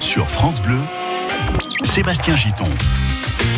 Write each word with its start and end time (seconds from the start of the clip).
sur 0.00 0.30
France 0.30 0.62
Bleu, 0.62 0.80
Sébastien 1.84 2.36
Giton. 2.36 2.70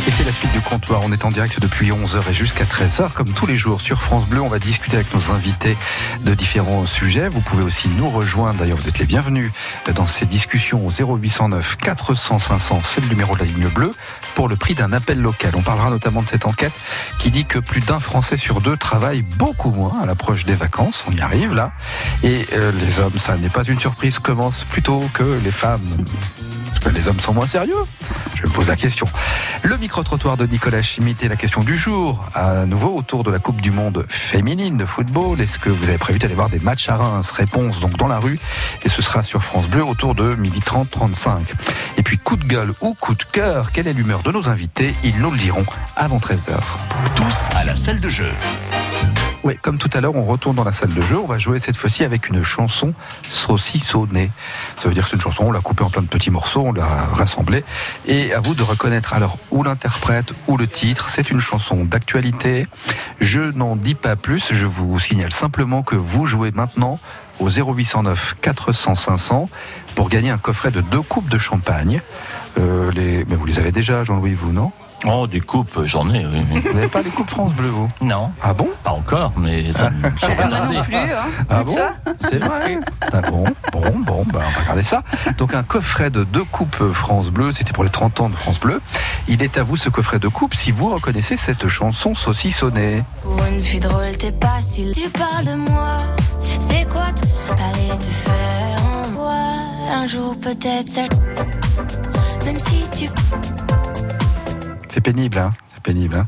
Et 0.06 0.11
c'est 0.11 0.24
la 0.24 0.32
suite 0.32 0.53
du 0.53 0.61
comptoir. 0.61 1.01
On 1.04 1.12
est 1.12 1.24
en 1.24 1.30
direct 1.30 1.61
depuis 1.61 1.90
11h 1.90 2.30
et 2.30 2.35
jusqu'à 2.35 2.64
13h. 2.64 3.12
Comme 3.12 3.33
tous 3.33 3.46
les 3.46 3.56
jours 3.56 3.80
sur 3.80 4.03
France 4.03 4.26
Bleu, 4.26 4.40
on 4.40 4.49
va 4.49 4.58
discuter 4.58 4.96
avec 4.96 5.12
nos 5.14 5.30
invités 5.33 5.76
de 6.22 6.35
différents 6.35 6.87
sujets. 6.87 7.28
Vous 7.28 7.40
pouvez 7.40 7.63
aussi 7.63 7.88
nous 7.88 8.09
rejoindre. 8.09 8.59
D'ailleurs, 8.59 8.78
vous 8.78 8.88
êtes 8.88 8.99
les 8.99 9.04
bienvenus 9.04 9.53
dans 9.95 10.06
ces 10.06 10.27
discussions 10.27 10.87
au 10.87 10.90
0809 10.90 11.77
400 11.77 12.38
500. 12.38 12.82
C'est 12.85 13.01
le 13.01 13.09
numéro 13.09 13.35
de 13.35 13.40
la 13.40 13.46
ligne 13.46 13.69
bleue 13.69 13.90
pour 14.35 14.49
le 14.49 14.56
prix 14.56 14.74
d'un 14.74 14.92
appel 14.92 15.21
local. 15.21 15.53
On 15.56 15.63
parlera 15.63 15.91
notamment 15.91 16.23
de 16.23 16.28
cette 16.28 16.46
enquête 16.46 16.73
qui 17.18 17.30
dit 17.30 17.45
que 17.45 17.59
plus 17.59 17.80
d'un 17.80 18.00
Français 18.00 18.36
sur 18.36 18.60
deux 18.60 18.77
travaille 18.77 19.23
beaucoup 19.23 19.70
moins 19.70 20.00
à 20.00 20.06
l'approche 20.06 20.45
des 20.45 20.55
vacances. 20.55 21.05
On 21.09 21.12
y 21.12 21.20
arrive 21.20 21.55
là. 21.55 21.73
Et 22.23 22.46
euh, 22.55 22.73
les 22.73 23.00
hommes, 23.00 23.18
ça 23.18 23.36
n'est 23.36 23.50
pas 23.50 23.62
une 23.64 23.80
surprise, 23.80 24.18
commencent 24.18 24.64
plutôt 24.64 25.09
que 25.12 25.38
les 25.45 25.52
femmes 25.52 25.82
les 26.92 27.09
hommes 27.09 27.20
sont 27.20 27.34
moins 27.34 27.47
sérieux 27.47 27.84
Je 28.34 28.42
me 28.42 28.52
pose 28.52 28.69
la 28.69 28.77
question. 28.77 29.06
Le 29.62 29.77
micro-trottoir 29.77 30.37
de 30.37 30.46
Nicolas 30.46 30.79
est 30.79 31.29
la 31.29 31.37
question 31.37 31.62
du 31.62 31.77
jour. 31.77 32.24
À 32.34 32.66
nouveau 32.66 32.95
autour 32.95 33.24
de 33.24 33.30
la 33.30 33.38
Coupe 33.38 33.60
du 33.60 33.70
Monde 33.70 34.06
féminine 34.09 34.77
de 34.77 34.84
football. 34.84 35.41
Est-ce 35.41 35.59
que 35.59 35.70
vous 35.70 35.84
avez 35.84 35.98
prévu 35.98 36.19
d'aller 36.19 36.34
voir 36.34 36.48
des 36.48 36.60
matchs 36.60 36.88
à 36.88 36.96
Reims? 36.96 37.30
Réponse 37.30 37.80
donc 37.80 37.96
dans 37.96 38.06
la 38.06 38.19
rue. 38.19 38.38
Et 38.84 38.88
ce 38.88 39.02
sera 39.02 39.23
sur 39.23 39.43
France 39.43 39.66
Bleu 39.66 39.84
autour 39.84 40.15
de 40.15 40.34
12h30, 40.34 40.88
35. 40.88 41.52
Et 41.96 42.02
puis 42.02 42.19
coup 42.19 42.37
de 42.37 42.45
gueule 42.45 42.73
ou 42.80 42.95
coup 42.95 43.15
de 43.15 43.24
cœur, 43.24 43.73
quelle 43.73 43.88
est 43.88 43.93
l'humeur 43.93 44.23
de 44.23 44.30
nos 44.30 44.48
invités? 44.48 44.95
Ils 45.05 45.18
nous 45.18 45.30
le 45.30 45.38
diront 45.38 45.66
avant 45.96 46.18
13h. 46.18 46.55
Tous 47.15 47.48
à 47.57 47.65
la 47.65 47.77
salle 47.77 48.01
de 48.01 48.09
jeu. 48.09 48.32
Oui, 49.45 49.56
comme 49.62 49.78
tout 49.78 49.91
à 49.92 50.01
l'heure, 50.01 50.16
on 50.16 50.24
retourne 50.24 50.56
dans 50.56 50.65
la 50.65 50.73
salle 50.73 50.92
de 50.92 51.01
jeu. 51.01 51.16
On 51.16 51.27
va 51.27 51.38
jouer 51.38 51.60
cette 51.60 51.77
fois-ci 51.77 52.02
avec 52.02 52.29
une 52.29 52.42
chanson 52.42 52.92
saucissonnée. 53.30 54.30
Ça 54.77 54.88
veut 54.88 54.95
dire 54.95 55.05
que 55.05 55.10
c'est 55.10 55.16
une 55.16 55.23
chanson, 55.23 55.45
on 55.45 55.52
l'a 55.52 55.60
coupée 55.60 55.85
en 55.85 55.90
plein 55.90 56.02
de 56.02 56.09
petits 56.09 56.30
morceaux, 56.30 56.62
on 56.66 56.73
l'a 56.73 56.87
rassemblée. 56.87 57.65
Et 58.07 58.32
à 58.32 58.40
vous 58.40 58.54
de 58.54 58.62
reconnaître 58.62 59.15
alors 59.15 59.38
ou 59.51 59.62
l'interprète 59.62 60.32
ou 60.49 60.57
le 60.57 60.66
titre. 60.66 61.09
C'est 61.09 61.30
une 61.30 61.40
chanson 61.40 61.85
d'actualité. 61.85 62.66
Je 63.21 63.40
n'en 63.40 63.77
dis 63.77 63.95
pas 63.95 64.17
plus. 64.17 64.53
Je 64.53 64.67
vous 64.67 64.99
signale 64.99 65.33
simplement 65.33 65.83
que 65.83 65.95
vous 65.95 66.27
jouez 66.27 66.51
maintenant 66.51 66.99
au 67.39 67.49
0809 67.49 68.37
400 68.41 68.97
500 68.97 69.49
pour 69.95 70.09
gagner 70.09 70.31
un 70.31 70.39
coffret 70.39 70.73
de 70.73 70.81
deux 70.81 71.03
coupes 71.03 71.29
de 71.29 71.39
champagne. 71.39 72.03
Euh. 72.59 72.91
Mais 73.29 73.37
vous 73.37 73.47
les 73.47 73.59
avez 73.59 73.73
déjà, 73.73 74.03
Jean-Louis, 74.03 74.34
vous, 74.34 74.53
non? 74.53 74.73
Oh, 75.07 75.27
des 75.29 75.41
coupes, 75.41 75.85
j'en 75.85 76.13
ai, 76.13 76.27
oui. 76.27 76.45
Vous 76.51 76.73
n'avez 76.75 76.89
pas 76.89 77.03
les 77.03 77.11
coupes 77.11 77.31
France 77.31 77.53
Bleu, 77.53 77.69
vous? 77.69 77.89
Non. 78.01 78.31
Ah 78.43 78.53
bon? 78.53 78.69
Pas 78.83 78.91
encore, 78.91 79.33
mais 79.37 79.73
ça 79.73 79.91
Moi 80.01 80.45
non 80.47 80.83
plus, 80.83 80.97
hein. 80.97 81.45
Ah 81.49 81.63
bon? 81.63 81.77
C'est 82.29 82.39
vrai 82.39 82.79
Ah 83.13 83.21
bon 83.31 83.45
Bon, 83.73 83.99
bon, 84.01 84.25
bah, 84.33 84.41
on 84.47 84.53
va 84.53 84.61
regarder 84.63 84.83
ça. 84.83 85.05
Donc 85.37 85.55
un 85.55 85.63
coffret 85.63 86.11
de 86.11 86.25
deux 86.25 86.45
coupes 86.45 86.93
France 86.93 87.31
Bleu, 87.31 87.53
c'était 87.53 87.73
pour 87.73 87.85
les 87.85 87.91
30 87.91 88.21
ans 88.23 88.29
de 88.29 88.35
France 88.35 88.59
Bleu. 88.59 88.81
Il 89.29 89.43
est 89.43 89.57
à 89.57 89.63
vous 89.63 89.77
ce 89.77 89.89
coffret 89.89 90.19
de 90.19 90.29
coupe 90.29 90.55
si 90.55 90.73
vous 90.73 90.89
reconnaissez 90.93 91.37
cette 91.37 91.69
chanson 91.69 92.15
saucissonnée. 92.17 93.05
Pour 93.23 93.45
une 93.45 93.62
fille 93.62 93.81
drôle, 93.81 94.17
t'es 94.19 94.33
pas 94.33 94.61
si 94.61 94.91
tu 94.91 95.09
parles 95.11 95.45
de 95.45 95.55
moi. 95.55 95.93
C'est 96.59 96.89
quoi 96.89 97.07
t'allais 97.47 97.97
te 97.99 98.05
faire 98.05 98.83
en 98.83 99.11
moi? 99.11 99.39
Un 99.93 100.07
jour 100.09 100.37
peut-être 100.41 100.91
ça. 100.91 101.03
Même 102.45 102.59
si 102.59 102.85
tu. 102.97 103.09
C'est 104.89 105.00
pénible, 105.00 105.39
hein 105.39 105.53
pénible, 105.92 106.17
hein 106.17 106.27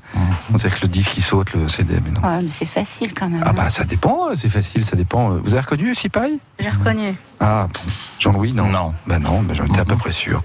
On 0.54 0.58
sait 0.58 0.70
que 0.70 0.80
le 0.82 0.88
disque 0.88 1.10
qui 1.12 1.20
saute, 1.20 1.52
le 1.52 1.68
CD, 1.68 1.98
mais 2.02 2.10
non. 2.10 2.26
Ouais, 2.26 2.42
mais 2.42 2.48
c'est 2.48 2.64
facile 2.64 3.12
quand 3.12 3.28
même. 3.28 3.42
Ah 3.44 3.52
bah 3.52 3.68
ça 3.68 3.84
dépend, 3.84 4.28
c'est 4.34 4.48
facile, 4.48 4.86
ça 4.86 4.96
dépend. 4.96 5.28
Vous 5.30 5.52
avez 5.52 5.60
reconnu 5.60 5.94
Sipaille 5.94 6.38
J'ai 6.58 6.70
reconnu. 6.70 7.14
Ah. 7.40 7.68
Jean-Louis, 8.18 8.52
non? 8.52 8.66
Non. 8.68 8.94
Ben 9.06 9.18
non, 9.18 9.42
ben 9.42 9.54
j'en 9.54 9.64
étais 9.66 9.80
à 9.80 9.84
peu 9.84 9.96
près 9.96 10.12
sûr. 10.12 10.42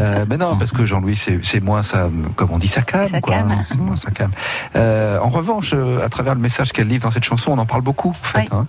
Euh, 0.00 0.24
mais 0.28 0.36
non, 0.38 0.56
parce 0.56 0.72
que 0.72 0.84
Jean-Louis, 0.86 1.16
c'est 1.42 1.60
moins 1.60 1.82
ça, 1.82 2.08
comme 2.34 2.50
on 2.52 2.58
dit, 2.58 2.68
ça 2.68 2.82
calme, 2.82 3.08
Ça 3.10 3.20
quoi. 3.20 3.34
calme. 3.36 3.60
C'est 3.64 3.78
moins 3.78 3.96
ça 3.96 4.10
calme. 4.10 4.32
Euh, 4.74 5.18
en 5.20 5.28
revanche, 5.28 5.72
euh, 5.74 6.04
à 6.04 6.08
travers 6.08 6.34
le 6.34 6.40
message 6.40 6.72
qu'elle 6.72 6.88
livre 6.88 7.04
dans 7.04 7.10
cette 7.10 7.24
chanson, 7.24 7.52
on 7.52 7.58
en 7.58 7.66
parle 7.66 7.82
beaucoup, 7.82 8.10
en 8.10 8.24
fait. 8.26 8.38
Oui, 8.40 8.48
hein. 8.52 8.66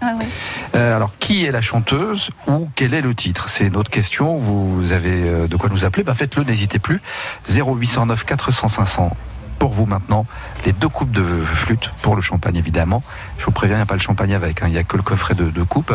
Euh, 0.76 0.96
alors, 0.96 1.12
qui 1.20 1.46
est 1.46 1.52
la 1.52 1.62
chanteuse 1.62 2.30
ou 2.48 2.70
quel 2.76 2.94
est 2.94 3.02
le 3.02 3.14
titre? 3.16 3.50
C'est 3.50 3.70
notre 3.70 3.90
question. 3.90 4.38
Vous 4.38 4.92
avez 4.92 5.12
euh, 5.24 5.48
de 5.48 5.56
quoi 5.56 5.70
nous 5.70 5.86
appeler? 5.86 6.04
Ben, 6.04 6.14
Faites-le, 6.14 6.44
n'hésitez 6.44 6.80
plus. 6.80 7.02
0809 7.50 8.24
400 8.26 8.70
500. 8.70 9.16
Pour 9.60 9.72
vous 9.72 9.86
maintenant, 9.86 10.26
les 10.66 10.74
deux 10.74 10.90
coupes 10.90 11.12
de 11.12 11.24
flûte 11.44 11.90
pour 12.02 12.16
le 12.16 12.22
champagne 12.22 12.56
évidemment. 12.56 13.04
Je 13.38 13.46
vous 13.46 13.52
préviens, 13.52 13.76
il 13.76 13.80
n'y 13.80 13.84
a 13.84 13.88
pas 13.88 13.96
le 13.96 14.02
champagne 14.02 14.34
avec, 14.34 14.62
hein, 14.62 14.68
il 14.68 14.74
n'y 14.74 14.78
a 14.78 14.84
que 14.84 14.98
le 14.98 15.04
coffret 15.04 15.36
de 15.36 15.46
deux 15.46 15.66
coupes. 15.66 15.94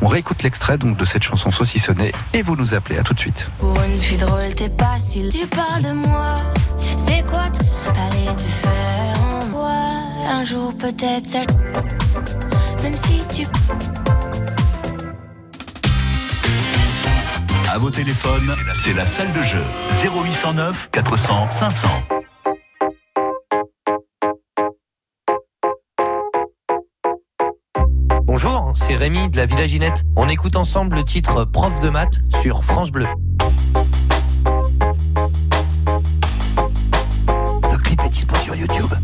On 0.00 0.06
réécoute 0.06 0.42
l'extrait 0.42 0.78
donc 0.78 0.96
de 0.96 1.04
cette 1.04 1.22
chanson 1.22 1.50
saucissonnée 1.50 2.12
et 2.32 2.42
vous 2.42 2.56
nous 2.56 2.74
appelez. 2.74 2.98
À 2.98 3.02
tout 3.02 3.14
de 3.14 3.20
suite. 3.20 3.48
Pour 3.58 3.74
une 3.82 4.00
fille 4.00 4.18
drôle, 4.18 4.54
t'es 4.54 4.68
pas 4.68 4.98
si 4.98 5.28
tu 5.28 5.46
parles 5.46 5.82
de 5.82 5.92
moi. 5.92 6.38
C'est 6.96 7.24
quoi 7.26 7.44
t'allais 7.86 8.34
te 8.36 8.42
faire 8.42 9.20
en 9.22 9.46
moi 9.46 9.72
Un 10.30 10.44
jour 10.44 10.74
peut-être 10.76 11.26
ça. 11.26 11.40
Même 12.82 12.96
si 12.96 13.22
tu. 13.34 13.46
À 17.72 17.78
vos 17.78 17.90
téléphones, 17.90 18.54
c'est 18.74 18.92
la 18.92 19.06
salle 19.06 19.32
de 19.32 19.42
jeu 19.42 19.64
0809 20.04 20.90
400 20.92 21.50
500. 21.50 21.88
Bonjour, 28.34 28.72
c'est 28.74 28.96
Rémi 28.96 29.28
de 29.28 29.36
la 29.36 29.44
Villa 29.44 29.66
Ginette. 29.66 30.04
On 30.16 30.26
écoute 30.26 30.56
ensemble 30.56 30.96
le 30.96 31.04
titre 31.04 31.44
Prof 31.44 31.80
de 31.80 31.90
maths 31.90 32.22
sur 32.30 32.64
France 32.64 32.90
Bleu. 32.90 33.04
Le 37.70 37.76
clip 37.76 38.00
est 38.02 38.08
dispo 38.08 38.34
sur 38.36 38.54
YouTube. 38.54 38.94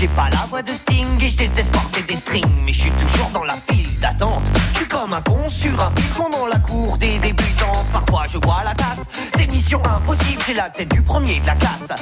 J'ai 0.00 0.08
pas 0.08 0.30
la 0.30 0.46
voix 0.48 0.62
de 0.62 0.72
Sting 0.72 1.06
et 1.20 1.28
je 1.28 1.36
déteste 1.36 1.70
porter 1.72 2.02
des 2.02 2.16
strings. 2.16 2.46
Mais 2.64 2.72
je 2.72 2.80
suis 2.80 2.90
toujours 2.92 3.28
dans 3.34 3.44
la 3.44 3.56
file 3.68 4.00
d'attente. 4.00 4.42
Je 4.72 4.78
suis 4.78 4.88
comme 4.88 5.12
un 5.12 5.20
con 5.20 5.46
sur 5.46 5.78
un 5.78 5.90
filtron 5.94 6.30
dans 6.30 6.46
la 6.46 6.58
cour 6.58 6.96
des 6.96 7.18
débutants. 7.18 7.84
Parfois 7.92 8.24
je 8.26 8.38
vois 8.38 8.62
la 8.64 8.74
tasse, 8.74 9.06
c'est 9.36 9.46
mission 9.46 9.82
impossible. 9.84 10.42
J'ai 10.46 10.54
la 10.54 10.70
tête 10.70 10.90
du 10.90 11.02
premier 11.02 11.40
de 11.40 11.46
la 11.46 11.54
classe. 11.54 11.92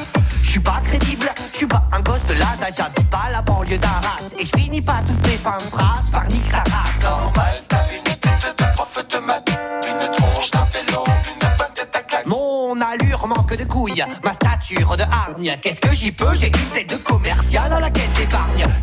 Je 0.43 0.49
suis 0.49 0.61
pas 0.61 0.81
crédible, 0.85 1.29
je 1.53 1.57
suis 1.57 1.67
pas 1.67 1.85
un 1.91 2.01
gosse 2.01 2.25
de 2.27 2.35
l'âge, 2.35 2.73
j'habite 2.77 3.11
pas 3.11 3.31
la 3.33 3.43
banlieue 3.43 3.79
d'Arras. 3.79 4.17
Et 4.39 4.47
je 4.47 4.57
finis 4.57 4.81
pas 4.81 5.01
toutes 5.05 5.27
mes 5.27 5.37
fins 5.37 5.59
de 5.59 5.63
phrases 5.65 6.09
par 6.13 6.25
nique 6.29 6.49
sa 6.49 6.59
race. 6.59 7.03
Normal, 7.03 7.63
t'as 7.69 7.83
une 7.97 8.05
tête 8.05 8.57
de 8.59 8.65
prof 8.75 9.09
de 9.11 9.19
maths, 9.19 9.51
une 9.83 10.17
tronche 10.17 10.51
d'un 10.53 10.67
vélo, 10.73 11.05
une 11.35 11.47
à 11.47 12.01
claque. 12.03 12.27
Mon 12.27 12.81
allure 12.81 13.27
manque 13.27 13.57
de 13.57 13.65
couilles, 13.65 14.05
ma 14.23 14.33
stature 14.33 14.97
de 14.97 15.03
hargne. 15.03 15.59
Qu'est-ce 15.61 15.81
que 15.81 15.93
j'y 15.95 16.13
peux? 16.13 16.35
J'ai 16.35 16.47
une 16.47 16.71
tête 16.73 16.88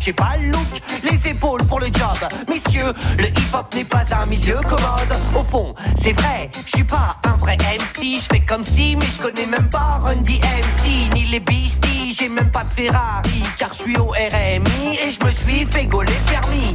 J'ai 0.06 0.12
pas 0.12 0.36
le 0.40 0.52
look, 0.52 0.82
les 1.02 1.30
épaules 1.30 1.64
pour 1.64 1.80
le 1.80 1.86
job. 1.86 2.16
Messieurs, 2.48 2.92
le 3.18 3.26
hip-hop 3.26 3.74
n'est 3.74 3.84
pas 3.84 4.04
un 4.12 4.24
milieu 4.26 4.54
commode. 4.62 5.18
Au 5.34 5.42
fond, 5.42 5.74
c'est 5.96 6.12
vrai, 6.12 6.48
je 6.64 6.76
suis 6.76 6.84
pas 6.84 7.16
un 7.24 7.32
vrai 7.32 7.56
MC. 7.56 8.20
Je 8.20 8.26
fais 8.32 8.38
comme 8.38 8.64
si, 8.64 8.94
mais 8.94 9.06
je 9.06 9.20
connais 9.20 9.46
même 9.46 9.68
pas 9.68 10.00
Run 10.04 10.22
DMC 10.22 11.12
ni 11.12 11.24
les 11.24 11.40
Beasties. 11.40 12.14
J'ai 12.16 12.28
même 12.28 12.52
pas 12.52 12.62
de 12.62 12.70
Ferrari, 12.70 13.42
car 13.58 13.70
je 13.74 13.82
suis 13.82 13.96
au 13.96 14.10
RMI 14.10 14.96
et 14.96 15.10
je 15.10 15.26
me 15.26 15.32
suis 15.32 15.66
fait 15.66 15.86
gauler 15.86 16.14
permis. 16.30 16.72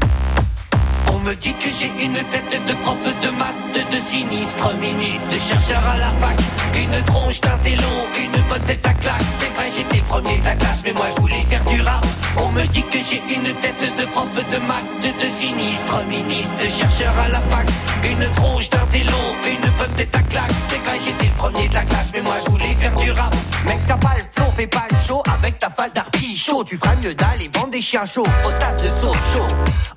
On 1.21 1.23
me 1.23 1.35
dit 1.35 1.53
que 1.53 1.69
j'ai 1.69 2.03
une 2.03 2.15
tête 2.31 2.65
de 2.65 2.73
prof 2.81 2.97
de 3.21 3.29
maths, 3.29 3.91
de 3.91 3.97
sinistre 3.97 4.73
ministre, 4.73 5.27
de 5.27 5.38
chercheur 5.38 5.85
à 5.88 5.95
la 5.95 6.09
fac, 6.19 6.35
une 6.75 7.00
tronche 7.03 7.39
d'un 7.41 7.57
télo, 7.57 7.83
une 8.18 8.41
bonne 8.47 8.62
tête 8.62 8.83
à 8.88 8.94
claque. 8.95 9.21
C'est 9.39 9.56
vrai, 9.56 9.69
j'étais 9.77 9.97
le 9.97 10.03
premier 10.03 10.39
de 10.39 10.45
la 10.45 10.56
classe, 10.56 10.79
mais 10.83 10.94
moi 10.94 11.06
je 11.15 11.21
voulais 11.21 11.44
faire 11.47 11.63
du 11.65 11.79
rap. 11.83 12.03
On 12.38 12.51
me 12.51 12.65
dit 12.65 12.81
que 12.81 12.97
j'ai 13.07 13.21
une 13.35 13.53
tête 13.59 13.95
de 14.00 14.06
prof 14.06 14.33
de 14.33 14.57
maths, 14.65 14.83
de 15.03 15.27
sinistre 15.27 16.03
ministre, 16.07 16.56
de 16.56 16.68
chercheur 16.68 17.13
à 17.19 17.27
la 17.27 17.39
fac, 17.39 17.67
une 18.03 18.27
tronche 18.33 18.71
d'un 18.71 18.88
télo, 18.91 19.13
une 19.45 19.77
bonne 19.77 19.94
tête 19.95 20.15
à 20.15 20.24
claque. 20.24 20.51
C'est 20.69 20.83
vrai, 20.83 21.00
j'étais 21.06 21.27
le 21.27 21.38
premier 21.38 21.67
de 21.67 21.75
la 21.75 21.83
classe, 21.83 22.09
mais 22.13 22.21
moi 22.21 22.38
je 22.44 22.50
voulais 22.50 22.74
faire 22.79 22.95
du 22.95 23.12
rap. 23.12 23.35
Mec, 23.65 23.79
t'as 23.87 23.97
pas 23.97 24.15
le 24.17 24.23
flow, 24.31 24.51
fais 24.55 24.67
pas 24.67 24.85
le 24.89 24.97
show 24.97 25.21
avec 25.33 25.59
ta 25.59 25.69
face 25.69 25.93
d'artichaut. 25.93 26.63
Tu 26.63 26.77
feras 26.77 26.95
mieux 26.95 27.13
d'aller 27.13 27.49
vendre 27.53 27.71
des 27.71 27.81
chien 27.81 28.05
chaud 28.05 28.25
au 28.45 28.51
stade 28.51 28.81
de 28.81 28.89
Sochaux. 28.89 29.47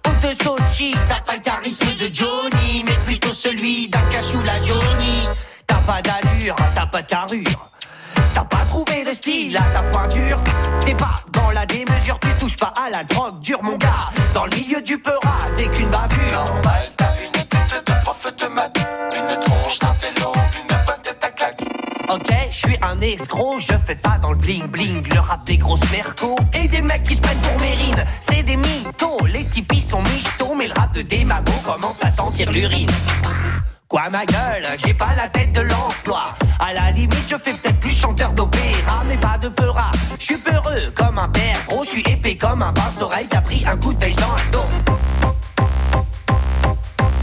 Ou 0.07 0.27
de 0.27 0.43
Sochi, 0.43 0.95
t'as 1.09 1.21
pas 1.21 1.35
le 1.35 1.41
charisme 1.41 1.87
de 1.97 2.13
Johnny, 2.13 2.85
mais 2.85 2.97
plutôt 3.05 3.33
celui 3.33 3.89
d'un 3.89 4.03
cachou 4.11 4.41
la 4.43 4.61
Johnny. 4.61 5.29
T'as 5.67 5.81
pas 5.87 6.03
d'allure, 6.03 6.57
t'as 6.75 6.87
pas 6.87 7.03
de 7.03 7.07
carrure. 7.07 7.71
T'as 8.35 8.45
pas 8.45 8.65
trouvé 8.69 9.05
de 9.05 9.15
style 9.15 9.57
à 9.57 9.63
ta 9.73 9.83
pointure 9.83 10.41
T'es 10.85 10.95
pas 10.95 11.21
dans 11.33 11.51
la 11.53 11.65
démesure, 11.67 12.19
tu 12.19 12.29
touches 12.41 12.57
pas 12.57 12.73
à 12.77 12.91
la 12.91 13.05
drogue 13.05 13.41
dure 13.41 13.63
mon 13.63 13.77
gars 13.77 14.11
Dans 14.35 14.45
le 14.47 14.57
milieu 14.57 14.81
du 14.81 14.99
peura, 14.99 15.37
t'es 15.57 15.69
qu'une 15.69 15.89
bavure 15.89 16.33
Normal, 16.33 16.91
t'as 16.97 17.13
une 17.25 17.33
tête 17.33 17.85
de 17.87 17.93
prof 18.03 18.37
de 18.37 18.47
maths, 18.47 18.77
une 19.15 19.41
tronche 19.45 19.79
d'un 19.79 19.93
vélo, 19.93 20.33
je 22.55 22.69
suis 22.69 22.79
un 22.83 23.01
escroc, 23.01 23.59
je 23.59 23.73
fais 23.85 23.97
pas 23.97 24.19
dans 24.23 24.31
le 24.31 24.37
bling 24.37 24.67
bling. 24.69 25.03
Le 25.13 25.19
rap 25.19 25.45
des 25.45 25.57
grosses 25.57 25.91
mercos 25.91 26.37
et 26.53 26.69
des 26.69 26.83
mecs 26.83 27.03
qui 27.03 27.17
se 27.17 27.21
prennent 27.21 27.39
pour 27.39 27.61
mérine. 27.61 28.05
C'est 28.21 28.45
des 28.45 28.57
mythos, 28.57 29.27
les 29.27 29.45
types 29.45 29.75
sont 29.75 30.03
michtos 30.03 30.55
Mais 30.57 30.69
le 30.69 30.75
rap 30.75 30.93
de 30.95 31.03
démago 31.03 31.53
commence 31.65 32.03
à 32.03 32.11
sentir 32.11 32.51
l'urine. 32.53 32.91
Quoi 33.89 34.09
ma 34.09 34.25
gueule, 34.25 34.67
j'ai 34.85 34.95
pas 34.95 35.15
la 35.17 35.29
tête 35.29 35.53
de 35.53 35.63
l'emploi. 35.63 36.35
À 36.61 36.73
la 36.73 36.93
limite 36.93 37.25
je 37.29 37.37
fais 37.37 37.53
peut-être 37.53 37.81
plus 37.81 37.93
chanteur 37.93 38.31
d'opéra 38.33 39.03
Mais 39.09 39.17
pas 39.17 39.37
de 39.39 39.49
peura, 39.49 39.91
je 40.19 40.25
suis 40.25 40.39
peureux 40.39 40.93
comme 40.95 41.19
un 41.19 41.29
père 41.29 41.59
Gros, 41.69 41.83
je 41.83 41.91
suis 41.91 42.03
épais 42.03 42.37
comme 42.37 42.63
un 42.63 42.73
pince-oreille 42.73 43.27
qui 43.27 43.37
a 43.37 43.41
pris 43.41 43.65
un 43.67 43.77
coup 43.77 43.93
de 43.93 43.99
pêche 43.99 44.17
dans 44.17 44.35
le 44.37 44.51
dos. 44.53 45.35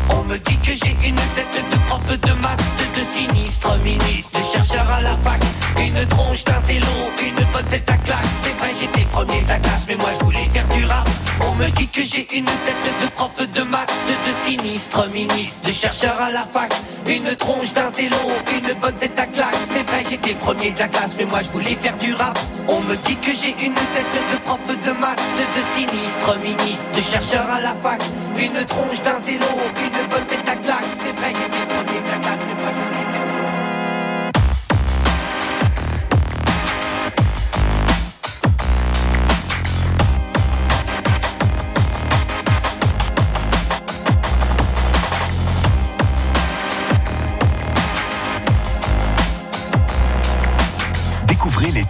On 0.10 0.24
me 0.24 0.38
dit 0.38 0.58
que 0.58 0.74
j'ai 0.74 1.08
une 1.08 1.16
tête 1.36 1.58
de 1.72 1.78
prof 1.88 2.20
de 2.20 2.34
maths, 2.34 2.64
sinistre 3.14 3.78
ministre, 3.84 4.30
de 4.34 4.44
chercheur 4.44 4.90
à 4.90 5.02
la 5.02 5.16
fac, 5.18 5.42
une 5.80 6.06
tronche 6.08 6.44
d'un 6.44 6.62
télo, 6.62 6.88
une 7.22 7.52
bonne 7.52 7.66
tête 7.66 7.90
à 7.90 7.98
claque. 7.98 8.32
C'est 8.44 8.58
vrai, 8.60 8.72
j'étais 8.80 9.06
premier 9.06 9.42
de 9.42 9.48
la 9.48 9.60
classe, 9.60 9.84
mais 9.88 9.96
moi 9.96 10.12
je 10.18 10.26
voulais 10.26 10.48
faire 10.54 10.68
du 10.70 10.86
rap. 10.86 11.08
On 11.48 11.56
me 11.56 11.68
dit 11.72 11.88
que 11.88 12.04
j'ai 12.04 12.28
une 12.36 12.46
tête 12.46 12.86
de 13.02 13.08
prof 13.10 13.36
de 13.38 13.62
maths, 13.64 13.92
de 14.08 14.34
sinistre 14.46 15.10
ministre, 15.10 15.56
de 15.66 15.72
chercheur 15.72 16.16
à 16.22 16.32
la 16.32 16.46
fac, 16.46 16.72
une 17.08 17.36
tronche 17.36 17.74
d'un 17.74 17.92
télo, 17.92 18.18
une 18.56 18.80
bonne 18.80 18.96
tête 18.96 19.20
à 19.20 19.26
claque. 19.26 19.62
C'est 19.64 19.84
vrai, 19.84 20.04
j'étais 20.10 20.34
premier 20.36 20.72
de 20.72 20.80
la 20.80 20.88
classe, 20.88 21.12
mais 21.18 21.26
moi 21.26 21.42
je 21.42 21.50
voulais 21.50 21.76
faire 21.76 21.98
du 21.98 22.14
rap. 22.14 22.38
On 22.68 22.80
me 22.82 22.96
dit 22.96 23.18
que 23.18 23.32
j'ai 23.32 23.56
une 23.66 23.74
tête 23.74 24.14
de 24.32 24.38
prof 24.46 24.66
de 24.68 24.92
maths, 25.00 25.20
de 25.58 25.62
sinistre 25.76 26.38
ministre, 26.44 26.92
de 26.96 27.02
chercheur 27.02 27.46
à 27.50 27.60
la 27.60 27.74
fac, 27.74 28.02
une 28.38 28.64
tronche 28.66 29.02
d'un 29.04 29.20
télo, 29.22 29.52
une 29.86 30.08
bonne 30.08 30.26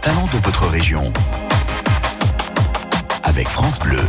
talents 0.01 0.27
de 0.33 0.37
votre 0.39 0.65
région. 0.65 1.13
Avec 3.23 3.47
France 3.47 3.77
Bleu. 3.77 4.01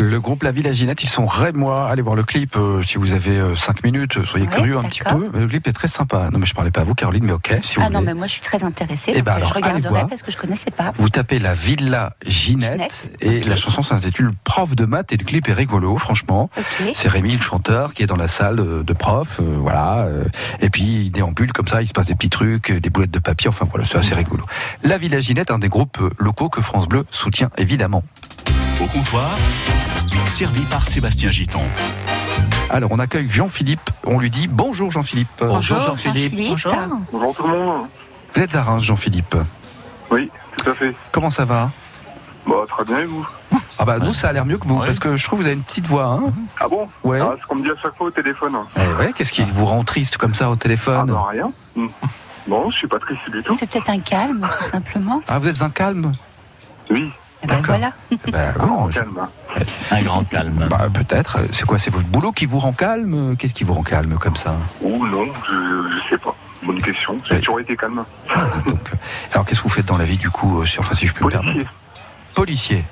Le 0.00 0.18
groupe 0.18 0.42
La 0.44 0.50
Villaginette, 0.50 1.04
ils 1.04 1.10
sont 1.10 1.26
rémois. 1.26 1.88
Allez 1.90 2.00
voir 2.00 2.16
le 2.16 2.22
clip 2.22 2.56
euh, 2.56 2.82
si 2.82 2.96
vous 2.96 3.12
avez 3.12 3.38
5 3.54 3.84
minutes. 3.84 4.16
euh, 4.16 4.24
Soyez 4.24 4.46
Ouais, 4.46 4.54
curieux 4.54 4.78
un 4.78 4.82
petit 4.84 5.00
peu. 5.00 5.30
Le 5.38 5.46
clip 5.46 5.68
est 5.68 5.72
très 5.74 5.88
sympa. 5.88 6.30
Non, 6.32 6.38
mais 6.38 6.46
je 6.46 6.54
parlais 6.54 6.70
pas 6.70 6.80
à 6.80 6.84
vous, 6.84 6.94
Caroline, 6.94 7.24
mais 7.24 7.32
ok, 7.32 7.58
si 7.62 7.74
vous 7.74 7.82
Ah 7.84 7.90
non, 7.90 8.00
mais 8.00 8.14
moi 8.14 8.26
je 8.26 8.32
suis 8.32 8.40
très 8.40 8.64
intéressée. 8.64 9.12
Eh 9.14 9.16
donc, 9.18 9.24
ben 9.24 9.32
euh, 9.32 9.36
alors, 9.36 9.48
je 9.50 9.54
regarderai 9.54 10.06
parce 10.08 10.22
que 10.22 10.30
je 10.32 10.38
connaissais 10.38 10.70
pas. 10.70 10.92
Vous 10.96 11.10
tapez 11.10 11.38
La 11.38 11.52
Villa 11.52 12.14
Ginette 12.26 12.72
Ginette, 12.72 13.18
et 13.20 13.40
la 13.42 13.56
chanson 13.56 13.82
s'intitule 13.82 14.32
Prof 14.42 14.74
de 14.74 14.86
maths 14.86 15.12
et 15.12 15.16
le 15.18 15.24
clip 15.24 15.48
est 15.48 15.52
rigolo, 15.52 15.96
franchement. 15.98 16.48
Ok. 16.56 16.88
C'est 16.94 17.08
Rémi, 17.08 17.34
le 17.36 17.42
chanteur, 17.42 17.92
qui 17.92 18.02
est 18.02 18.06
dans 18.06 18.16
la 18.16 18.28
salle 18.28 18.60
euh, 18.60 18.82
de 18.82 18.92
prof, 18.94 19.38
euh, 19.40 19.56
voilà. 19.58 20.04
euh, 20.06 20.24
et 20.60 20.70
puis 20.70 20.82
il 20.82 21.10
déambule 21.10 21.52
comme 21.52 21.68
ça, 21.68 21.82
il 21.82 21.86
se 21.88 21.92
passe 21.92 22.06
des 22.06 22.14
petits 22.14 22.30
trucs, 22.30 22.70
euh, 22.70 22.80
des 22.80 22.88
boulettes 22.88 23.10
de 23.10 23.18
papier, 23.18 23.48
enfin 23.48 23.66
voilà, 23.70 23.84
c'est 23.84 23.98
assez 23.98 24.14
rigolo. 24.14 24.44
La 24.82 24.96
Villa 24.96 25.20
Ginette, 25.20 25.50
un 25.50 25.58
des 25.58 25.68
groupes 25.68 25.98
euh, 26.00 26.10
locaux 26.18 26.48
que 26.48 26.62
France 26.62 26.88
Bleu 26.88 27.04
soutient 27.10 27.50
évidemment. 27.58 28.02
Au 28.80 28.86
comptoir, 28.86 29.30
servi 30.26 30.62
par 30.62 30.86
Sébastien 30.86 31.30
Giton. 31.30 31.62
Alors 32.70 32.90
on 32.92 32.98
accueille 32.98 33.28
Jean-Philippe, 33.28 33.90
on 34.06 34.18
lui 34.18 34.30
dit 34.30 34.48
bonjour 34.48 34.90
Jean-Philippe. 34.90 35.28
Bonjour 35.40 35.80
Jean-Philippe. 35.80 36.34
Bonjour. 36.48 36.74
Bonjour 37.12 37.34
tout 37.34 37.42
le 37.46 37.48
monde. 37.58 37.86
Vous 38.34 38.42
êtes 38.42 38.54
à 38.54 38.62
Reims 38.62 38.82
Jean-Philippe. 38.82 39.36
Oui, 40.10 40.30
tout 40.56 40.70
à 40.70 40.74
fait. 40.74 40.94
Comment 41.12 41.30
ça 41.30 41.44
va 41.44 41.70
Bah, 42.46 42.54
très 42.68 42.84
bien, 42.84 43.00
et 43.00 43.04
vous 43.04 43.26
Ah 43.78 43.84
bah 43.84 43.98
nous 43.98 44.14
ça 44.14 44.28
a 44.28 44.32
l'air 44.32 44.46
mieux 44.46 44.58
que 44.58 44.66
vous, 44.66 44.78
Ouais. 44.78 44.86
parce 44.86 44.98
que 44.98 45.16
je 45.16 45.24
trouve 45.24 45.40
que 45.40 45.44
vous 45.44 45.48
avez 45.48 45.56
une 45.58 45.64
petite 45.64 45.86
voix. 45.86 46.06
Hein 46.06 46.32
Ah 46.60 46.68
bon 46.68 46.88
Ouais. 47.04 47.20
Ah, 47.20 47.32
C'est 47.36 47.42
ce 47.42 47.46
qu'on 47.46 47.56
me 47.56 47.62
dit 47.64 47.70
à 47.70 47.80
chaque 47.82 47.96
fois 47.96 48.06
au 48.06 48.10
téléphone. 48.10 48.56
eh 48.76 48.92
ouais, 48.98 49.12
qu'est-ce 49.12 49.32
qui 49.32 49.42
vous 49.42 49.66
rend 49.66 49.84
triste 49.84 50.16
comme 50.16 50.34
ça 50.34 50.48
au 50.48 50.54
Ah, 50.54 50.56
téléphone 50.56 51.06
non, 51.10 51.22
rien. 51.24 51.50
Hmm. 51.76 51.88
Non, 52.48 52.70
je 52.70 52.76
suis 52.78 52.88
pas 52.88 52.98
triste 52.98 53.28
du 53.30 53.42
tout. 53.42 53.56
C'est 53.58 53.68
peut-être 53.70 53.90
un 53.90 53.98
calme, 54.00 54.48
tout 54.58 54.64
simplement. 54.64 55.20
Ah 55.28 55.38
vous 55.38 55.48
êtes 55.48 55.60
un 55.62 55.70
calme 55.70 56.10
Oui, 56.90 57.10
Eh 57.42 57.46
ben 57.46 57.56
D'accord. 57.56 57.76
voilà. 57.76 57.92
Ben 58.32 58.54
ah, 58.60 58.66
non, 58.66 58.90
je- 58.90 59.00
calme. 59.00 59.18
hein. 59.22 59.60
Un 59.90 60.02
grand 60.02 60.24
calme. 60.24 60.66
Bah 60.70 60.88
peut-être. 60.92 61.38
C'est 61.52 61.64
quoi 61.64 61.78
C'est 61.78 61.90
votre 61.90 62.06
boulot 62.06 62.32
qui 62.32 62.44
vous 62.46 62.58
rend 62.58 62.72
calme 62.72 63.34
Qu'est-ce 63.38 63.54
qui 63.54 63.64
vous 63.64 63.74
rend 63.74 63.82
calme 63.82 64.16
comme 64.18 64.36
ça? 64.36 64.56
Ou 64.82 65.06
non, 65.06 65.26
je, 65.48 65.54
je 65.54 66.10
sais 66.10 66.18
pas. 66.18 66.34
Bonne 66.62 66.82
question. 66.82 67.18
J'ai 67.28 67.36
Oui. 67.36 67.40
toujours 67.40 67.60
été 67.60 67.74
calme. 67.76 68.04
Ah, 68.34 68.44
donc, 68.66 68.78
euh, 68.92 68.96
Alors 69.32 69.46
qu'est-ce 69.46 69.60
que 69.60 69.64
vous 69.64 69.70
faites 69.74 69.86
dans 69.86 69.96
la 69.96 70.04
vie 70.04 70.18
du 70.18 70.28
coup 70.30 70.60
euh, 70.60 70.66
si, 70.66 70.78
Enfin 70.78 70.94
si 70.94 71.06
je 71.06 71.14
peux 71.14 71.24
me 71.24 71.30
permettre? 71.30 71.54
Policier. 71.54 71.70
Policier. 72.34 72.84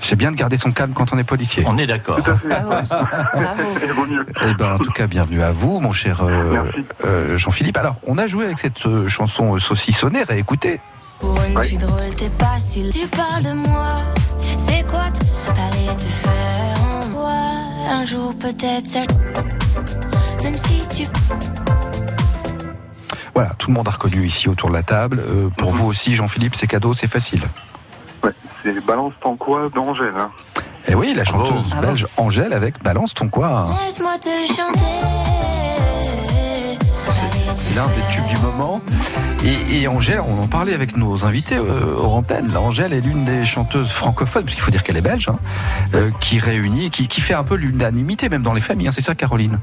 C'est 0.00 0.16
bien 0.16 0.32
de 0.32 0.36
garder 0.36 0.56
son 0.58 0.72
calme 0.72 0.92
quand 0.92 1.12
on 1.14 1.18
est 1.18 1.24
policier. 1.24 1.62
On 1.66 1.78
est 1.78 1.86
d'accord. 1.86 2.18
À 2.18 2.62
mieux. 4.06 4.26
Eh 4.46 4.54
ben 4.54 4.74
en 4.74 4.78
tout 4.78 4.90
cas 4.90 5.06
bienvenue 5.06 5.40
à 5.42 5.52
vous 5.52 5.78
mon 5.80 5.92
cher 5.92 6.22
euh, 6.22 6.64
euh, 7.04 7.38
Jean-Philippe. 7.38 7.76
Alors 7.76 7.96
on 8.06 8.18
a 8.18 8.26
joué 8.26 8.44
avec 8.44 8.58
cette 8.58 8.84
euh, 8.86 9.08
chanson 9.08 9.54
euh, 9.54 9.58
saucissonnée, 9.60 10.24
réécoutez. 10.24 10.80
Pour 11.24 11.42
une 11.42 11.56
Ouais. 11.56 11.68
fille 11.68 11.78
drôle, 11.78 12.14
t'es 12.16 12.28
pas 12.30 12.58
si 12.58 12.88
Tu 12.90 13.06
parles 13.08 13.42
de 13.42 13.52
moi, 13.52 13.88
c'est 14.58 14.86
quoi 14.86 15.04
T'allais 15.46 15.94
te 15.96 16.02
faire 16.02 16.80
en 16.82 17.08
moi? 17.08 17.32
Un 17.90 18.04
jour 18.04 18.34
peut-être 18.38 18.86
ça 18.86 19.00
Même 20.42 20.56
si 20.58 20.82
tu 20.94 21.06
Voilà, 23.34 23.50
tout 23.58 23.68
le 23.68 23.74
monde 23.74 23.88
a 23.88 23.90
reconnu 23.92 24.26
ici 24.26 24.48
autour 24.48 24.68
de 24.68 24.74
la 24.74 24.82
table. 24.82 25.20
Euh, 25.26 25.48
pour 25.56 25.72
Mhm. 25.72 25.78
vous 25.78 25.86
aussi 25.86 26.14
Jean-Philippe, 26.14 26.54
c'est 26.56 26.66
cadeau, 26.66 26.92
c'est 26.94 27.08
facile. 27.08 27.42
Ouais, 28.22 28.32
c'est 28.62 28.84
Balance 28.84 29.14
ton 29.22 29.36
quoi 29.36 29.68
d'Angèle. 29.74 30.12
Hein. 30.18 30.30
Et 30.86 30.94
oui, 30.94 31.14
la 31.16 31.24
chanteuse 31.24 31.68
Bravo. 31.70 31.86
belge 31.86 32.06
Angèle 32.18 32.52
avec 32.52 32.82
Balance 32.82 33.14
ton 33.14 33.28
quoi. 33.28 33.66
Laisse-moi 33.86 34.18
te 34.18 34.28
chanter 34.52 35.23
l'un 37.74 37.86
des 37.88 38.02
tubes 38.10 38.26
du 38.26 38.36
moment. 38.38 38.80
Et, 39.44 39.80
et 39.82 39.88
Angèle, 39.88 40.20
on 40.26 40.42
en 40.42 40.46
parlait 40.46 40.72
avec 40.74 40.96
nos 40.96 41.24
invités 41.24 41.56
euh. 41.56 42.20
Là, 42.52 42.60
Angèle 42.60 42.92
est 42.92 43.00
l'une 43.00 43.24
des 43.24 43.44
chanteuses 43.44 43.90
francophones, 43.90 44.44
parce 44.44 44.54
qu'il 44.54 44.62
faut 44.62 44.70
dire 44.70 44.82
qu'elle 44.82 44.96
est 44.96 45.00
belge, 45.02 45.28
hein, 45.28 45.36
euh, 45.94 46.10
qui 46.20 46.38
réunit, 46.38 46.90
qui, 46.90 47.08
qui 47.08 47.20
fait 47.20 47.34
un 47.34 47.42
peu 47.44 47.56
l'unanimité, 47.56 48.28
même 48.28 48.42
dans 48.42 48.52
les 48.54 48.60
familles. 48.60 48.88
hein. 48.88 48.92
c'est 48.94 49.02
ça, 49.02 49.14
Caroline? 49.14 49.58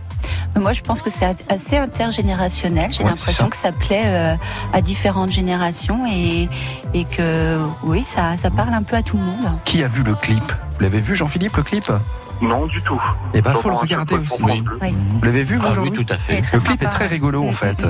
Mais 0.56 0.62
Moi, 0.62 0.74
je 0.74 0.82
pense 0.82 1.02
que 1.02 1.10
c'est 1.10 1.26
assez 1.50 1.78
intergénérationnel. 1.78 2.92
J'ai 2.92 3.04
Ouais, 3.04 3.10
l'impression 3.10 3.50
que 3.50 3.58
ça 3.58 3.72
plaît 3.72 4.04
euh, 4.06 4.36
à 4.74 4.82
différentes 4.82 5.32
générations 5.32 6.06
et, 6.12 6.50
et 6.94 7.06
que 7.06 7.60
oui, 7.84 8.04
ça, 8.04 8.38
ça 8.38 8.52
parle 8.52 8.74
un 8.74 8.84
peu 8.84 8.96
à 8.98 9.02
tout 9.04 9.18
le 9.18 9.24
monde. 9.24 9.50
Qui 9.66 9.84
a 9.84 9.88
vu 9.88 10.04
le 10.04 10.14
clip? 10.16 10.44
Vous 10.72 10.82
l'avez 10.82 11.00
vu, 11.02 11.16
Jean-Philippe, 11.16 11.58
le 11.58 11.64
clip? 11.64 11.86
Non, 12.42 12.66
du 12.66 12.82
tout. 12.82 13.00
Eh 13.34 13.42
ben, 13.42 13.54
faut 13.54 13.70
le 13.70 13.76
regarder 13.76 14.16
aussi. 14.16 14.42
Oui. 14.42 14.64
Vous 14.84 15.24
l'avez 15.24 15.44
vu, 15.44 15.58
vous, 15.58 15.66
Ah 15.68 15.74
oui, 15.80 15.92
tout 15.92 16.06
à 16.10 16.18
fait. 16.18 16.42
Le 16.54 16.60
clip 16.60 16.82
est 16.82 16.88
très 16.88 17.08
rigolo 17.08 17.48
en 17.48 17.52
fait. 17.52 17.86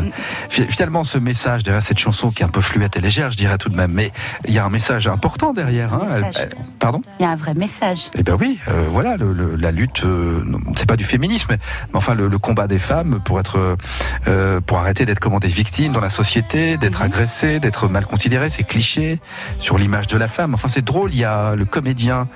Fi- 0.49 0.67
Finalement, 0.67 1.03
ce 1.03 1.17
message 1.17 1.63
derrière 1.63 1.83
cette 1.83 1.99
chanson 1.99 2.31
qui 2.31 2.41
est 2.43 2.45
un 2.45 2.49
peu 2.49 2.61
fluette 2.61 2.97
et 2.97 3.01
légère, 3.01 3.31
je 3.31 3.37
dirais 3.37 3.57
tout 3.57 3.69
de 3.69 3.75
même, 3.75 3.91
mais 3.93 4.11
il 4.47 4.53
y 4.53 4.59
a 4.59 4.65
un 4.65 4.69
message 4.69 5.07
important 5.07 5.53
derrière. 5.53 5.93
Hein. 5.93 6.19
Message. 6.21 6.49
pardon? 6.79 7.01
Il 7.19 7.23
y 7.23 7.25
a 7.25 7.31
un 7.31 7.35
vrai 7.35 7.53
message. 7.53 8.09
Eh 8.15 8.23
ben 8.23 8.35
oui, 8.39 8.59
euh, 8.67 8.87
voilà, 8.89 9.15
le- 9.17 9.33
le- 9.33 9.55
la 9.55 9.71
lutte, 9.71 10.03
euh, 10.03 10.43
c'est 10.75 10.87
pas 10.87 10.97
du 10.97 11.03
féminisme, 11.05 11.47
mais 11.51 11.57
enfin 11.93 12.13
le, 12.15 12.27
le 12.27 12.37
combat 12.37 12.67
des 12.67 12.79
femmes 12.79 13.19
pour 13.23 13.39
être, 13.39 13.77
euh, 14.27 14.59
pour 14.61 14.77
arrêter 14.79 15.05
d'être 15.05 15.19
comment 15.19 15.39
des 15.39 15.47
victimes 15.47 15.93
dans 15.93 16.01
la 16.01 16.09
société, 16.09 16.77
d'être 16.77 17.01
agressées, 17.01 17.59
d'être 17.59 17.87
mal 17.87 18.05
considérées, 18.05 18.49
c'est 18.49 18.63
cliché 18.63 19.19
sur 19.59 19.77
l'image 19.77 20.07
de 20.07 20.17
la 20.17 20.27
femme. 20.27 20.53
Enfin 20.53 20.67
c'est 20.69 20.83
drôle, 20.83 21.13
il 21.13 21.19
y 21.19 21.25
a 21.25 21.55
le 21.55 21.65
comédien, 21.65 22.27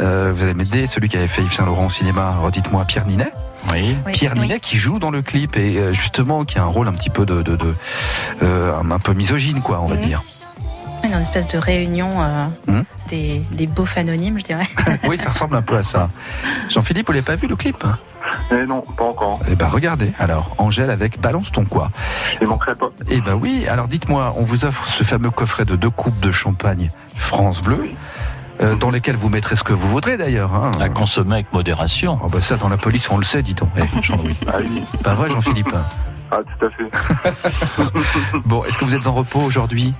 euh, 0.00 0.32
vous 0.34 0.42
allez 0.42 0.54
m'aider, 0.54 0.86
celui 0.86 1.08
qui 1.08 1.16
avait 1.16 1.26
fait 1.26 1.42
Yves 1.42 1.52
Saint 1.52 1.64
Laurent 1.66 1.86
au 1.86 1.90
cinéma, 1.90 2.36
redites-moi 2.42 2.84
Pierre 2.84 3.06
Ninet. 3.06 3.32
Oui. 3.72 3.96
Pierre 4.12 4.32
oui. 4.36 4.42
Ninet 4.42 4.60
qui 4.60 4.76
joue 4.76 4.98
dans 4.98 5.10
le 5.10 5.22
clip 5.22 5.56
et 5.56 5.76
euh, 5.78 5.92
justement 5.92 6.44
qui 6.44 6.58
a 6.58 6.62
un 6.62 6.66
rôle 6.66 6.86
un 6.88 6.92
petit 6.92 7.10
peu 7.10 7.26
de, 7.26 7.42
de, 7.42 7.56
de- 7.56 7.74
euh, 8.42 8.78
un, 8.78 8.98
peu 8.98 9.12
misogyne 9.12 9.60
quoi, 9.62 9.80
on 9.80 9.86
va 9.88 9.96
Mhm. 9.96 10.00
dire. 10.02 10.22
Une 11.04 11.12
espèce 11.14 11.46
de 11.46 11.58
réunion 11.58 12.10
euh, 12.22 12.46
Hmm. 12.66 12.82
des, 13.08 13.40
des 13.52 13.66
beaufs 13.68 13.96
anonymes, 13.96 14.38
je 14.40 14.44
dirais. 14.44 14.66
oui, 15.08 15.18
ça 15.18 15.30
ressemble 15.30 15.54
un 15.56 15.62
peu 15.62 15.76
à 15.76 15.82
ça. 15.84 16.10
Jean-Philippe, 16.68 17.06
vous 17.06 17.12
l'avez 17.12 17.24
pas 17.24 17.36
vu 17.36 17.46
le 17.46 17.54
clip 17.54 17.84
Eh 18.50 18.66
non, 18.66 18.82
pas 18.96 19.04
encore. 19.04 19.40
Eh 19.48 19.54
ben 19.54 19.68
regardez, 19.68 20.12
alors 20.18 20.54
Angèle 20.58 20.90
avec 20.90 21.20
Balance 21.20 21.52
ton 21.52 21.64
quoi? 21.64 21.90
Il 22.40 22.46
manquerait 22.48 22.74
pas. 22.74 22.88
Eh 23.10 23.20
ben 23.20 23.34
oui, 23.34 23.66
alors 23.68 23.86
dites-moi, 23.88 24.34
on 24.36 24.42
vous 24.42 24.64
offre 24.64 24.88
ce 24.88 25.04
fameux 25.04 25.30
coffret 25.30 25.64
de 25.64 25.76
deux 25.76 25.90
coupes 25.90 26.18
de 26.20 26.32
champagne 26.32 26.90
France 27.16 27.62
Bleu. 27.62 27.88
Euh, 28.60 28.74
dans 28.76 28.90
lesquels 28.90 29.16
vous 29.16 29.28
mettrez 29.28 29.56
ce 29.56 29.64
que 29.64 29.72
vous 29.72 29.88
voudrez 29.88 30.16
d'ailleurs. 30.16 30.54
Hein. 30.54 30.72
À 30.80 30.88
consommer 30.88 31.34
avec 31.34 31.52
modération. 31.52 32.18
Oh, 32.22 32.28
bah 32.28 32.40
ça, 32.40 32.56
dans 32.56 32.68
la 32.68 32.76
police, 32.76 33.08
on 33.10 33.18
le 33.18 33.24
sait, 33.24 33.42
dis 33.42 33.54
donc. 33.54 33.70
Eh, 33.76 34.02
Jean-Louis. 34.02 34.36
Ah 34.46 34.56
oui. 34.60 34.82
Pas 35.02 35.14
vrai, 35.14 35.30
Jean-Philippe? 35.30 35.74
Ah, 36.30 36.38
tout 36.58 36.66
à 36.66 36.70
fait. 36.70 37.82
Bon, 38.44 38.64
est-ce 38.64 38.76
que 38.78 38.84
vous 38.84 38.94
êtes 38.96 39.06
en 39.06 39.12
repos 39.12 39.40
aujourd'hui? 39.40 39.94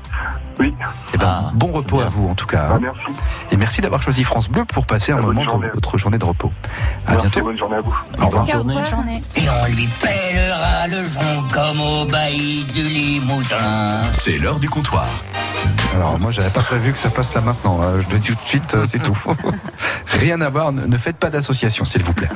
Oui. 0.59 0.75
Eh 1.15 1.19
ben, 1.19 1.45
Ah, 1.47 1.51
bon 1.55 1.69
repos 1.71 2.01
à 2.01 2.09
vous 2.09 2.29
en 2.29 2.35
tout 2.35 2.47
cas. 2.47 2.69
Ah, 2.71 2.75
hein. 2.75 2.79
merci. 2.83 3.07
Et 3.53 3.57
merci 3.57 3.81
d'avoir 3.81 4.03
choisi 4.03 4.25
France 4.25 4.49
Bleu 4.49 4.65
pour 4.65 4.87
passer 4.87 5.13
un 5.13 5.21
bonne 5.21 5.37
moment 5.37 5.59
de 5.59 5.69
votre 5.73 5.99
journée 5.99 6.19
de 6.19 6.25
repos. 6.25 6.51
À 7.07 7.13
merci, 7.13 7.27
bientôt. 7.29 7.43
bonne 7.47 7.57
journée 7.57 7.77
à 7.77 7.81
vous. 7.81 7.95
Au 8.21 8.27
revoir. 8.27 8.45
Bonne 8.45 8.55
journée. 8.55 8.75
Bonne 8.75 8.87
journée. 8.87 9.21
Et 9.37 9.43
on 9.49 9.67
lui 9.75 9.89
pèlera 10.03 10.89
le 10.89 11.05
jonc 11.05 11.45
comme 11.53 11.81
au 11.81 12.05
bailli 12.07 12.65
du 12.75 12.83
Limousin. 12.83 14.03
C'est 14.13 14.39
l'heure 14.39 14.59
du 14.59 14.69
comptoir. 14.69 15.07
Alors 15.97 16.21
moi 16.21 16.31
j'avais 16.31 16.51
pas 16.51 16.61
prévu 16.61 16.93
que 16.93 16.99
ça 16.99 17.09
passe 17.09 17.33
là 17.33 17.41
maintenant. 17.41 17.81
hein. 17.83 18.01
Je 18.01 18.13
le 18.13 18.19
dis 18.19 18.29
tout 18.29 18.35
de 18.35 18.49
suite, 18.49 18.75
euh, 18.75 18.85
c'est 18.87 19.03
tout. 19.03 19.17
Rien 20.09 20.43
à 20.43 20.51
voir. 20.51 20.71
Ne 20.71 20.99
faites 20.99 21.17
pas 21.17 21.31
d'association, 21.31 21.87
s'il 21.87 22.03
vous 22.03 22.13
plaît. 22.13 22.29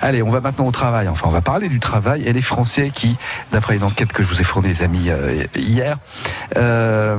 Allez, 0.00 0.20
on 0.20 0.30
va 0.30 0.40
maintenant 0.40 0.66
au 0.66 0.72
travail. 0.72 1.06
Enfin, 1.06 1.26
on 1.28 1.30
va 1.32 1.40
parler 1.40 1.68
du 1.68 1.78
travail 1.78 2.24
et 2.26 2.32
les 2.32 2.42
Français 2.42 2.90
qui, 2.92 3.16
d'après 3.52 3.76
une 3.76 3.84
enquête 3.84 4.12
que 4.12 4.24
je 4.24 4.28
vous 4.28 4.40
ai 4.40 4.44
fournie, 4.44 4.66
les 4.66 4.82
amis, 4.82 5.10
euh, 5.10 5.44
hier, 5.54 5.96
euh, 6.56 7.16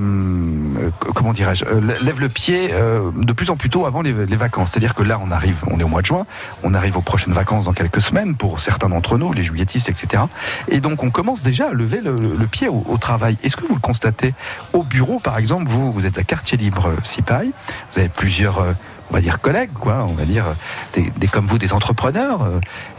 comment 1.15 1.31
dirais-je, 1.31 1.63
lèvent 2.01 2.19
le 2.19 2.27
pied 2.29 2.73
de 2.73 3.33
plus 3.33 3.49
en 3.49 3.55
plus 3.55 3.69
tôt 3.69 3.85
avant 3.85 4.01
les, 4.01 4.11
vacances. 4.11 4.71
C'est-à-dire 4.71 4.95
que 4.95 5.03
là, 5.03 5.17
on 5.23 5.31
arrive, 5.31 5.55
on 5.71 5.79
est 5.79 5.83
au 5.83 5.87
mois 5.87 6.01
de 6.01 6.07
juin, 6.07 6.25
on 6.63 6.73
arrive 6.73 6.97
aux 6.97 7.01
prochaines 7.01 7.33
vacances 7.33 7.65
dans 7.65 7.73
quelques 7.73 8.01
semaines 8.01 8.35
pour 8.35 8.59
certains 8.59 8.89
d'entre 8.89 9.17
nous, 9.17 9.31
les 9.31 9.43
juilletistes, 9.43 9.87
etc. 9.87 10.23
Et 10.67 10.81
donc, 10.81 11.03
on 11.03 11.09
commence 11.09 11.41
déjà 11.41 11.69
à 11.69 11.73
lever 11.73 12.01
le, 12.03 12.15
le 12.37 12.47
pied 12.47 12.67
au, 12.67 12.83
au 12.89 12.97
travail. 12.97 13.37
Est-ce 13.43 13.55
que 13.55 13.65
vous 13.65 13.75
le 13.75 13.79
constatez? 13.79 14.33
Au 14.73 14.83
bureau, 14.83 15.19
par 15.19 15.37
exemple, 15.37 15.69
vous, 15.69 15.84
vous 15.91 16.05
êtes 16.05 16.17
à 16.17 16.23
Quartier 16.23 16.57
Libre 16.57 16.87
euh, 16.89 16.95
Sipaille, 17.03 17.51
vous 17.93 17.99
avez 17.99 18.09
plusieurs, 18.09 18.59
euh, 18.59 18.73
on 19.09 19.13
va 19.13 19.21
dire 19.21 19.39
collègues, 19.41 19.73
quoi, 19.73 20.05
on 20.09 20.13
va 20.13 20.25
dire 20.25 20.47
euh, 20.47 20.53
des, 20.93 21.09
des- 21.17 21.27
comme 21.27 21.45
vous, 21.45 21.57
des 21.57 21.73
entrepreneurs. 21.73 22.47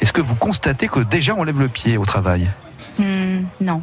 Est-ce 0.01 0.13
que 0.13 0.21
vous 0.21 0.35
constatez 0.35 0.89
que 0.89 1.01
déjà 1.01 1.35
on 1.35 1.43
lève 1.45 1.59
le 1.61 1.69
pied 1.69 1.97
au 1.99 2.05
travail? 2.05 2.51
Hmm, 2.99 3.43
non. 3.61 3.83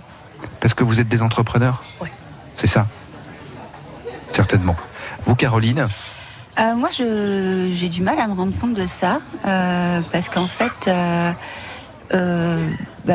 Parce 0.60 0.74
que 0.74 0.84
vous 0.84 1.00
êtes 1.00 1.08
des 1.10 1.22
entrepreneurs? 1.22 1.84
Ouais. 2.02 2.12
C'est 2.54 2.68
ça? 2.68 2.88
Certainement. 4.32 4.76
Vous, 5.26 5.36
Caroline? 5.36 5.86
Euh, 6.60 6.76
moi, 6.76 6.90
je- 6.92 7.72
j'ai 7.74 7.90
du 7.90 8.02
mal 8.02 8.20
à 8.20 8.28
me 8.28 8.34
rendre 8.34 8.54
compte 8.60 8.74
de 8.74 8.86
ça, 8.86 9.20
euh, 9.46 10.02
parce 10.12 10.30
qu'en 10.30 10.48
fait, 10.48 10.88
euh, 10.88 12.70
bah, 13.06 13.14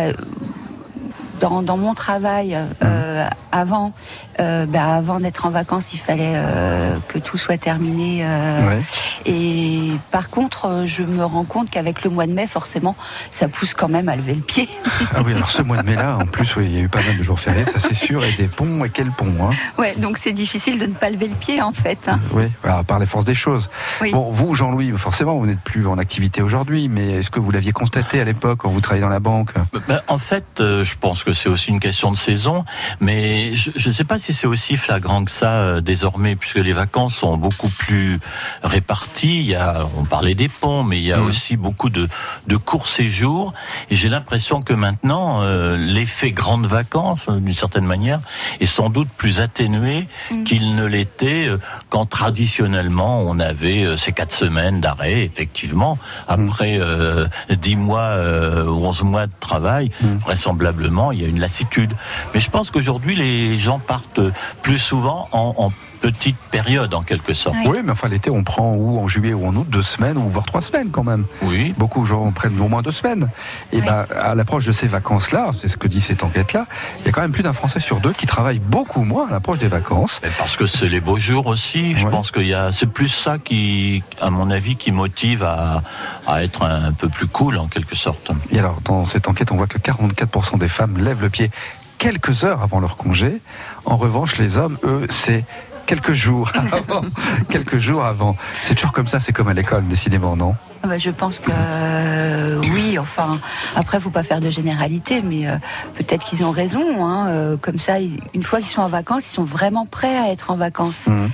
dans, 1.41 1.63
dans 1.63 1.77
mon 1.77 1.95
travail, 1.95 2.57
euh, 2.83 3.29
avant, 3.53 3.93
euh, 4.41 4.67
bah, 4.67 4.95
avant 4.95 5.21
d'être 5.21 5.47
en 5.47 5.51
vacances, 5.51 5.93
il 5.93 5.99
fallait 6.01 6.33
euh, 6.35 6.97
que 7.09 7.19
tout 7.19 7.37
soit 7.39 7.59
terminé. 7.59 8.21
euh, 8.23 8.69
Ouais. 8.69 8.83
Et 9.27 9.93
par 10.11 10.31
contre, 10.31 10.85
je 10.87 11.03
me 11.03 11.25
rends 11.25 11.45
compte 11.45 11.71
qu'avec 11.71 12.05
le 12.05 12.11
mois 12.11 12.27
de 12.27 12.33
mai, 12.33 12.47
forcément, 12.47 12.97
ça 13.31 13.49
pousse 13.49 13.75
quand 13.75 13.89
même 13.89 14.09
à 14.09 14.17
lever 14.17 14.35
le 14.35 14.43
pied. 14.43 14.69
Ah 15.15 15.23
oui, 15.25 15.33
alors 15.33 15.51
ce 15.51 15.63
mois 15.63 15.79
de 15.79 15.87
mai-là, 15.87 16.19
en 16.21 16.27
plus, 16.27 16.55
oui, 16.57 16.67
il 16.67 16.75
y 16.77 16.79
a 16.79 16.83
eu 16.83 16.89
pas 16.89 17.01
mal 17.03 17.17
de 17.17 17.23
jours 17.23 17.41
fériés, 17.41 17.65
ça 17.65 17.79
c'est 17.81 17.95
sûr, 17.95 18.25
et 18.25 18.33
des 18.33 18.47
ponts, 18.47 18.85
et 18.85 18.91
quel 18.91 19.11
pont 19.11 19.33
hein? 19.43 19.51
Ouais, 19.79 19.95
donc 19.97 20.19
c'est 20.19 20.33
difficile 20.33 20.79
de 20.79 20.87
ne 20.87 20.93
pas 20.95 21.09
lever 21.11 21.27
le 21.29 21.35
pied 21.35 21.61
en 21.63 21.73
fait. 21.73 22.09
hein. 22.09 22.19
Oui, 22.33 22.45
à 22.65 22.85
part 22.85 22.99
les 22.99 23.07
forces 23.07 23.25
des 23.25 23.35
choses. 23.35 23.69
Oui. 24.01 24.13
Bon, 24.13 24.31
vous, 24.31 24.55
Jean-Louis, 24.55 24.93
forcément, 24.97 25.37
vous 25.39 25.47
n'êtes 25.47 25.61
plus 25.61 25.87
en 25.87 25.99
activité 25.99 26.43
aujourd'hui, 26.43 26.89
mais 26.89 27.13
est-ce 27.15 27.31
que 27.31 27.41
vous 27.41 27.51
l'aviez 27.51 27.73
constaté 27.73 28.21
à 28.21 28.25
l'époque 28.25 28.59
quand 28.61 28.69
vous 28.71 28.81
travailliez 28.81 29.03
dans 29.05 29.09
la 29.09 29.21
banque? 29.21 29.51
Ben, 29.89 30.01
en 30.09 30.19
fait, 30.19 30.45
euh, 30.61 30.85
je 30.85 30.95
pense 31.01 31.25
que 31.25 31.33
c'est 31.33 31.49
aussi 31.49 31.71
une 31.71 31.81
question 31.81 32.11
de 32.13 32.17
saison, 32.17 32.65
mais 33.01 33.55
je 33.55 33.89
ne 33.89 33.93
sais 33.95 34.05
pas 34.05 34.19
si 34.19 34.28
c'est 34.33 34.47
aussi 34.47 34.77
flagrant 34.77 35.25
que 35.25 35.31
ça 35.31 35.53
euh, 35.53 35.81
désormais, 35.81 36.37
puisque 36.37 36.57
les 36.59 36.73
vacances 36.73 37.17
sont 37.17 37.37
beaucoup 37.37 37.69
plus 37.69 38.19
réparties. 38.63 39.41
Il 39.41 39.47
y 39.47 39.55
a, 39.55 39.87
on 39.97 40.05
parlait 40.05 40.35
des 40.35 40.49
ponts, 40.49 40.83
mais 40.85 40.99
il 40.99 41.05
y 41.05 41.13
a 41.13 41.19
Mhm. 41.19 41.27
aussi 41.27 41.57
beaucoup 41.57 41.91
de, 41.91 42.09
de 42.47 42.57
courts 42.57 42.89
séjours. 42.89 43.53
Et 43.91 43.97
j'ai 43.97 44.09
l'impression 44.09 44.63
que 44.63 44.73
maintenant, 44.75 45.43
euh, 45.43 45.77
l'effet 45.77 46.31
grandes 46.33 46.67
vacances, 46.67 47.27
euh, 47.29 47.39
d'une 47.41 47.53
certaine 47.53 47.85
manière, 47.87 48.21
est 48.61 48.67
sans 48.67 48.91
doute 48.91 49.09
plus 49.17 49.41
atténué 49.41 50.07
qu'il 50.45 50.75
ne 50.75 50.85
l'était 50.85 51.49
quand 51.89 52.07
traditionnellement 52.07 53.21
on 53.23 53.39
avait 53.39 53.97
ces 53.97 54.13
quatre 54.13 54.33
semaines 54.35 54.81
d'arrêt, 54.81 55.23
effectivement, 55.23 55.99
après 56.29 56.79
euh, 56.81 57.27
dix 57.51 57.77
mois 57.77 58.01
euh, 58.01 58.65
ou 58.65 58.85
onze 58.87 59.03
mois 59.03 59.27
de 59.27 59.33
travail, 59.41 59.91
vraisemblablement, 60.21 61.13
il 61.13 61.21
y 61.23 61.25
a 61.25 61.29
une 61.29 61.41
lassitude. 61.41 61.93
Mais 62.35 62.41
je 62.41 62.51
pense 62.51 62.71
qu'aujourd'hui, 62.71 63.15
les 63.15 63.59
gens 63.59 63.79
partent 63.79 64.18
plus 64.63 64.79
souvent 64.79 65.29
en, 65.33 65.55
en 65.59 65.73
petite 66.01 66.37
période, 66.53 66.95
en 66.95 67.03
quelque 67.03 67.35
sorte. 67.35 67.57
Oui. 67.65 67.73
Oui, 67.75 67.79
mais 67.85 67.91
enfin 67.91 68.09
l'été, 68.09 68.31
on 68.31 68.45
prend 68.45 68.73
ou 68.73 69.01
en 69.01 69.09
juillet 69.09 69.33
ou 69.35 69.45
en 69.47 69.57
août 69.57 69.67
deux 69.69 69.83
semaines 69.83 70.17
ou 70.17 70.29
voire 70.29 70.47
trois 70.47 70.61
semaines 70.61 70.91
quand 70.91 71.03
même. 71.03 71.25
Oui. 71.43 71.75
Beaucoup 71.77 72.03
de 72.03 72.07
gens 72.07 72.31
prennent 72.31 72.61
au 72.61 72.69
moins 72.69 72.83
deux 72.83 72.93
semaines. 72.93 73.29
Et 73.73 73.79
Oui. 73.79 73.83
ben, 73.85 74.07
à 74.17 74.37
l'approche 74.37 74.65
de 74.67 74.71
ces 74.73 74.87
vacances-là, 74.87 75.51
c'est 75.57 75.67
ce 75.67 75.77
que 75.77 75.89
dit 75.89 76.01
cette 76.01 76.23
enquête-là, 76.23 76.67
il 77.01 77.07
y 77.07 77.09
a 77.09 77.13
quand 77.13 77.21
même 77.21 77.33
plus 77.33 77.43
d'un 77.43 77.53
Français 77.53 77.81
sur 77.81 77.99
deux 77.99 78.13
qui 78.13 78.27
travaille 78.29 78.61
beaucoup 78.61 79.03
moins 79.03 79.27
à 79.27 79.33
l'approche 79.33 79.59
des 79.59 79.67
vacances. 79.67 80.21
Mais 80.23 80.31
parce 80.39 80.57
que 80.57 80.67
c'est 80.67 80.89
les 80.89 81.01
beaux 81.01 81.19
jours 81.19 81.49
aussi. 81.49 81.97
Je 81.97 82.05
Ouais. 82.05 82.11
pense 82.13 82.31
qu'il 82.31 82.47
y 82.47 82.55
a, 82.55 82.71
c'est 82.71 82.87
plus 82.87 83.09
ça 83.09 83.39
qui, 83.39 84.05
à 84.21 84.31
mon 84.31 84.51
avis, 84.53 84.77
qui 84.77 84.93
motive 84.93 85.43
à, 85.43 85.83
à 86.29 86.45
être 86.45 86.63
un 86.63 86.93
peu 86.93 87.09
plus 87.09 87.27
cool 87.27 87.59
en 87.59 87.67
quelque 87.67 87.97
sorte. 87.97 88.31
Et 88.53 88.59
alors, 88.61 88.81
dans 88.85 89.05
cette 89.05 89.27
enquête, 89.27 89.51
on 89.51 89.57
voit 89.57 89.67
que 89.67 89.79
44% 89.79 90.59
des 90.59 90.69
femmes 90.69 90.97
lèvent 90.97 91.23
le 91.23 91.29
pied 91.31 91.51
quelques 91.99 92.45
heures 92.45 92.63
avant 92.63 92.81
leur 92.81 92.97
congé. 92.97 93.41
En 93.85 93.97
revanche, 93.97 94.39
les 94.39 94.57
hommes, 94.57 94.79
eux, 94.85 95.07
c'est 95.11 95.45
quelques 95.87 96.13
jours 96.13 96.51
avant. 96.73 97.03
quelques 97.51 97.79
jours 97.79 98.05
avant. 98.05 98.37
C'est 98.63 98.75
toujours 98.75 98.93
comme 98.93 99.07
ça, 99.09 99.21
c'est 99.21 99.33
comme 99.33 99.49
à 99.49 99.55
l'école, 99.55 99.87
décidément, 99.87 100.37
non? 100.37 100.55
Ah 100.83 100.87
bah, 100.87 100.99
je 100.99 101.11
pense 101.11 101.39
que 101.41 101.51
euh, 101.53 102.61
oui, 102.73 102.99
enfin, 102.99 103.41
après, 103.75 103.99
faut 103.99 104.11
pas 104.11 104.23
faire 104.23 104.41
de 104.41 104.49
généralité, 104.51 105.23
mais 105.23 105.49
euh, 105.49 105.57
peut-être 105.97 106.25
qu'ils 106.25 106.45
ont 106.45 106.53
raison. 106.53 107.05
Hein, 107.05 107.29
euh, 107.29 107.57
comme 107.57 107.79
ça, 107.79 107.95
une 108.01 108.43
fois 108.45 108.61
qu'ils 108.61 108.69
sont 108.69 108.83
en 108.83 108.89
vacances, 108.89 109.29
ils 109.29 109.35
sont 109.35 109.45
vraiment 109.45 109.87
prêts 109.87 110.17
à 110.17 110.31
être 110.31 110.51
en 110.53 110.57
vacances. 110.57 111.07
Mhm. 111.09 111.31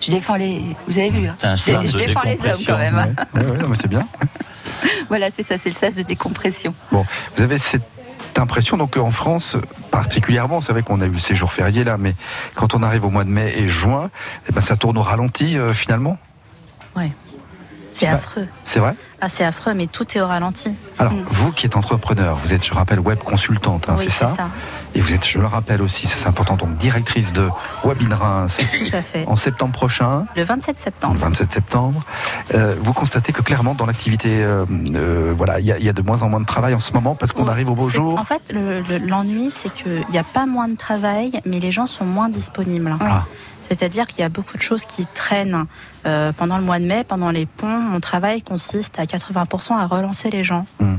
Je 0.00 0.10
défends 0.10 0.36
les. 0.36 0.62
Vous 0.88 0.98
avez 0.98 1.10
vu 1.10 1.26
hein 1.28 1.34
C'est 1.38 1.46
un 1.46 1.56
je, 1.56 1.62
sens 1.62 1.86
je 1.86 1.92
de 1.92 1.98
défends 2.06 2.20
les 2.24 2.30
hommes 2.32 2.36
décompression. 2.38 2.72
quand 2.72 2.78
même. 2.78 2.94
hein. 2.96 3.08
Ouais, 3.34 3.40
ouais, 3.44 3.50
ouais, 3.52 3.58
non, 3.58 3.68
mais 3.68 3.76
c'est 3.80 3.88
bien. 3.88 4.04
Voilà, 5.08 5.30
c'est 5.30 5.42
ça, 5.42 5.58
c'est 5.58 5.70
le 5.70 5.74
sas 5.74 5.96
de 5.96 6.02
décompression. 6.02 6.72
Bon, 6.92 7.04
vous 7.36 7.42
avez 7.42 7.58
cette 7.58 7.82
impression, 8.38 8.76
donc 8.76 8.96
en 8.96 9.10
France 9.10 9.56
particulièrement, 9.90 10.60
c'est 10.60 10.72
vrai 10.72 10.82
qu'on 10.82 11.00
a 11.00 11.06
eu 11.06 11.18
ces 11.18 11.34
jours 11.34 11.52
fériés 11.52 11.84
là, 11.84 11.96
mais 11.98 12.14
quand 12.54 12.74
on 12.74 12.82
arrive 12.82 13.04
au 13.04 13.10
mois 13.10 13.24
de 13.24 13.30
mai 13.30 13.54
et 13.56 13.68
juin, 13.68 14.10
eh 14.48 14.52
ben, 14.52 14.60
ça 14.60 14.76
tourne 14.76 14.98
au 14.98 15.02
ralenti 15.02 15.56
euh, 15.56 15.72
finalement? 15.72 16.18
C'est 17.98 18.06
Bah, 18.06 18.12
affreux. 18.14 18.46
C'est 18.64 18.78
vrai 18.80 18.94
Ah, 19.20 19.28
c'est 19.28 19.44
affreux, 19.44 19.74
mais 19.74 19.88
tout 19.88 20.06
est 20.16 20.20
au 20.20 20.26
ralenti. 20.28 20.70
Alors, 21.00 21.12
Mm. 21.12 21.24
vous 21.26 21.50
qui 21.50 21.66
êtes 21.66 21.76
entrepreneur, 21.76 22.36
vous 22.36 22.54
êtes, 22.54 22.64
je 22.64 22.72
rappelle, 22.72 23.00
web 23.00 23.18
consultante, 23.18 23.88
hein, 23.88 23.96
oui, 23.98 24.06
c'est 24.08 24.26
ça, 24.26 24.48
Et 24.94 25.00
vous 25.00 25.12
êtes, 25.12 25.26
je 25.26 25.38
le 25.40 25.46
rappelle 25.46 25.82
aussi, 25.82 26.06
c'est 26.06 26.26
important, 26.28 26.56
donc 26.56 26.76
directrice 26.78 27.32
de 27.32 27.48
Webin 27.84 28.14
Reims 28.14 28.58
Tout 28.58 28.96
à 28.96 29.02
fait. 29.02 29.26
en 29.26 29.34
septembre 29.36 29.72
prochain, 29.72 30.24
Le 30.36 30.44
27 30.44 30.76
le 30.78 30.82
septembre. 30.82 31.14
27 31.16 31.52
septembre. 31.52 32.04
Euh, 32.54 32.76
vous 32.80 32.92
constatez 32.92 33.32
que 33.32 33.42
clairement, 33.42 33.74
dans 33.74 33.86
l'activité, 33.86 34.42
euh, 34.42 34.64
euh, 34.94 35.34
voilà, 35.36 35.58
il 35.60 35.66
y, 35.66 35.72
a- 35.72 35.78
il 35.78 35.84
y 35.84 35.88
a 35.88 35.92
de 35.92 36.02
moins 36.02 36.22
en 36.22 36.28
moins 36.28 36.40
de 36.40 36.46
travail 36.46 36.74
en 36.74 36.80
ce 36.80 36.92
moment 36.92 37.16
parce 37.16 37.32
qu'on 37.32 37.48
arrive 37.48 37.70
au 37.70 37.74
beau 37.74 37.88
jour. 37.88 38.18
En 38.18 38.24
fait, 38.24 38.42
le- 38.52 38.80
le- 38.82 38.98
l'ennui, 38.98 39.50
c'est 39.50 39.72
qu'il 39.74 40.04
n'y 40.10 40.18
a 40.18 40.24
pas 40.24 40.46
moins 40.46 40.68
de 40.68 40.76
travail, 40.76 41.40
mais 41.44 41.58
les 41.58 41.72
gens 41.72 41.86
sont 41.86 42.04
moins 42.06 42.28
disponibles. 42.28 42.94
Ah. 43.00 43.24
C'est-à-dire 43.68 44.06
qu'il 44.06 44.20
y 44.20 44.24
a 44.24 44.28
beaucoup 44.28 44.56
de 44.56 44.62
choses 44.62 44.84
qui 44.86 45.04
traînent 45.06 45.66
euh, 46.06 46.32
pendant 46.32 46.56
le 46.58 46.64
mois 46.64 46.78
de 46.78 46.84
mai, 46.86 47.04
pendant 47.04 47.30
les 47.30 47.46
ponts. 47.46 47.66
Mon 47.80 48.00
travail 48.00 48.42
consiste 48.42 48.98
à 48.98 49.04
80% 49.04 49.74
à 49.76 49.86
relancer 49.86 50.30
les 50.30 50.42
gens. 50.42 50.66
Mm. 50.80 50.94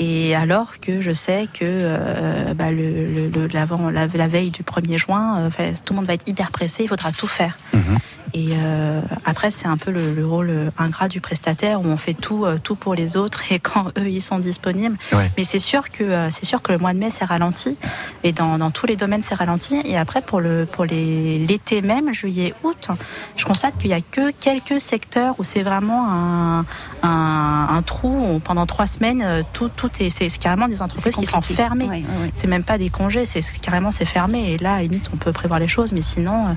Et 0.00 0.34
alors 0.34 0.80
que 0.80 1.00
je 1.00 1.12
sais 1.12 1.48
que 1.52 1.60
euh, 1.64 2.52
bah, 2.54 2.70
le, 2.72 3.06
le- 3.06 3.28
le- 3.28 3.46
l'avant- 3.48 3.90
la, 3.90 4.06
la 4.08 4.28
veille 4.28 4.50
du 4.50 4.62
1er 4.62 4.98
juin, 4.98 5.38
euh, 5.60 5.72
tout 5.84 5.92
le 5.92 5.96
monde 5.96 6.06
va 6.06 6.14
être 6.14 6.28
hyper 6.28 6.50
pressé, 6.50 6.82
il 6.84 6.88
faudra 6.88 7.12
tout 7.12 7.28
faire. 7.28 7.56
Mhm. 7.72 7.98
Et 8.34 8.48
euh, 8.52 9.00
après, 9.24 9.52
c'est 9.52 9.68
un 9.68 9.76
peu 9.76 9.92
le, 9.92 10.12
le 10.12 10.26
rôle 10.26 10.72
ingrat 10.76 11.06
du 11.08 11.20
prestataire 11.20 11.80
où 11.80 11.86
on 11.86 11.96
fait 11.96 12.14
tout, 12.14 12.44
euh, 12.44 12.58
tout 12.62 12.74
pour 12.74 12.94
les 12.94 13.16
autres 13.16 13.42
et 13.52 13.60
quand 13.60 13.86
eux 13.96 14.08
ils 14.08 14.20
sont 14.20 14.38
disponibles. 14.40 14.98
Ouais. 15.12 15.30
Mais 15.38 15.44
c'est 15.44 15.60
sûr 15.60 15.90
que 15.90 16.02
euh, 16.02 16.30
c'est 16.30 16.44
sûr 16.44 16.60
que 16.60 16.72
le 16.72 16.78
mois 16.78 16.92
de 16.92 16.98
mai 16.98 17.10
c'est 17.10 17.24
ralenti 17.24 17.76
et 18.24 18.32
dans, 18.32 18.58
dans 18.58 18.72
tous 18.72 18.86
les 18.86 18.96
domaines 18.96 19.22
c'est 19.22 19.36
ralenti. 19.36 19.80
Et 19.84 19.96
après 19.96 20.20
pour 20.20 20.40
le 20.40 20.66
pour 20.66 20.84
les 20.84 21.38
l'été 21.38 21.80
même, 21.80 22.12
juillet, 22.12 22.54
août, 22.64 22.88
je 23.36 23.44
constate 23.44 23.78
qu'il 23.78 23.90
y 23.90 23.94
a 23.94 24.00
que 24.00 24.32
quelques 24.32 24.80
secteurs 24.80 25.36
où 25.38 25.44
c'est 25.44 25.62
vraiment 25.62 26.10
un, 26.10 26.64
un, 27.02 27.68
un 27.70 27.82
trou 27.82 28.34
où 28.34 28.38
pendant 28.40 28.66
trois 28.66 28.86
semaines 28.86 29.44
tout 29.52 29.70
tout 29.74 29.90
est 30.00 30.10
c'est 30.10 30.28
carrément 30.38 30.68
des 30.68 30.82
entreprises 30.82 31.14
qui 31.14 31.26
sont 31.26 31.40
fermées. 31.40 31.84
Ouais, 31.84 31.90
ouais, 31.90 32.22
ouais. 32.22 32.30
C'est 32.34 32.48
même 32.48 32.64
pas 32.64 32.78
des 32.78 32.90
congés, 32.90 33.26
c'est 33.26 33.42
carrément 33.60 33.92
c'est 33.92 34.04
fermé. 34.04 34.52
Et 34.52 34.58
là, 34.58 34.74
à 34.74 34.82
limite, 34.82 35.08
on 35.12 35.16
peut 35.16 35.32
prévoir 35.32 35.60
les 35.60 35.68
choses, 35.68 35.92
mais 35.92 36.02
sinon, 36.02 36.48
euh, 36.48 36.52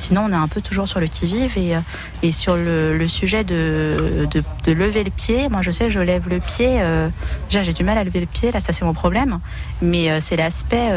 sinon, 0.00 0.26
on 0.28 0.32
est 0.32 0.36
un 0.36 0.48
peu 0.48 0.60
toujours 0.60 0.88
sur 0.88 1.00
le 1.00 1.06
qui-vive. 1.06 1.56
Et, 1.56 1.76
euh, 1.76 1.80
et 2.22 2.32
sur 2.32 2.56
le, 2.56 3.06
sujet 3.08 3.44
de, 3.44 4.26
de, 4.64 4.72
lever 4.72 5.04
le 5.04 5.10
pied, 5.10 5.48
moi, 5.48 5.62
je 5.62 5.70
sais, 5.70 5.90
je 5.90 6.00
lève 6.00 6.28
le 6.28 6.40
pied. 6.40 6.80
euh, 6.80 7.08
déjà, 7.48 7.62
j'ai 7.62 7.72
du 7.72 7.84
mal 7.84 7.98
à 7.98 8.04
lever 8.04 8.20
le 8.20 8.26
pied. 8.26 8.52
Là, 8.52 8.60
ça, 8.60 8.72
c'est 8.72 8.84
mon 8.84 8.94
problème. 8.94 9.40
Mais 9.82 10.10
euh, 10.10 10.20
c'est 10.20 10.36
l'aspect. 10.36 10.90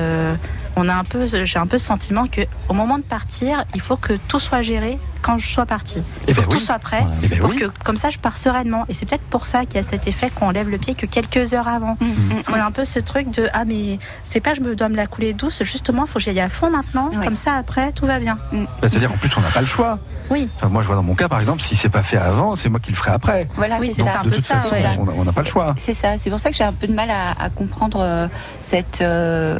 on 0.75 0.89
a 0.89 0.93
un 0.93 1.03
peu, 1.03 1.27
j'ai 1.27 1.59
un 1.59 1.67
peu 1.67 1.77
ce 1.77 1.85
sentiment 1.85 2.27
que 2.27 2.41
au 2.69 2.73
moment 2.73 2.97
de 2.97 3.03
partir, 3.03 3.65
il 3.75 3.81
faut 3.81 3.97
que 3.97 4.13
tout 4.27 4.39
soit 4.39 4.61
géré. 4.61 4.97
Quand 5.23 5.37
je 5.39 5.47
sois 5.47 5.65
partie. 5.65 6.03
Eh 6.03 6.25
Il 6.27 6.33
faut 6.35 6.41
ben 6.41 6.47
que 6.47 6.53
oui. 6.53 6.59
tout 6.59 6.65
soit 6.65 6.77
prêt. 6.79 6.99
Voilà. 7.01 7.15
Eh 7.23 7.27
ben 7.29 7.39
pour 7.39 7.49
oui. 7.49 7.55
que, 7.57 7.65
comme 7.83 7.97
ça, 7.97 8.09
je 8.11 8.17
pars 8.19 8.37
sereinement. 8.37 8.85
Et 8.89 8.93
c'est 8.93 9.05
peut-être 9.07 9.23
pour 9.23 9.45
ça 9.45 9.65
qu'il 9.65 9.77
y 9.77 9.79
a 9.79 9.83
cet 9.83 10.07
effet 10.07 10.29
qu'on 10.29 10.51
lève 10.51 10.69
le 10.69 10.77
pied 10.77 10.93
que 10.93 11.05
quelques 11.07 11.53
heures 11.53 11.67
avant. 11.67 11.97
Mm, 11.99 12.05
mm, 12.05 12.29
Parce 12.35 12.47
qu'on 12.49 12.53
a 12.61 12.65
un 12.65 12.71
peu 12.71 12.85
ce 12.85 12.99
truc 12.99 13.31
de 13.31 13.47
ah 13.53 13.63
mais 13.65 13.97
c'est 14.23 14.39
pas 14.41 14.53
je 14.53 14.61
me 14.61 14.75
dois 14.75 14.89
me 14.89 14.95
la 14.95 15.07
couler 15.07 15.33
douce 15.33 15.63
justement 15.63 16.05
faut 16.05 16.15
que 16.19 16.19
j'y 16.25 16.29
aille 16.29 16.41
à 16.41 16.49
fond 16.49 16.69
maintenant 16.69 17.09
Ouais. 17.09 17.23
comme 17.25 17.35
ça 17.35 17.53
après 17.55 17.91
tout 17.93 18.05
va 18.05 18.19
bien. 18.19 18.37
mm. 18.51 18.65
Bah, 18.81 18.89
C'est-à-dire 18.89 19.11
en 19.11 19.17
plus 19.17 19.29
on 19.37 19.41
n'a 19.41 19.49
pas 19.49 19.61
le 19.61 19.65
choix. 19.65 19.97
Oui. 20.29 20.49
Enfin, 20.57 20.67
moi 20.69 20.81
je 20.81 20.87
vois 20.87 20.95
dans 20.95 21.03
mon 21.03 21.15
cas 21.15 21.27
par 21.29 21.39
exemple, 21.39 21.61
si 21.61 21.75
c'est 21.75 21.89
pas 21.89 22.03
fait 22.03 22.17
avant, 22.17 22.55
c'est 22.55 22.69
moi 22.69 22.79
qui 22.79 22.91
le 22.91 22.95
ferai 22.97 23.11
après. 23.11 23.47
Voilà, 23.55 23.77
Oui, 23.79 23.91
c'est 23.95 24.03
ça. 24.03 24.11
ça. 24.13 24.19
un 24.19 24.23
de 24.23 24.29
peu 24.29 24.35
toute 24.35 24.45
ça, 24.45 24.55
façon, 24.57 24.75
ouais. 24.75 24.97
on 25.17 25.23
n'a 25.23 25.31
pas 25.31 25.41
le 25.41 25.47
choix. 25.47 25.73
C'est 25.77 25.93
ça, 25.93 26.17
c'est 26.17 26.29
pour 26.29 26.39
ça 26.39 26.49
que 26.49 26.55
j'ai 26.55 26.63
un 26.63 26.73
peu 26.73 26.87
de 26.87 26.93
mal 26.93 27.09
à, 27.09 27.43
à 27.43 27.49
comprendre 27.49 27.99
euh, 28.01 28.27
cette 28.61 29.01
euh, 29.01 29.59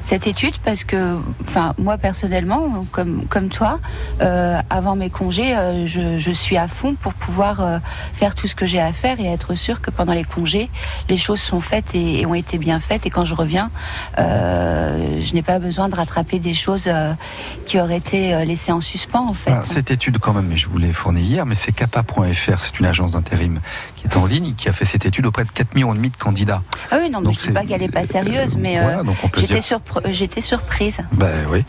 cette 0.00 0.26
étude 0.26 0.56
parce 0.64 0.84
que, 0.84 1.16
enfin, 1.42 1.74
moi 1.78 1.96
personnellement, 1.98 2.84
comme 2.92 3.26
comme 3.28 3.48
toi, 3.48 3.78
euh, 4.20 4.58
avant 4.70 4.93
mes 4.96 5.10
congés, 5.10 5.56
euh, 5.56 5.86
je, 5.86 6.30
suis 6.32 6.56
à 6.56 6.68
fond 6.68 6.94
pour 6.94 7.14
pouvoir 7.14 7.60
euh, 7.60 7.78
faire 8.12 8.34
tout 8.34 8.46
ce 8.46 8.54
que 8.54 8.66
j'ai 8.66 8.80
à 8.80 8.92
faire 8.92 9.20
et 9.20 9.26
être 9.26 9.54
sûr 9.54 9.80
que 9.80 9.90
pendant 9.90 10.12
les 10.12 10.24
congés, 10.24 10.70
les 11.08 11.16
choses 11.16 11.40
sont 11.40 11.60
faites 11.60 11.94
et, 11.94 12.26
ont 12.26 12.34
été 12.34 12.58
bien 12.58 12.80
faites 12.80 13.06
et 13.06 13.10
quand 13.10 13.24
je 13.24 13.34
reviens, 13.34 13.70
euh, 14.18 15.20
je 15.20 15.34
n'ai 15.34 15.42
pas 15.42 15.58
besoin 15.58 15.88
de 15.88 15.94
rattraper 15.94 16.38
des 16.38 16.54
choses 16.54 16.90
qui 17.66 17.78
auraient 17.80 17.96
été 17.96 18.44
laissées 18.44 18.72
en 18.72 18.80
suspens. 18.80 19.32
Ah, 19.46 19.60
cette 19.62 19.90
étude 19.90 20.18
quand 20.18 20.32
même, 20.32 20.46
mais 20.46 20.56
je 20.56 20.66
vous 20.66 20.78
l'ai 20.78 20.92
fournie 20.92 21.22
hier, 21.22 21.46
mais 21.46 21.54
c'est 21.54 21.72
kappa.fr, 21.72 22.60
c'est 22.60 22.78
une 22.78 22.86
agence 22.86 23.12
d'intérim 23.12 23.60
qui 24.08 24.16
est 24.18 24.20
en 24.20 24.26
ligne, 24.26 24.54
qui 24.54 24.68
a 24.68 24.72
fait 24.72 24.84
cette 24.84 25.06
étude 25.06 25.26
auprès 25.26 25.44
de 25.44 25.50
4 25.50 25.74
millions 25.74 25.94
de 25.94 26.00
candidats. 26.18 26.62
Ah 26.90 26.96
oui, 27.00 27.08
non, 27.10 27.20
mais 27.20 27.24
Donc 27.26 27.34
je 27.34 27.38
dis 27.40 27.44
c'est- 27.46 27.52
pas 27.52 27.64
qu'elle 27.64 27.82
est 27.82 27.92
pas 27.92 28.04
sérieuse, 28.04 28.54
euh, 28.54 28.58
mais 28.60 28.78
euh, 28.78 28.82
voilà, 28.82 29.02
peut 29.28 29.40
j'étais 29.40 29.54
dire- 29.54 29.62
surprise. 30.42 30.98
Ben 31.12 31.46
oui. 31.50 31.64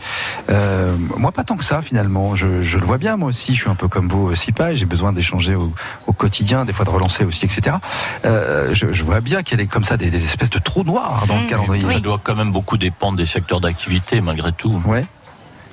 Euh, 0.50 0.96
moi, 1.16 1.32
pas 1.32 1.44
tant 1.44 1.56
que 1.56 1.64
ça, 1.64 1.80
finalement. 1.82 2.34
Je, 2.34 2.62
je 2.62 2.78
le 2.78 2.84
vois 2.84 2.98
bien, 2.98 3.16
moi 3.16 3.28
aussi. 3.28 3.54
Je 3.54 3.62
suis 3.62 3.70
un 3.70 3.74
peu 3.74 3.88
comme 3.88 4.08
vous, 4.08 4.34
Sipa, 4.34 4.72
et 4.72 4.76
j'ai 4.76 4.84
besoin 4.86 5.12
d'échanger 5.12 5.54
au, 5.54 5.72
au 6.06 6.12
quotidien, 6.12 6.64
des 6.64 6.72
fois 6.72 6.84
de 6.84 6.90
relancer 6.90 7.24
aussi, 7.24 7.44
etc. 7.46 7.76
Euh, 8.24 8.74
je, 8.74 8.92
je 8.92 9.02
vois 9.02 9.20
bien 9.20 9.42
qu'il 9.42 9.58
y 9.58 9.60
a 9.60 9.64
des, 9.64 9.68
comme 9.68 9.84
ça 9.84 9.96
des, 9.96 10.10
des 10.10 10.22
espèces 10.22 10.50
de 10.50 10.58
trous 10.58 10.84
noirs 10.84 11.24
dans 11.26 11.36
le 11.36 11.42
Mmh, 11.44 11.46
calendrier. 11.46 11.92
Ça 11.92 12.00
doit 12.00 12.20
quand 12.22 12.34
même 12.34 12.52
beaucoup 12.52 12.76
dépendre 12.76 13.16
des 13.16 13.26
secteurs 13.26 13.60
d'activité, 13.60 14.20
malgré 14.20 14.52
tout. 14.52 14.82
Ouais. 14.84 15.04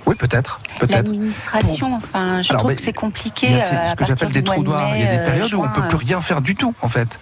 Oui, 0.05 0.15
peut-être. 0.15 0.60
Peut-être. 0.79 0.91
L'administration, 0.91 1.95
enfin, 1.95 2.41
je 2.41 2.50
Alors, 2.51 2.62
trouve 2.63 2.75
que 2.75 2.81
c'est 2.81 2.93
compliqué. 2.93 3.48
Il 3.50 3.53
y 3.53 3.55
a 3.55 3.57
euh, 3.60 3.67
c'est 3.69 3.75
à 3.75 3.89
ce 3.91 3.95
que 3.95 4.05
j'appelle 4.05 4.31
des 4.31 4.43
trous 4.43 4.63
noirs. 4.63 4.89
Il 4.95 5.01
y 5.01 5.07
a 5.07 5.17
des 5.17 5.24
périodes 5.24 5.53
euh, 5.53 5.57
où 5.57 5.63
on 5.63 5.69
peut 5.69 5.79
juin, 5.81 5.88
plus 5.88 5.98
rien 5.98 6.22
faire 6.22 6.41
du 6.41 6.55
tout, 6.55 6.74
en 6.81 6.89
fait. 6.89 7.19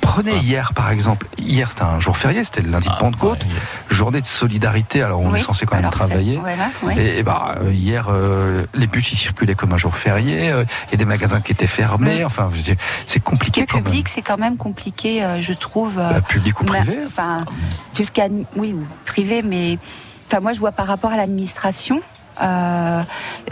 Prenez 0.00 0.36
hier, 0.36 0.74
par 0.74 0.90
exemple. 0.90 1.26
Hier, 1.38 1.70
c'était 1.70 1.82
un 1.82 1.98
jour 2.00 2.16
férié, 2.18 2.44
c'était 2.44 2.60
le 2.62 2.70
lundi 2.70 2.88
de 2.88 2.92
Ah, 2.94 2.98
Pentecôte, 2.98 3.44
ouais. 3.44 3.50
journée 3.88 4.20
de 4.20 4.26
solidarité. 4.26 5.02
Alors, 5.02 5.20
on 5.20 5.30
Oui, 5.30 5.38
est 5.38 5.42
censé 5.42 5.64
quand 5.64 5.76
même 5.76 5.84
alors, 5.84 5.92
travailler. 5.94 6.38
Voilà. 6.38 6.68
Et, 7.00 7.18
et 7.18 7.22
bah, 7.22 7.56
euh, 7.62 7.72
hier, 7.72 8.08
euh, 8.10 8.66
les 8.74 8.86
bus 8.86 9.12
ils 9.12 9.16
circulaient 9.16 9.54
comme 9.54 9.72
un 9.72 9.78
jour 9.78 9.96
férié. 9.96 10.50
euh, 10.50 10.64
Il 10.88 10.92
y 10.92 10.94
a 10.94 10.98
des 10.98 11.04
magasins 11.06 11.40
qui 11.40 11.52
étaient 11.52 11.66
fermés. 11.66 12.22
Mm. 12.22 12.26
Enfin, 12.26 12.50
c'est 12.64 12.76
Ce 13.06 13.14
qui 13.14 13.20
compliqué 13.20 13.62
est 13.62 13.66
public, 13.66 14.08
c'est 14.08 14.22
quand 14.22 14.38
même 14.38 14.56
compliqué, 14.58 15.24
euh, 15.24 15.40
je 15.40 15.52
trouve. 15.54 15.98
euh. 15.98 16.10
Bah, 16.12 16.20
public 16.20 16.60
ou 16.60 16.64
privé. 16.64 16.98
Enfin, 17.06 17.44
a, 17.44 18.28
oui, 18.56 18.72
ou 18.74 18.84
privé, 19.06 19.42
mais 19.42 19.78
enfin, 20.30 20.40
moi, 20.40 20.52
je 20.52 20.60
vois 20.60 20.72
par 20.72 20.86
rapport 20.86 21.10
à 21.12 21.16
l'administration. 21.16 22.00
euh, 22.42 23.02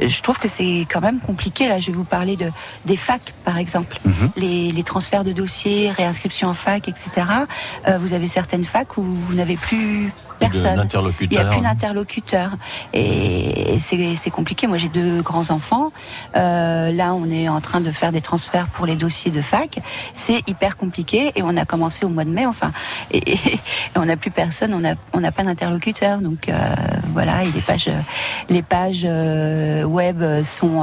je 0.00 0.20
trouve 0.22 0.38
que 0.38 0.48
c'est 0.48 0.86
quand 0.90 1.00
même 1.02 1.20
compliqué. 1.20 1.68
Là, 1.68 1.78
je 1.78 1.88
vais 1.88 1.92
vous 1.96 2.04
parler 2.04 2.36
de 2.36 2.50
des 2.86 2.96
facs, 2.96 3.34
par 3.44 3.58
exemple, 3.58 3.98
Mhm. 4.04 4.30
les, 4.36 4.70
les 4.70 4.82
transferts 4.82 5.24
de 5.24 5.32
dossiers, 5.32 5.90
réinscription 5.90 6.48
en 6.48 6.54
fac, 6.54 6.88
etc. 6.88 7.10
Euh, 7.86 7.98
vous 7.98 8.12
avez 8.14 8.28
certaines 8.28 8.64
facs 8.64 8.96
où 8.96 9.02
vous 9.02 9.34
n'avez 9.34 9.56
plus 9.56 10.12
personne. 10.38 10.88
Il 11.20 11.28
n'y 11.30 11.36
a 11.38 11.44
plus 11.44 11.60
d'interlocuteur. 11.60 12.50
Et, 12.92 13.74
et 13.74 13.78
c'est 13.78 14.30
compliqué. 14.30 14.66
Moi, 14.66 14.78
j'ai 14.78 14.88
deux 14.88 15.22
grands-enfants. 15.22 15.90
Euh, 16.36 16.90
là, 16.92 17.14
on 17.14 17.30
est 17.30 17.48
en 17.48 17.60
train 17.60 17.80
de 17.80 17.90
faire 17.90 18.12
des 18.12 18.20
transferts 18.20 18.68
pour 18.68 18.86
les 18.86 18.96
dossiers 18.96 19.30
de 19.30 19.40
fac. 19.42 19.78
C'est 20.12 20.42
hyper 20.48 20.76
compliqué. 20.76 21.32
Et 21.36 21.42
on 21.42 21.56
a 21.56 21.64
commencé 21.64 22.04
au 22.04 22.08
mois 22.08 22.24
de 22.24 22.30
mai, 22.30 22.46
enfin. 22.46 22.70
Et, 23.10 23.18
et- 23.18 23.38
et 23.54 23.60
on 23.96 24.04
n'a 24.04 24.16
plus 24.16 24.30
personne, 24.30 24.74
on 24.74 24.80
n'a 24.80 24.94
on 25.12 25.20
pas 25.30 25.44
d'interlocuteur. 25.44 26.20
Donc, 26.20 26.48
euh, 26.48 26.58
voilà, 27.12 27.44
et 27.44 27.50
les 27.50 27.60
pages, 27.60 27.90
les 28.48 28.62
pages 28.62 29.02
euh, 29.04 29.82
web 29.84 30.22
sont, 30.42 30.82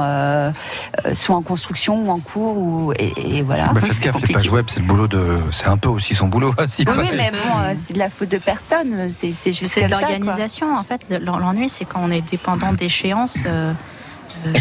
sont 1.12 1.32
en 1.34 1.42
construction 1.42 2.04
ou 2.04 2.10
en 2.10 2.18
cours. 2.20 2.56
Ou, 2.56 2.92
et, 2.98 3.38
et 3.38 3.42
voilà. 3.42 3.66
Bah, 3.72 3.80
faites 3.80 3.92
C'est 3.92 4.04
gaffe, 4.04 4.20
les 4.20 4.32
pages 4.34 4.48
web, 4.50 4.66
c'est 4.68 4.80
le 4.80 4.86
boulot 4.86 5.08
de. 5.08 5.38
C'est 5.52 5.66
un 5.66 5.76
peu 5.76 5.88
aussi 5.88 6.14
son 6.14 6.28
boulot. 6.28 6.54
si 6.68 6.84
Oui, 6.86 6.94
pas- 6.94 7.00
oui, 7.00 7.08
mais 7.16 7.30
bon, 7.30 7.74
c'est 7.76 7.92
de 7.94 7.98
la 7.98 8.08
faute 8.10 8.28
de 8.28 8.38
personne. 8.38 9.08
C'est 9.10 9.45
c'est 9.52 9.52
juste 9.52 9.76
l'organisation 9.88 10.74
en 10.76 10.82
fait. 10.82 11.06
Le- 11.10 11.18
L'ennui 11.18 11.68
c'est 11.68 11.84
quand 11.84 12.00
on 12.02 12.10
est 12.10 12.22
dépendant 12.30 12.72
d'échéances. 12.72 13.38
euh, 13.46 13.72
euh, 14.46 14.52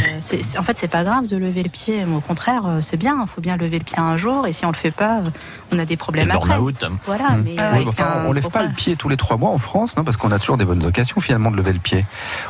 en 0.58 0.64
fait, 0.64 0.78
c'est 0.80 0.88
pas 0.88 1.04
grave 1.04 1.28
de 1.28 1.36
lever 1.38 1.62
le 1.62 1.70
pied. 1.70 2.06
Au 2.06 2.22
contraire, 2.22 2.62
euh, 2.66 2.82
c'est 2.82 2.96
bien. 2.98 3.18
Il 3.22 3.28
faut 3.28 3.42
bien 3.42 3.58
lever 3.58 3.78
le 3.78 3.84
pied 3.84 4.00
un 4.00 4.16
jour. 4.16 4.48
Et 4.48 4.54
si 4.54 4.66
on 4.66 4.70
le 4.72 4.76
fait 4.76 4.90
pas, 4.90 5.20
on 5.72 5.78
a 5.78 5.86
des 5.86 5.98
problèmes 5.98 6.28
le 6.30 6.34
après. 6.34 6.58
Voilà. 7.06 7.32
Mm. 7.32 7.42
Mais 7.44 7.52
Oui, 7.52 7.58
euh, 7.60 7.70
mais 7.72 7.76
avec 7.78 7.88
enfin, 7.90 8.06
un- 8.22 8.26
on 8.26 8.32
lève 8.32 8.50
pas 8.50 8.64
le 8.64 8.74
pied 8.74 8.96
tous 8.96 9.10
les 9.10 9.18
trois 9.18 9.38
mois 9.38 9.52
en 9.52 9.58
France, 9.58 9.98
non 9.98 10.04
Parce 10.04 10.18
qu'on 10.18 10.32
a 10.32 10.40
toujours 10.40 10.58
des 10.58 10.66
bonnes 10.66 10.84
occasions 10.86 11.20
finalement 11.20 11.52
de 11.52 11.58
lever 11.58 11.74
le 11.74 11.80
pied. 11.80 12.06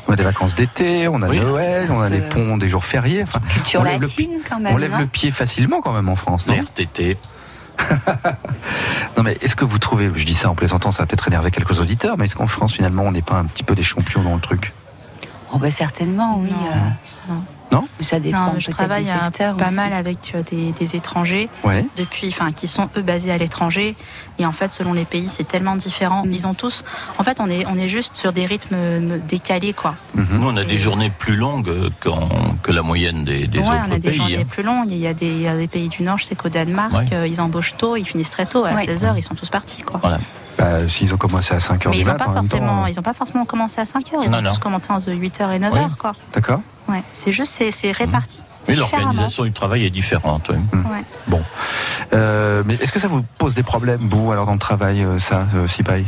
On 0.07 0.13
a 0.13 0.15
des 0.15 0.23
vacances 0.23 0.55
d'été, 0.55 1.07
on 1.07 1.21
a 1.23 1.27
Oui. 1.27 1.39
Noël, 1.39 1.89
on 1.91 1.99
a 1.99 2.09
les 2.09 2.21
ponts, 2.21 2.57
des 2.57 2.69
jours 2.69 2.85
fériés. 2.85 3.23
Enfin, 3.23 3.39
Culture 3.49 3.81
on 3.81 3.83
lève 3.85 4.01
le 4.01 4.07
latine, 4.07 4.39
quand 4.47 4.59
même. 4.59 4.73
on 4.73 4.77
lève 4.77 4.91
non 4.91 4.99
le 4.99 5.07
pied 5.07 5.31
facilement 5.31 5.81
quand 5.81 5.93
même 5.93 6.07
en 6.09 6.15
France, 6.15 6.45
non? 6.47 6.53
RTT. 6.55 7.17
Non 9.17 9.23
mais 9.23 9.37
est-ce 9.41 9.55
que 9.55 9.65
vous 9.65 9.77
trouvez, 9.79 10.11
je 10.15 10.25
dis 10.25 10.33
ça 10.33 10.49
en 10.49 10.55
plaisantant, 10.55 10.91
ça 10.91 11.03
va 11.03 11.05
peut-être 11.07 11.27
énerver 11.27 11.51
quelques 11.51 11.79
auditeurs, 11.79 12.17
mais 12.17 12.25
est-ce 12.25 12.35
qu'en 12.35 12.47
France 12.47 12.73
finalement 12.73 13.03
on 13.03 13.11
n'est 13.11 13.21
pas 13.21 13.35
un 13.35 13.45
petit 13.45 13.63
peu 13.63 13.75
des 13.75 13.83
champions 13.83 14.21
dans 14.23 14.35
le 14.35 14.41
truc? 14.41 14.73
Oh 15.53 15.57
bah 15.57 15.71
certainement, 15.71 16.39
oui. 16.39 16.49
Non. 16.49 16.67
euh, 16.67 17.33
Non. 17.33 17.43
Non? 17.71 17.87
Ça 18.01 18.19
dépend 18.19 18.53
Non, 18.53 18.59
je 18.59 18.69
travaille 18.71 19.03
des 19.05 19.09
secteurs 19.09 19.57
pas 19.57 19.65
aussi. 19.67 19.75
mal 19.75 19.91
avec 19.93 20.33
euh, 20.35 20.43
des, 20.43 20.71
des 20.73 20.95
étrangers 20.95 21.49
Ouais. 21.63 21.85
depuis, 21.97 22.27
enfin, 22.29 22.51
qui 22.51 22.67
sont 22.67 22.89
eux 22.95 23.01
basés 23.01 23.31
à 23.31 23.37
l'étranger. 23.37 23.95
Et 24.37 24.45
en 24.45 24.51
fait, 24.51 24.71
selon 24.71 24.93
les 24.93 25.05
pays, 25.05 25.27
c'est 25.29 25.47
tellement 25.47 25.75
différent. 25.75 26.25
Mm. 26.25 26.31
Ils 26.33 26.47
ont 26.47 26.53
tous, 26.53 26.83
en 27.17 27.23
fait, 27.23 27.37
on 27.39 27.49
est, 27.49 27.65
on 27.67 27.77
est 27.77 27.87
juste 27.87 28.15
sur 28.15 28.33
des 28.33 28.45
rythmes 28.45 28.75
euh, 28.75 29.17
décalés, 29.27 29.73
quoi. 29.73 29.95
Mhm. 30.13 30.37
Nous, 30.39 30.47
on 30.47 30.57
a 30.57 30.63
des 30.63 30.77
journées 30.79 31.11
plus 31.17 31.35
longues 31.35 31.89
que 32.61 32.71
la 32.71 32.81
moyenne 32.81 33.23
des, 33.23 33.47
des 33.47 33.59
ouais, 33.59 33.65
autres 33.67 33.75
on 33.87 33.91
a 33.91 33.95
des 33.99 34.09
pays. 34.09 34.13
journées 34.17 34.37
hein. 34.41 34.45
plus 34.49 34.63
longues. 34.63 34.91
Il 34.91 34.97
y 34.97 35.07
a 35.07 35.13
des, 35.13 35.27
il 35.27 35.41
y 35.41 35.47
a 35.47 35.55
des 35.57 35.67
pays 35.67 35.89
du 35.89 36.03
Nord, 36.03 36.17
je 36.19 36.25
sais 36.25 36.35
qu'au 36.35 36.49
Danemark, 36.49 36.93
Ouais. 36.93 37.05
euh, 37.13 37.27
ils 37.27 37.41
embauchent 37.41 37.77
tôt, 37.77 37.95
ils 37.95 38.05
finissent 38.05 38.29
très 38.29 38.45
tôt. 38.45 38.63
À 38.65 38.73
Ouais. 38.73 38.85
16 38.85 39.05
heures, 39.05 39.17
ils 39.17 39.23
sont 39.23 39.35
tous 39.35 39.49
partis, 39.49 39.81
quoi. 39.81 39.99
Voilà. 40.01 40.19
Bah, 40.57 40.87
S'ils 40.87 41.13
ont 41.13 41.17
commencé 41.17 41.53
à 41.53 41.57
5h 41.57 41.89
Mais 41.89 41.91
du 41.91 41.97
ils 42.01 42.05
n'ont 42.05 42.13
matin 42.13 42.25
pas 42.25 42.33
forcément, 42.33 42.83
euh, 42.85 42.89
ils 42.89 42.97
ont 42.99 43.03
pas 43.03 43.13
forcément 43.13 43.45
commencé 43.45 43.81
à 43.81 43.85
5 43.85 44.13
heures. 44.13 44.21
Ils 44.23 44.29
Non, 44.31 44.37
ont 44.37 44.41
non. 44.41 44.51
tous 44.51 44.59
commencé 44.59 44.91
entre 44.91 45.11
8 45.11 45.41
heures 45.41 45.51
et 45.51 45.59
9 45.59 45.73
Oui. 45.73 45.79
quoi. 45.99 46.13
D'accord 46.33 46.61
Ouais. 46.87 47.01
C'est 47.13 47.31
juste, 47.31 47.53
c'est, 47.57 47.71
c'est 47.71 47.91
réparti. 47.91 48.41
Oui, 48.67 48.75
différemment. 48.75 49.05
l'organisation 49.07 49.43
du 49.43 49.53
travail 49.53 49.85
est 49.85 49.89
différente. 49.89 50.49
oui. 50.49 50.79
Ouais. 51.31 51.41
Euh, 52.13 52.63
mais 52.65 52.75
est-ce 52.75 52.91
que 52.91 52.99
ça 52.99 53.07
vous 53.07 53.23
pose 53.37 53.55
des 53.55 53.63
problèmes, 53.63 53.99
vous, 54.09 54.31
alors 54.31 54.45
dans 54.45 54.53
le 54.53 54.59
travail, 54.59 55.03
euh, 55.03 55.19
ça, 55.19 55.47
euh, 55.55 55.67
Sipaï? 55.67 56.05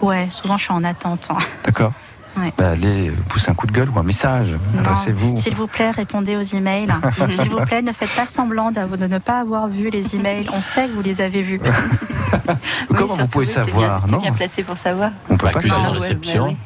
Ouais, 0.00 0.28
souvent 0.30 0.56
je 0.56 0.64
suis 0.64 0.72
en 0.72 0.84
attente. 0.84 1.28
hein. 1.30 1.38
D'accord 1.64 1.92
Ouais. 2.36 2.52
bah, 2.56 2.70
Allez, 2.70 3.10
poussez 3.28 3.50
un 3.50 3.54
coup 3.54 3.66
de 3.66 3.72
gueule 3.72 3.88
ou 3.90 3.98
un 3.98 4.02
message, 4.02 4.52
Non. 4.74 4.80
adressez-vous. 4.80 5.36
S'il 5.38 5.54
vous 5.54 5.66
plaît, 5.66 5.90
répondez 5.90 6.36
aux 6.36 6.42
emails. 6.42 6.88
S'il 7.30 7.48
vous 7.50 7.60
plaît, 7.64 7.82
ne 7.82 7.92
faites 7.92 8.14
pas 8.14 8.26
semblant 8.26 8.70
de 8.70 9.06
ne 9.06 9.18
pas 9.18 9.40
avoir 9.40 9.66
vu 9.68 9.90
les 9.90 10.14
emails. 10.14 10.46
On 10.52 10.60
sait 10.60 10.86
que 10.88 10.92
vous 10.92 11.02
les 11.02 11.20
avez 11.20 11.42
vus. 11.42 11.60
Comment 12.88 13.14
Oui, 13.14 13.18
vous 13.20 13.26
pouvez 13.28 13.46
savoir 13.46 14.00
bien, 14.02 14.10
Non, 14.12 14.18
bien 14.22 14.32
placé 14.32 14.62
pour 14.62 14.78
savoir. 14.78 15.10
on 15.28 15.36
peut 15.36 15.46
pas 15.50 15.58
Accusé 15.58 15.74
savoir. 15.74 15.92
de 15.92 15.98
réception. 15.98 16.44
ouais, 16.44 16.50
ouais. 16.50 16.56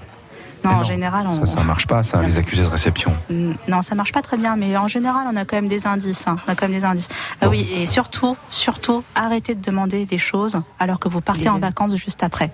Non, 0.64 0.70
en 0.70 0.78
non, 0.80 0.84
général, 0.84 1.26
on. 1.26 1.32
Ça, 1.32 1.46
ça 1.46 1.64
marche 1.64 1.88
pas, 1.88 2.04
ça, 2.04 2.22
les 2.22 2.38
accusés 2.38 2.62
de 2.62 2.68
réception. 2.68 3.12
Mm, 3.28 3.52
Non, 3.66 3.82
ça 3.82 3.96
marche 3.96 4.12
pas 4.12 4.22
très 4.22 4.36
bien, 4.36 4.54
mais 4.54 4.76
en 4.76 4.86
général, 4.86 5.26
on 5.32 5.34
a 5.34 5.44
quand 5.44 5.56
même 5.56 5.66
des 5.66 5.88
indices. 5.88 6.24
hein. 6.28 6.36
On 6.46 6.52
a 6.52 6.54
quand 6.54 6.68
même 6.68 6.78
des 6.78 6.84
indices. 6.84 7.08
Ah 7.40 7.48
oui, 7.48 7.68
et 7.74 7.84
surtout, 7.86 8.36
surtout, 8.48 9.02
arrêtez 9.16 9.56
de 9.56 9.60
demander 9.60 10.04
des 10.04 10.18
choses 10.18 10.60
alors 10.78 11.00
que 11.00 11.08
vous 11.08 11.20
partez 11.20 11.42
Les 11.42 11.48
en 11.48 11.58
vacances 11.58 11.96
juste 11.96 12.22
après. 12.22 12.52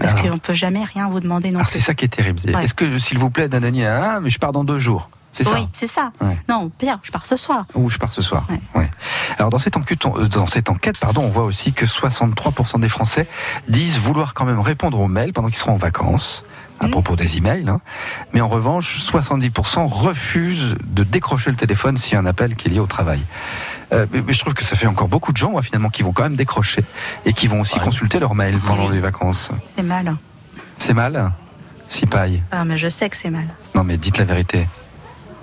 Parce 0.00 0.14
Alors. 0.14 0.32
qu'on 0.32 0.38
peut 0.38 0.54
jamais 0.54 0.82
rien 0.84 1.08
vous 1.08 1.20
demander 1.20 1.50
non 1.50 1.58
Alors 1.60 1.68
plus. 1.70 1.78
c'est 1.80 1.84
ça 1.84 1.94
qui 1.94 2.04
est 2.04 2.08
terrible. 2.08 2.40
Ouais. 2.52 2.64
Est-ce 2.64 2.74
que, 2.74 2.98
s'il 2.98 3.18
vous 3.18 3.30
plaît, 3.30 3.48
Danani, 3.48 3.84
ah, 3.84 4.18
mais 4.22 4.30
je 4.30 4.38
pars 4.38 4.52
dans 4.52 4.64
deux 4.64 4.78
jours 4.78 5.10
C'est 5.32 5.44
ça 5.44 5.54
Oui, 5.54 5.68
c'est 5.72 5.86
ça. 5.86 6.10
Ouais. 6.20 6.36
Non, 6.48 6.70
pire, 6.70 6.98
je 7.02 7.10
pars 7.12 7.26
ce 7.26 7.36
soir. 7.36 7.66
Ou 7.74 7.88
je 7.90 7.98
pars 7.98 8.10
ce 8.10 8.22
soir. 8.22 8.46
Ouais. 8.50 8.60
Ouais. 8.74 8.90
Alors 9.38 9.50
dans 9.50 9.58
cette 9.60 9.76
enquête, 9.76 10.04
on- 10.06 10.26
dans 10.26 10.46
cette 10.46 10.68
enquête, 10.70 10.98
pardon, 10.98 11.22
on 11.22 11.28
voit 11.28 11.44
aussi 11.44 11.72
que 11.72 11.86
63% 11.86 12.78
des 12.80 12.88
Français 12.88 13.28
disent 13.68 13.98
vouloir 13.98 14.34
quand 14.34 14.44
même 14.44 14.58
répondre 14.60 14.98
aux 14.98 15.06
mails 15.08 15.32
pendant 15.32 15.48
qu'ils 15.48 15.58
seront 15.58 15.72
en 15.74 15.76
vacances. 15.76 16.44
À 16.82 16.86
Mmh. 16.86 16.92
propos 16.92 17.14
des 17.14 17.36
emails, 17.36 17.68
hein. 17.68 17.82
mais 18.32 18.40
en 18.40 18.48
revanche, 18.48 19.00
70% 19.02 19.86
refusent 19.86 20.76
de 20.86 21.04
décrocher 21.04 21.50
le 21.50 21.56
téléphone 21.56 21.98
s'il 21.98 22.14
y 22.14 22.16
a 22.16 22.20
un 22.20 22.24
appel 22.24 22.56
qui 22.56 22.68
est 22.68 22.70
lié 22.70 22.78
au 22.80 22.86
travail. 22.86 23.20
Euh, 23.92 24.06
mais, 24.12 24.22
mais 24.26 24.32
je 24.32 24.38
trouve 24.40 24.54
que 24.54 24.64
ça 24.64 24.76
fait 24.76 24.86
encore 24.86 25.08
beaucoup 25.08 25.32
de 25.32 25.36
gens, 25.36 25.50
moi, 25.50 25.62
finalement, 25.62 25.88
qui 25.90 26.02
vont 26.02 26.12
quand 26.12 26.22
même 26.22 26.36
décrocher 26.36 26.84
et 27.24 27.32
qui 27.32 27.46
vont 27.48 27.60
aussi 27.60 27.76
Ouais. 27.78 27.84
consulter 27.84 28.18
leurs 28.20 28.34
mails 28.34 28.58
pendant 28.60 28.86
Oui. 28.86 28.92
les 28.94 29.00
vacances. 29.00 29.48
C'est 29.76 29.82
mal. 29.82 30.16
C'est 30.76 30.94
mal 30.94 31.32
Si 31.88 32.06
paille. 32.06 32.42
Ah, 32.52 32.64
mais 32.64 32.78
je 32.78 32.88
sais 32.88 33.08
que 33.10 33.16
c'est 33.16 33.30
mal. 33.30 33.46
Non, 33.74 33.82
mais 33.82 33.96
dites 33.96 34.18
la 34.18 34.24
vérité. 34.24 34.68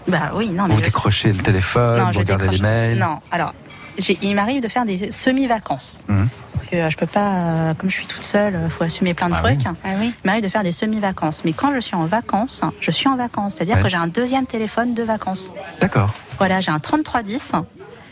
Bah 0.07 0.31
oui, 0.33 0.47
non, 0.49 0.63
mais 0.63 0.69
Vous 0.69 0.77
je 0.77 0.83
sais. 0.83 0.89
décrochez 0.89 1.33
le 1.33 1.39
téléphone, 1.39 1.99
Non, 1.99 2.07
vous 2.07 2.13
je 2.13 2.19
regardez 2.19 2.43
décroche. 2.45 2.61
les 2.61 2.63
mails. 2.63 2.97
Non, 2.99 3.19
alors, 3.31 3.53
j'ai- 3.97 4.17
il 4.21 4.33
m'arrive 4.33 4.61
de 4.63 4.69
faire 4.69 4.85
des 4.85 5.11
semi-vacances. 5.11 5.99
Mhm. 6.07 6.29
que 6.71 6.89
je 6.89 6.97
peux 6.97 7.05
pas, 7.07 7.29
euh, 7.35 7.73
comme 7.75 7.89
je 7.89 7.95
suis 7.95 8.07
toute 8.07 8.23
seule, 8.25 8.59
il 8.65 8.69
faut 8.69 8.83
assumer 8.83 9.13
plein 9.13 9.29
de 9.29 9.35
Ah 9.37 9.41
trucs. 9.41 9.59
oui. 9.59 9.65
Ah 9.85 9.89
oui. 9.99 10.11
Il 10.21 10.27
m'arrive 10.27 10.43
de 10.43 10.49
faire 10.49 10.63
des 10.63 10.73
semi-vacances. 10.73 11.43
Mais 11.45 11.53
quand 11.53 11.73
je 11.73 11.79
suis 11.79 11.95
en 11.95 12.07
vacances, 12.07 12.61
je 12.81 12.91
suis 12.91 13.07
en 13.07 13.15
vacances. 13.15 13.53
C'est-à-dire 13.55 13.77
Ouais. 13.77 13.83
que 13.83 13.89
j'ai 13.89 13.95
un 13.95 14.07
deuxième 14.07 14.45
téléphone 14.47 14.93
de 14.93 15.01
vacances. 15.03 15.53
D'accord. 15.79 16.13
Voilà, 16.39 16.59
j'ai 16.59 16.71
un 16.71 16.79
3310 16.79 17.53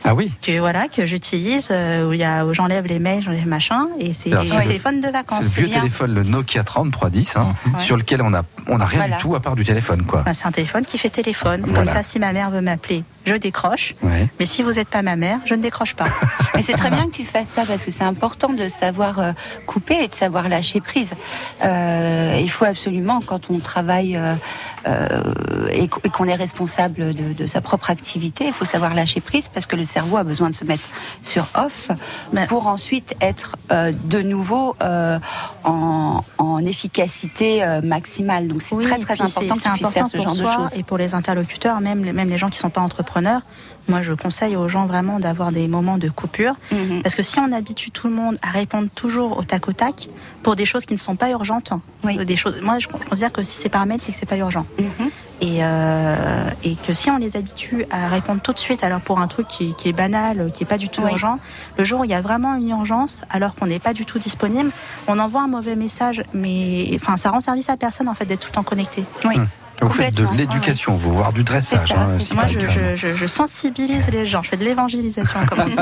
Ah 0.08 0.14
oui. 0.14 0.32
que 0.42 0.60
voilà 0.60 0.88
que 0.88 1.06
j'utilise 1.06 1.70
où 1.72 2.14
il 2.14 2.20
y 2.20 2.24
a 2.24 2.46
où 2.46 2.54
j'enlève 2.54 2.86
les 2.86 3.00
mails, 3.00 3.24
j'enlève 3.24 3.48
machin 3.48 3.88
et 4.00 4.14
c'est 4.14 4.32
Alors, 4.32 4.46
c'est 4.48 4.56
le- 4.58 4.64
téléphone 4.64 5.02
de 5.02 5.06
C'est 5.08 5.12
vacances. 5.12 5.42
le 5.42 5.48
vieux 5.48 5.66
bien. 5.66 5.80
téléphone, 5.80 6.14
le 6.14 6.24
Nokia 6.24 6.64
3310, 6.64 7.36
hein, 7.38 7.56
sur 7.80 7.98
lequel 7.98 8.22
on 8.22 8.34
a, 8.34 8.44
on 8.68 8.80
a 8.80 8.86
rien 8.86 9.00
Voilà. 9.02 9.16
du 9.18 9.22
tout 9.22 9.36
à 9.36 9.40
part 9.40 9.56
du 9.56 9.64
téléphone, 9.64 10.04
quoi. 10.06 10.22
Enfin, 10.22 10.34
c'est 10.34 10.46
un 10.46 10.52
téléphone 10.52 10.86
qui 10.86 10.98
fait 10.98 11.10
téléphone. 11.10 11.62
Voilà. 11.66 11.80
Comme 11.86 11.88
ça, 11.94 12.04
si 12.04 12.20
ma 12.20 12.34
mère 12.34 12.52
veut 12.52 12.62
m'appeler, 12.62 13.04
je 13.26 13.36
décroche. 13.36 13.96
Ouais. 14.02 14.28
Mais 14.40 14.46
si 14.46 14.64
vous 14.64 14.74
n'êtes 14.74 14.88
pas 14.90 15.02
ma 15.02 15.16
mère, 15.16 15.40
je 15.46 15.54
ne 15.56 15.62
décroche 15.62 15.96
pas. 15.96 16.06
Mais 16.56 16.62
c'est 16.62 16.74
très 16.74 16.90
bien 16.90 17.06
que 17.08 17.12
tu 17.12 17.24
fasses 17.24 17.50
ça 17.50 17.66
parce 17.66 17.84
que 17.84 17.92
c'est 17.92 18.04
important 18.04 18.50
de 18.54 18.68
savoir 18.68 19.20
euh, 19.20 19.32
couper 19.66 20.04
et 20.04 20.08
de 20.08 20.14
savoir 20.14 20.48
lâcher 20.50 20.80
prise. 20.82 21.12
Euh, 21.64 22.40
il 22.42 22.50
faut 22.50 22.66
absolument, 22.66 23.22
quand 23.26 23.50
on 23.50 23.60
travaille 23.60 24.16
euh, 24.18 24.36
euh, 24.88 25.22
et 25.72 25.88
qu- 25.88 26.00
et 26.04 26.10
qu'on 26.10 26.26
est 26.28 26.36
responsable 26.36 27.14
de, 27.14 27.34
de 27.34 27.46
sa 27.46 27.62
propre 27.62 27.90
activité, 27.90 28.46
il 28.48 28.54
faut 28.54 28.66
savoir 28.66 28.94
lâcher 28.94 29.22
prise 29.22 29.48
parce 29.48 29.66
que 29.66 29.76
le 29.76 29.84
cerveau 29.84 30.18
a 30.18 30.24
besoin 30.24 30.50
de 30.50 30.56
se 30.56 30.64
mettre 30.64 30.88
sur 31.22 31.48
off 31.56 31.90
Mais- 32.34 32.46
pour 32.48 32.68
ensuite 32.68 33.16
être 33.22 33.56
euh, 33.72 33.92
de 34.04 34.22
nouveau 34.22 34.76
euh, 34.84 35.18
en, 35.64 36.24
en 36.38 36.64
efficacité 36.64 37.64
euh, 37.64 37.82
maximale. 37.82 38.48
Donc 38.48 38.62
c'est 38.62 38.76
Oui, 38.76 38.84
très 38.86 39.00
très 39.00 39.20
important 39.22 39.56
que 39.56 39.62
tu 39.62 39.70
puisses 39.72 39.92
faire 39.92 40.08
ce 40.08 40.18
genre 40.20 40.36
de 40.36 40.46
choses. 40.46 40.78
Et 40.78 40.84
pour 40.84 40.98
les 40.98 41.16
interlocuteurs, 41.16 41.82
même, 41.82 42.02
même 42.12 42.30
les 42.30 42.38
gens 42.38 42.50
qui 42.50 42.58
ne 42.58 42.62
sont 42.62 42.70
pas 42.70 42.82
entrepreneurs, 42.82 43.15
moi 43.88 44.02
je 44.02 44.14
conseille 44.14 44.56
aux 44.56 44.68
gens 44.68 44.86
vraiment 44.88 45.20
d'avoir 45.20 45.52
des 45.52 45.68
moments 45.68 45.98
de 45.98 46.10
coupure. 46.10 46.56
Mhm. 46.72 47.02
Parce 47.04 47.16
que 47.16 47.22
si 47.24 47.40
on 47.40 47.52
habitue 47.52 47.92
tout 47.92 48.08
le 48.08 48.14
monde 48.14 48.38
à 48.42 48.50
répondre 48.50 48.90
toujours 48.94 49.38
au 49.38 49.44
tac 49.44 49.68
au 49.68 49.74
tac 49.74 50.10
pour 50.44 50.56
des 50.56 50.66
choses 50.66 50.86
qui 50.86 50.94
ne 50.94 51.00
sont 51.00 51.16
pas 51.16 51.30
urgentes, 51.30 51.72
Oui. 52.04 52.18
euh, 52.20 52.26
des 52.26 52.36
choses, 52.36 52.60
moi 52.62 52.80
je 52.80 52.88
considère 52.88 53.32
que 53.32 53.44
si 53.44 53.58
c'est 53.58 53.70
par 53.70 53.86
mail, 53.86 54.00
c'est 54.02 54.12
que 54.12 54.18
c'est 54.18 54.26
pas 54.26 54.38
urgent. 54.38 54.66
Mhm. 54.80 55.10
Et, 55.42 55.58
euh, 55.64 56.50
et 56.64 56.76
que 56.76 56.94
si 56.94 57.10
on 57.12 57.18
les 57.18 57.36
habitue 57.36 57.86
à 57.92 58.08
répondre 58.08 58.42
tout 58.42 58.54
de 58.54 58.60
suite, 58.60 58.84
alors 58.86 59.02
pour 59.02 59.20
un 59.20 59.28
truc 59.28 59.48
qui, 59.48 59.74
qui 59.76 59.90
est 59.90 59.94
banal, 59.94 60.50
qui 60.54 60.64
est 60.64 60.68
pas 60.68 60.78
du 60.78 60.88
tout 60.90 61.02
Oui. 61.02 61.12
urgent, 61.12 61.40
le 61.78 61.84
jour 61.84 62.00
où 62.02 62.04
il 62.06 62.10
y 62.10 62.14
a 62.14 62.22
vraiment 62.22 62.56
une 62.56 62.70
urgence, 62.70 63.22
alors 63.30 63.54
qu'on 63.56 63.66
n'est 63.68 63.80
pas 63.80 63.94
du 63.94 64.06
tout 64.06 64.18
disponible, 64.18 64.72
on 65.08 65.20
envoie 65.20 65.42
un 65.42 65.48
mauvais 65.48 65.76
message, 65.76 66.24
mais 66.34 66.90
enfin 66.96 67.18
ça 67.18 67.32
rend 67.32 67.42
service 67.42 67.70
à 67.70 67.76
personne 67.78 68.08
en 68.08 68.14
fait 68.14 68.26
d'être 68.26 68.40
tout 68.42 68.50
le 68.52 68.56
temps 68.56 68.64
connecté. 68.64 69.04
Oui. 69.26 69.36
Vous 69.86 69.94
faites 69.94 70.16
de 70.16 70.28
l'éducation, 70.36 70.96
vous, 70.96 71.14
voire 71.14 71.34
du 71.34 71.44
dressage. 71.44 71.88
Ça, 71.88 72.02
hein, 72.02 72.20
si 72.20 72.34
Moi, 72.34 72.48
je, 72.48 72.60
le 72.60 72.66
cas. 72.66 72.96
je, 72.96 72.96
je, 72.96 73.14
je 73.16 73.28
sensibilise 73.28 74.08
les 74.10 74.26
gens, 74.26 74.42
je 74.44 74.50
fais 74.50 74.58
de 74.58 74.64
l'évangélisation, 74.64 75.40
comme 75.48 75.60
on 75.62 75.68
dit. 75.68 75.76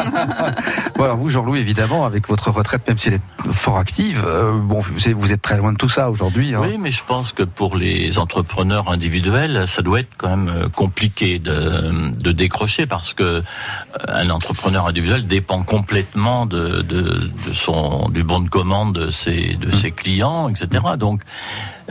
Bon, 0.96 1.04
alors 1.06 1.18
vous, 1.18 1.30
Jean-Louis, 1.30 1.60
évidemment, 1.60 2.06
avec 2.06 2.28
votre 2.28 2.52
retraite, 2.52 2.88
même 2.88 2.98
si 2.98 3.08
elle 3.10 3.16
est 3.16 3.52
fort 3.52 3.78
active, 3.78 4.24
euh, 4.26 4.58
bon, 4.60 4.80
vous 4.80 5.08
êtes- 5.08 5.16
vous 5.16 5.32
êtes 5.32 5.42
très 5.42 5.58
loin 5.58 5.72
de 5.74 5.78
tout 5.78 5.90
ça 5.90 6.10
aujourd'hui. 6.10 6.54
Hein. 6.54 6.60
Oui, 6.62 6.78
mais 6.80 6.92
je 6.92 7.02
pense 7.06 7.32
que 7.32 7.44
pour 7.44 7.76
les 7.76 8.18
entrepreneurs 8.18 8.90
individuels, 8.92 9.68
ça 9.68 9.82
doit 9.82 10.00
être 10.02 10.10
quand 10.18 10.30
même 10.30 10.50
euh, 10.50 10.70
compliqué 10.70 11.40
de, 11.40 12.12
de 12.12 12.32
décrocher 12.32 12.86
parce 12.86 13.14
que 13.14 13.24
euh, 13.24 13.42
un 14.08 14.30
entrepreneur 14.30 14.88
individuel 14.88 15.28
dépend 15.28 15.64
complètement 15.64 16.46
de, 16.46 16.82
de, 16.82 17.02
de 17.48 17.54
son 17.54 18.10
du 18.10 18.24
bon 18.24 18.40
de 18.42 18.50
commande 18.50 18.94
de 18.94 19.10
ses 19.10 19.56
de 19.56 19.72
ses 19.72 19.92
clients, 19.92 20.50
etc. 20.50 20.84
Donc, 20.98 21.22
euh, 21.22 21.26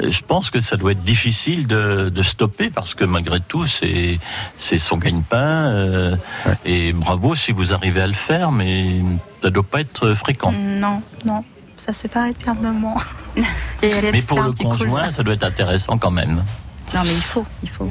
je 0.00 0.20
pense 0.22 0.50
que 0.50 0.60
ça 0.60 0.76
doit 0.76 0.92
être 0.92 1.02
difficile 1.02 1.66
de, 1.66 2.08
de 2.08 2.22
stopper 2.22 2.70
parce 2.70 2.94
que 2.94 3.04
malgré 3.04 3.40
tout, 3.40 3.66
c'est 3.66 4.18
c'est 4.56 4.78
son 4.78 4.96
gagne-pain. 4.96 5.70
euh, 5.72 6.16
Ouais. 6.46 6.54
Et 6.64 6.92
bravo 6.92 7.34
si 7.34 7.52
vous 7.52 7.72
arrivez 7.72 8.00
à 8.00 8.06
le 8.06 8.14
faire, 8.14 8.52
mais 8.52 9.00
ça 9.42 9.50
doit 9.50 9.62
pas 9.62 9.80
être 9.80 10.14
fréquent. 10.14 10.52
non, 10.52 11.02
non, 11.24 11.44
ça 11.76 11.92
c'est 11.92 12.08
pas 12.08 12.28
moment. 12.54 12.96
Et 13.82 14.00
les 14.00 14.12
Mais 14.12 14.22
pour 14.22 14.42
le 14.42 14.52
conjoint, 14.52 15.10
ça 15.10 15.22
doit 15.22 15.34
être 15.34 15.44
intéressant 15.44 15.98
quand 15.98 16.10
même. 16.10 16.42
Non, 16.94 17.00
mais 17.04 17.14
il 17.14 17.22
faut, 17.22 17.46
il 17.62 17.70
faut. 17.70 17.90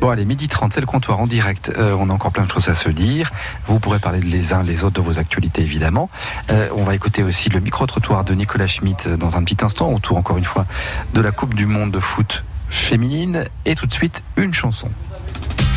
Bon, 0.00 0.10
allez, 0.10 0.24
midi 0.24 0.46
30, 0.46 0.72
c'est 0.72 0.80
le 0.80 0.86
comptoir 0.86 1.18
en 1.18 1.26
direct. 1.26 1.72
Euh, 1.76 1.96
on 1.98 2.08
a 2.08 2.12
encore 2.12 2.30
plein 2.30 2.44
de 2.44 2.50
choses 2.50 2.68
à 2.68 2.74
se 2.74 2.88
dire. 2.88 3.30
Vous 3.66 3.80
pourrez 3.80 3.98
parler 3.98 4.20
les 4.20 4.52
uns 4.52 4.62
les 4.62 4.84
autres 4.84 4.94
de 4.94 5.00
vos 5.00 5.18
actualités, 5.18 5.62
évidemment. 5.62 6.08
Euh, 6.50 6.68
on 6.76 6.84
va 6.84 6.94
écouter 6.94 7.24
aussi 7.24 7.48
le 7.48 7.58
micro-trottoir 7.58 8.22
de 8.22 8.34
Nicolas 8.34 8.68
Schmitt 8.68 9.06
euh, 9.06 9.16
dans 9.16 9.36
un 9.36 9.42
petit 9.42 9.64
instant, 9.64 9.92
autour, 9.92 10.16
encore 10.16 10.36
une 10.36 10.44
fois, 10.44 10.66
de 11.14 11.20
la 11.20 11.32
Coupe 11.32 11.54
du 11.54 11.66
Monde 11.66 11.90
de 11.90 12.00
foot 12.00 12.44
féminine. 12.68 13.44
Et 13.64 13.74
tout 13.74 13.86
de 13.86 13.92
suite, 13.92 14.22
une 14.36 14.54
chanson. 14.54 14.88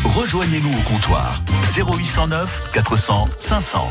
Rejoignez-nous 0.04 0.70
au 0.70 0.82
comptoir 0.82 1.42
0809 1.76 2.70
400 2.72 3.26
500. 3.40 3.90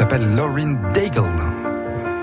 s'appelle 0.00 0.34
Lauren 0.34 0.76
Daigle. 0.94 1.24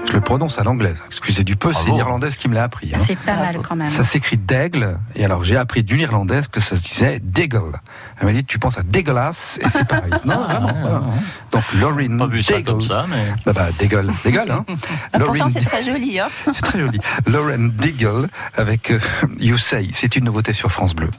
Je 0.07 0.13
le 0.13 0.21
prononce 0.21 0.57
à 0.57 0.63
l'anglaise. 0.63 0.97
Excusez 1.05 1.43
du 1.43 1.55
peu, 1.55 1.71
c'est 1.73 1.81
Bravo. 1.81 1.91
une 1.91 1.97
irlandaise 1.99 2.35
qui 2.37 2.47
me 2.49 2.55
l'a 2.55 2.63
appris. 2.63 2.89
hein. 2.95 2.97
C'est 3.05 3.17
pas 3.19 3.35
mal 3.35 3.59
quand 3.61 3.75
même. 3.75 3.87
Ça 3.87 4.03
s'écrit 4.03 4.37
Daigle, 4.37 4.97
et 5.15 5.23
alors 5.23 5.43
j'ai 5.43 5.57
appris 5.57 5.83
d'une 5.83 5.99
irlandaise 5.99 6.47
que 6.47 6.59
ça 6.59 6.75
se 6.75 6.81
disait 6.81 7.19
Daigle. 7.21 7.73
Elle 8.19 8.25
m'a 8.25 8.33
dit 8.33 8.43
tu 8.45 8.57
penses 8.57 8.79
à 8.79 8.81
dégueulasse 8.83 9.59
et 9.63 9.69
c'est 9.69 9.87
pareil. 9.87 10.11
non, 10.25 10.39
vraiment. 10.41 10.73
voilà. 10.81 11.01
Donc 11.51 11.63
Lauren 11.79 12.17
Pas 12.17 12.25
vu 12.25 12.41
ça 12.41 12.59
comme 12.63 12.81
ça, 12.81 13.05
mais. 13.07 13.31
Bah, 13.45 13.53
bah 13.53 13.67
Daigle, 13.77 14.11
Daigle, 14.23 14.49
hein. 14.49 14.65
Ah, 15.13 15.19
pourtant, 15.19 15.49
c'est 15.49 15.61
très 15.61 15.83
joli. 15.83 16.19
Hein. 16.19 16.29
C'est 16.51 16.63
très 16.63 16.79
joli. 16.79 16.97
Lauren 17.27 17.69
Daigle 17.77 18.27
avec 18.55 18.89
euh, 18.89 18.99
You 19.39 19.57
Say. 19.57 19.89
C'est 19.93 20.15
une 20.15 20.25
nouveauté 20.25 20.51
sur 20.53 20.71
France 20.71 20.95
Bleu. 20.95 21.11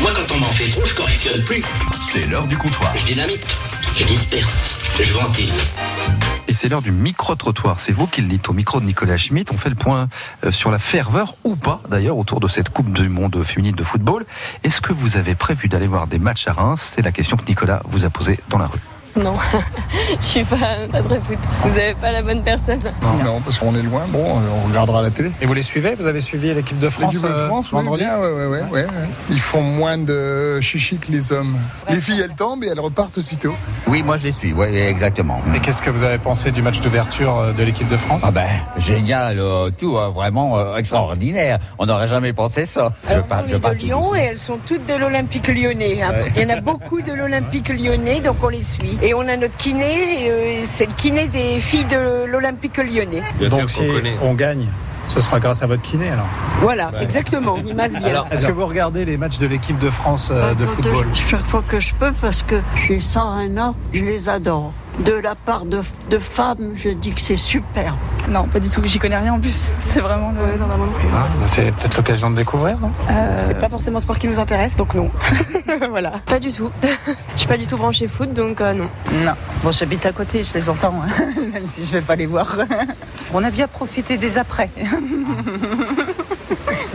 Moi, 0.00 0.10
quand 0.14 0.34
on 0.34 0.38
m'en 0.40 0.46
fait 0.46 0.70
trop, 0.70 0.84
je 0.86 0.94
correctionne 0.94 1.42
plus. 1.44 1.62
C'est 2.00 2.26
l'heure 2.26 2.46
du 2.46 2.56
comptoir. 2.56 2.90
Je 2.96 3.04
dynamite, 3.04 3.54
je 3.98 4.04
disperse, 4.04 4.70
je 5.02 5.12
ventile. 5.12 5.52
Et 6.48 6.54
c'est 6.54 6.68
l'heure 6.68 6.82
du 6.82 6.92
micro-trottoir. 6.92 7.80
C'est 7.80 7.92
vous 7.92 8.06
qui 8.06 8.22
le 8.22 8.28
dites 8.28 8.48
au 8.48 8.52
micro 8.52 8.80
de 8.80 8.86
Nicolas 8.86 9.16
Schmitt. 9.16 9.50
On 9.52 9.58
fait 9.58 9.68
le 9.68 9.74
point 9.74 10.08
euh, 10.44 10.52
sur 10.52 10.70
la 10.70 10.78
ferveur, 10.78 11.36
ou 11.44 11.56
pas 11.56 11.80
d'ailleurs, 11.90 12.16
autour 12.16 12.40
de 12.40 12.48
cette 12.48 12.70
Coupe 12.70 12.92
du 12.92 13.08
Monde 13.08 13.42
féminine 13.42 13.74
de 13.74 13.84
football. 13.84 14.24
Est-ce 14.62 14.80
que 14.80 14.92
vous 14.92 15.16
avez 15.16 15.34
prévu 15.34 15.68
d'aller 15.68 15.86
voir 15.86 16.06
des 16.06 16.18
matchs 16.18 16.46
à 16.46 16.52
Reims? 16.52 16.92
C'est 16.94 17.02
la 17.02 17.12
question 17.12 17.36
que 17.36 17.46
Nicolas 17.46 17.82
vous 17.86 18.04
a 18.04 18.10
posée 18.10 18.38
dans 18.48 18.58
la 18.58 18.66
rue. 18.66 18.80
Non, 19.16 19.36
je 20.20 20.24
suis 20.26 20.44
pas, 20.44 20.56
pas 20.92 21.00
très 21.02 21.18
foot. 21.20 21.38
Vous 21.64 21.70
avez 21.78 21.94
pas 21.94 22.12
la 22.12 22.22
bonne 22.22 22.42
personne. 22.42 22.78
Non, 23.24 23.40
parce 23.40 23.58
qu'on 23.58 23.74
est 23.74 23.82
loin. 23.82 24.02
Bon, 24.08 24.22
euh, 24.24 24.40
on 24.64 24.68
regardera 24.68 25.00
la 25.02 25.10
télé. 25.10 25.30
Et 25.40 25.46
vous 25.46 25.54
les 25.54 25.62
suivez? 25.62 25.94
Vous 25.94 26.06
avez 26.06 26.20
suivi 26.20 26.52
l'équipe 26.52 26.78
de 26.78 26.88
France, 26.90 27.14
L'équipe 27.14 27.26
de 27.28 27.32
euh, 27.32 27.46
France, 27.48 27.66
oui, 27.72 27.78
vendredi? 27.78 28.04
bien, 28.04 28.18
ouais, 28.18 28.46
ouais, 28.46 28.62
ouais. 28.70 28.86
Ils 29.30 29.40
font 29.40 29.62
moins 29.62 29.96
de 29.96 30.60
chichi 30.60 30.98
que 30.98 31.10
les 31.10 31.32
hommes. 31.32 31.56
Les 31.88 32.00
filles, 32.00 32.20
elles 32.22 32.34
tombent 32.36 32.64
et 32.64 32.68
elles 32.68 32.80
repartent 32.80 33.16
aussitôt. 33.18 33.54
Oui, 33.86 34.02
moi 34.02 34.16
je 34.18 34.24
les 34.24 34.32
suis, 34.32 34.52
oui, 34.52 34.66
exactement. 34.76 35.40
Et 35.54 35.60
qu'est-ce 35.60 35.80
que 35.80 35.90
vous 35.90 36.02
avez 36.02 36.18
pensé 36.18 36.50
du 36.50 36.60
match 36.60 36.80
d'ouverture 36.80 37.38
euh, 37.38 37.52
de 37.52 37.62
l'équipe 37.62 37.88
de 37.88 37.96
France? 37.96 38.22
Ah 38.24 38.30
ben, 38.30 38.46
génial, 38.76 39.38
euh, 39.38 39.70
tout, 39.76 39.96
hein, 39.96 40.10
vraiment 40.10 40.58
euh, 40.58 40.76
extraordinaire. 40.76 41.58
On 41.78 41.86
n'aurait 41.86 42.08
jamais 42.08 42.32
pensé 42.34 42.66
ça. 42.66 42.92
Je 43.08 43.20
parle, 43.20 43.46
on 43.48 43.52
je 43.52 43.56
parle 43.56 43.76
de 43.76 43.80
Lyon 43.82 44.14
et 44.14 44.20
elles 44.20 44.38
sont 44.38 44.58
toutes 44.66 44.84
de 44.86 44.94
l'Olympique 44.94 45.48
lyonnais. 45.48 46.02
hein. 46.02 46.10
Ouais. 46.10 46.32
Il 46.36 46.42
y 46.42 46.44
en 46.44 46.56
a 46.56 46.60
beaucoup 46.60 47.00
de 47.00 47.12
l'Olympique 47.12 47.68
lyonnais, 47.70 48.20
donc 48.20 48.36
on 48.42 48.48
les 48.48 48.62
suit. 48.62 48.98
Et 49.06 49.14
on 49.14 49.20
a 49.20 49.36
notre 49.36 49.56
kiné, 49.56 50.28
euh, 50.28 50.64
c'est 50.66 50.86
le 50.86 50.92
kiné 50.94 51.28
des 51.28 51.60
filles 51.60 51.84
de 51.84 52.24
l'Olympique 52.24 52.76
lyonnais. 52.78 53.22
Donc 53.48 53.70
si 53.70 53.80
on 54.20 54.34
gagne, 54.34 54.66
ce 55.06 55.20
sera 55.20 55.40
grâce 55.40 55.62
à 55.62 55.66
votre 55.66 55.82
kiné 55.82 56.08
alors. 56.10 56.26
Voilà, 56.60 56.90
exactement, 57.00 57.56
il 57.64 57.74
masse 57.74 57.94
bien. 57.94 58.24
Est-ce 58.30 58.46
que 58.46 58.52
vous 58.52 58.66
regardez 58.66 59.04
les 59.04 59.16
matchs 59.16 59.38
de 59.38 59.46
l'équipe 59.46 59.78
de 59.78 59.90
France 59.90 60.30
euh, 60.32 60.54
de 60.54 60.66
football 60.66 61.06
Chaque 61.14 61.44
fois 61.44 61.62
que 61.66 61.80
je 61.80 61.94
peux, 61.94 62.12
parce 62.20 62.42
que 62.42 62.60
j'ai 62.86 63.00
101 63.00 63.56
ans, 63.58 63.74
je 63.92 64.02
les 64.04 64.28
adore. 64.28 64.72
De 65.00 65.12
la 65.12 65.34
part 65.34 65.66
de, 65.66 65.82
de 66.08 66.18
femmes, 66.18 66.72
je 66.74 66.88
dis 66.88 67.12
que 67.12 67.20
c'est 67.20 67.36
super. 67.36 67.94
Non, 68.30 68.44
pas 68.44 68.60
du 68.60 68.70
tout. 68.70 68.80
J'y 68.84 68.98
connais 68.98 69.18
rien 69.18 69.34
en 69.34 69.38
plus. 69.38 69.66
C'est 69.92 70.00
vraiment 70.00 70.30
le. 70.32 70.40
Ouais, 70.40 70.56
non, 70.58 70.66
vraiment 70.66 70.86
non 70.86 70.92
plus. 70.92 71.06
Ah, 71.14 71.26
C'est 71.46 71.70
peut-être 71.72 71.98
l'occasion 71.98 72.30
de 72.30 72.36
découvrir, 72.36 72.78
non 72.80 72.90
C'est 73.36 73.58
pas 73.58 73.68
forcément 73.68 73.98
un 73.98 74.00
sport 74.00 74.18
qui 74.18 74.26
nous 74.26 74.38
intéresse, 74.38 74.74
donc 74.74 74.94
non. 74.94 75.10
voilà. 75.90 76.12
Pas 76.24 76.40
du 76.40 76.50
tout. 76.50 76.70
Je 77.34 77.38
suis 77.40 77.46
pas 77.46 77.58
du 77.58 77.66
tout 77.66 77.76
branchée 77.76 78.08
foot, 78.08 78.32
donc 78.32 78.62
euh, 78.62 78.72
non. 78.72 78.88
Non. 79.22 79.32
Bon, 79.62 79.70
j'habite 79.70 80.06
à 80.06 80.12
côté, 80.12 80.42
je 80.42 80.54
les 80.54 80.66
entends, 80.70 80.94
hein, 81.04 81.24
même 81.52 81.66
si 81.66 81.84
je 81.84 81.92
vais 81.92 82.00
pas 82.00 82.16
les 82.16 82.24
voir. 82.26 82.56
On 83.34 83.42
a 83.44 83.50
bien 83.50 83.68
profité 83.68 84.16
des 84.18 84.38
après. 84.38 84.70
Il 84.78 84.84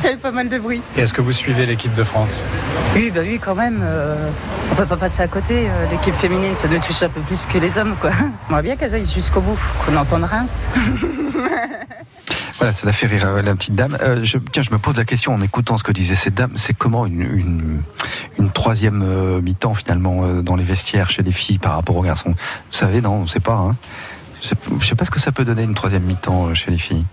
y 0.06 0.08
avait 0.08 0.16
pas 0.18 0.32
mal 0.32 0.50
de 0.50 0.58
bruit. 0.58 0.82
Et 0.98 1.02
Est-ce 1.02 1.14
que 1.14 1.22
vous 1.22 1.32
suivez 1.32 1.66
l'équipe 1.66 1.94
de 1.94 2.04
France 2.04 2.42
Oui, 2.96 3.12
bah 3.14 3.22
oui, 3.24 3.40
quand 3.44 3.56
même. 3.56 3.82
euh, 3.84 4.16
on 4.72 4.76
peut 4.76 4.86
pas 4.86 4.98
passer 4.98 5.22
à 5.22 5.28
côté. 5.28 5.68
euh, 5.70 5.86
L'équipe 5.92 6.16
féminine, 6.16 6.56
ça 6.56 6.68
doit 6.68 6.80
toucher 6.80 7.06
un 7.06 7.10
peu 7.10 7.22
plus 7.22 7.46
que 7.46 7.58
les 7.58 7.78
hommes, 7.78 7.96
quoi. 8.00 8.12
On 8.50 8.52
aimerait 8.52 8.64
bien 8.64 8.76
qu'elles 8.76 8.96
aillent 8.96 9.06
jusqu'au 9.10 9.42
bout, 9.42 9.60
qu'on 9.86 9.96
entende 9.98 10.24
Reims. 10.24 10.66
Voilà, 12.58 12.74
ça 12.76 12.86
l'a 12.86 12.94
fait 12.94 13.08
rire 13.08 13.26
euh, 13.26 13.42
la 13.42 13.56
petite 13.56 13.74
dame. 13.74 13.98
Euh, 14.04 14.24
je, 14.24 14.38
tiens, 14.52 14.62
je 14.62 14.70
me 14.70 14.78
pose 14.78 14.96
la 14.96 15.04
question 15.04 15.34
en 15.34 15.42
écoutant 15.42 15.80
ce 15.80 15.84
que 15.84 15.92
disait 15.92 16.14
cette 16.14 16.36
dame. 16.36 16.52
C'est 16.58 16.76
comment 16.78 17.08
une, 17.08 17.22
une, 17.22 17.82
une 18.38 18.52
troisième 18.52 19.02
euh, 19.04 19.42
mi-temps 19.42 19.74
finalement 19.74 20.20
euh, 20.26 20.44
dans 20.44 20.56
les 20.56 20.64
vestiaires 20.64 21.10
chez 21.10 21.24
les 21.24 21.32
filles 21.32 21.58
par 21.58 21.74
rapport 21.74 21.98
aux 21.98 22.04
garçons? 22.04 22.36
Vous 22.36 22.78
savez, 22.78 23.02
non, 23.02 23.14
on 23.14 23.22
ne 23.24 23.28
sait 23.28 23.40
pas. 23.40 23.54
Hein. 23.56 23.76
Je 24.42 24.48
sais- 24.48 24.56
je 24.80 24.86
sais 24.86 24.96
pas 24.96 25.06
ce 25.06 25.12
que 25.12 25.20
ça 25.20 25.32
peut 25.32 25.46
donner 25.46 25.64
une 25.64 25.74
troisième 25.76 26.04
mi-temps 26.04 26.48
euh, 26.48 26.54
chez 26.54 26.72
les 26.72 26.78
filles. 26.78 27.06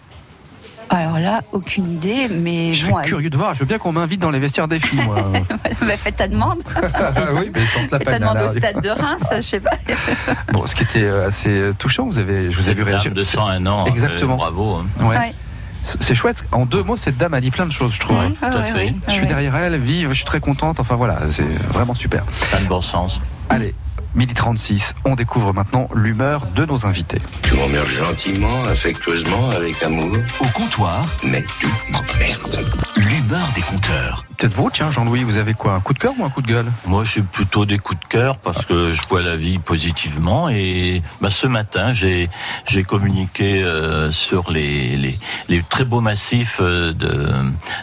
Alors 0.90 1.18
là, 1.18 1.42
aucune 1.52 1.84
idée, 1.90 2.28
mais 2.30 2.72
Je 2.72 2.86
bon, 2.86 2.94
serais 2.94 3.04
curieux 3.04 3.28
de 3.28 3.36
voir. 3.36 3.54
Je 3.54 3.60
veux 3.60 3.66
bien 3.66 3.76
qu'on 3.76 3.92
m'invite 3.92 4.22
dans 4.22 4.30
les 4.30 4.38
vestiaires 4.38 4.68
des 4.68 4.80
filles, 4.80 5.02
moi. 5.04 5.16
bah, 5.82 5.96
faites 5.98 6.16
ta 6.16 6.28
demande. 6.28 6.60
Ah 6.74 6.80
oui, 7.34 7.50
mais 7.54 7.60
tente 7.74 7.90
la 7.90 7.98
Faites 7.98 8.08
ta 8.08 8.18
demande 8.18 8.38
au 8.38 8.48
stade 8.48 8.80
de 8.80 8.88
Reims, 8.88 9.22
je 9.36 9.40
sais 9.42 9.60
pas. 9.60 9.72
Bon, 10.52 10.64
ce 10.66 10.74
qui 10.74 10.84
était 10.84 11.02
euh, 11.02 11.26
assez 11.28 11.72
touchant, 11.78 12.06
vous 12.06 12.18
avez, 12.18 12.50
je 12.50 12.56
vous 12.58 12.70
ai 12.70 12.74
vu 12.74 12.82
réagir. 12.84 13.12
de 13.12 13.22
101 13.22 13.66
ans, 13.66 13.84
euh, 13.86 13.90
Exactement. 13.90 14.36
bravo, 14.36 14.76
hein. 14.76 14.86
Ouais. 15.00 15.16
Ouais. 15.18 15.34
C'est 15.82 16.14
chouette. 16.14 16.44
En 16.52 16.64
deux 16.66 16.82
mots, 16.82 16.96
cette 16.96 17.18
dame 17.18 17.34
a 17.34 17.40
dit 17.42 17.50
plein 17.50 17.66
de 17.66 17.72
choses, 17.72 17.92
je 17.94 18.00
trouve. 18.00 18.18
Ouais, 18.18 18.30
tout 18.30 18.44
à 18.46 18.60
ouais, 18.60 18.62
fait. 18.64 18.72
ouais. 18.74 18.94
Je 19.08 19.12
suis 19.12 19.26
derrière 19.26 19.54
elle, 19.56 19.78
vive, 19.78 20.08
je 20.08 20.14
suis 20.14 20.24
très 20.24 20.40
contente. 20.40 20.80
Enfin 20.80 20.96
voilà, 20.96 21.18
c'est 21.30 21.44
vraiment 21.72 21.94
super. 21.94 22.24
Pas 22.50 22.58
de 22.58 22.64
bon 22.66 22.80
sens. 22.82 23.20
Allez, 23.50 23.74
midi 24.14 24.34
36, 24.34 24.94
on 25.04 25.14
découvre 25.14 25.52
maintenant 25.52 25.88
l'humeur 25.94 26.46
de 26.54 26.64
nos 26.64 26.86
invités. 26.86 27.18
Tu 27.42 27.54
m'emmerdes 27.54 27.86
gentiment, 27.88 28.62
affectueusement, 28.64 29.50
avec 29.50 29.82
amour. 29.82 30.16
Au 30.40 30.46
comptoir, 30.48 31.04
Mais 31.24 31.44
tu 31.60 31.66
m'emmerdes. 31.92 32.64
l'humeur 32.96 33.46
des 33.54 33.62
compteurs. 33.62 34.24
Peut-être 34.38 34.54
vous, 34.54 34.70
tiens, 34.70 34.88
Jean-Louis, 34.92 35.24
vous 35.24 35.36
avez 35.36 35.52
quoi 35.52 35.72
Un 35.74 35.80
coup 35.80 35.92
de 35.94 35.98
cœur 35.98 36.12
ou 36.16 36.24
un 36.24 36.30
coup 36.30 36.42
de 36.42 36.46
gueule? 36.46 36.66
Moi, 36.86 37.02
j'ai 37.02 37.22
plutôt 37.22 37.66
des 37.66 37.78
coups 37.78 37.98
de 38.00 38.04
cœur 38.06 38.36
parce 38.38 38.64
que 38.64 38.92
je 38.94 39.02
vois 39.08 39.20
la 39.20 39.34
vie 39.34 39.58
positivement. 39.58 40.48
Et 40.48 41.02
bah, 41.20 41.30
ce 41.30 41.48
matin, 41.48 41.92
j'ai 41.92 42.30
j'ai 42.64 42.84
communiqué 42.84 43.64
euh, 43.64 44.12
sur 44.12 44.52
les, 44.52 44.96
les 44.96 45.18
les 45.48 45.60
très 45.68 45.82
beaux 45.84 46.00
massifs 46.00 46.58
euh, 46.60 46.92
de 46.92 47.32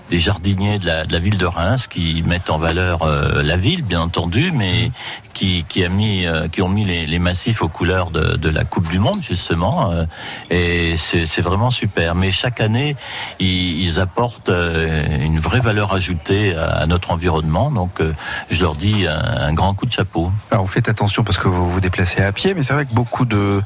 des 0.09 0.19
jardiniers 0.19 0.79
de 0.79 0.85
la 0.85 1.05
de 1.05 1.11
la 1.11 1.19
ville 1.19 1.37
de 1.37 1.45
Reims 1.45 1.87
qui 1.87 2.23
mettent 2.25 2.49
en 2.49 2.57
valeur 2.57 3.01
euh, 3.03 3.43
la 3.43 3.57
ville, 3.57 3.83
bien 3.83 3.99
entendu, 3.99 4.51
mais 4.53 4.91
qui 5.33 5.65
qui 5.67 5.83
a 5.83 5.89
mis 5.89 6.25
euh, 6.25 6.47
qui 6.47 6.61
ont 6.61 6.69
mis 6.69 6.85
les, 6.85 7.05
les 7.05 7.19
massifs 7.19 7.61
aux 7.63 7.67
couleurs 7.67 8.11
de 8.11 8.37
de 8.37 8.49
la 8.49 8.63
Coupe 8.63 8.87
du 8.87 8.99
Monde 8.99 9.21
justement. 9.21 9.91
euh, 9.91 10.05
et 10.49 10.95
c'est 10.95 11.41
vraiment 11.41 11.69
super. 11.69 12.15
Mais 12.15 12.31
chaque 12.31 12.61
année, 12.61 12.95
ils, 13.39 13.81
ils 13.83 13.99
apportent 13.99 14.49
une 14.49 15.39
vraie 15.39 15.59
valeur 15.59 15.91
ajoutée 15.91 16.44
à, 16.53 16.65
à 16.81 16.85
notre 16.85 17.11
environnement. 17.11 17.71
Donc, 17.71 18.01
euh, 18.01 18.13
je 18.51 18.61
leur 18.61 18.75
dis 18.75 19.07
un, 19.07 19.17
un 19.19 19.53
grand 19.53 19.73
coup 19.73 19.85
de 19.85 19.91
chapeau. 19.91 20.31
Alors 20.51 20.65
vous 20.65 20.71
faites 20.71 20.89
attention 20.89 21.23
parce 21.23 21.37
que 21.37 21.47
vous 21.47 21.71
vous 21.71 21.79
déplacez 21.81 22.21
à 22.21 22.31
pied, 22.31 22.53
mais 22.53 22.61
c'est 22.63 22.73
vrai 22.73 22.85
que 22.85 22.93
beaucoup 22.93 23.25
de, 23.25 23.61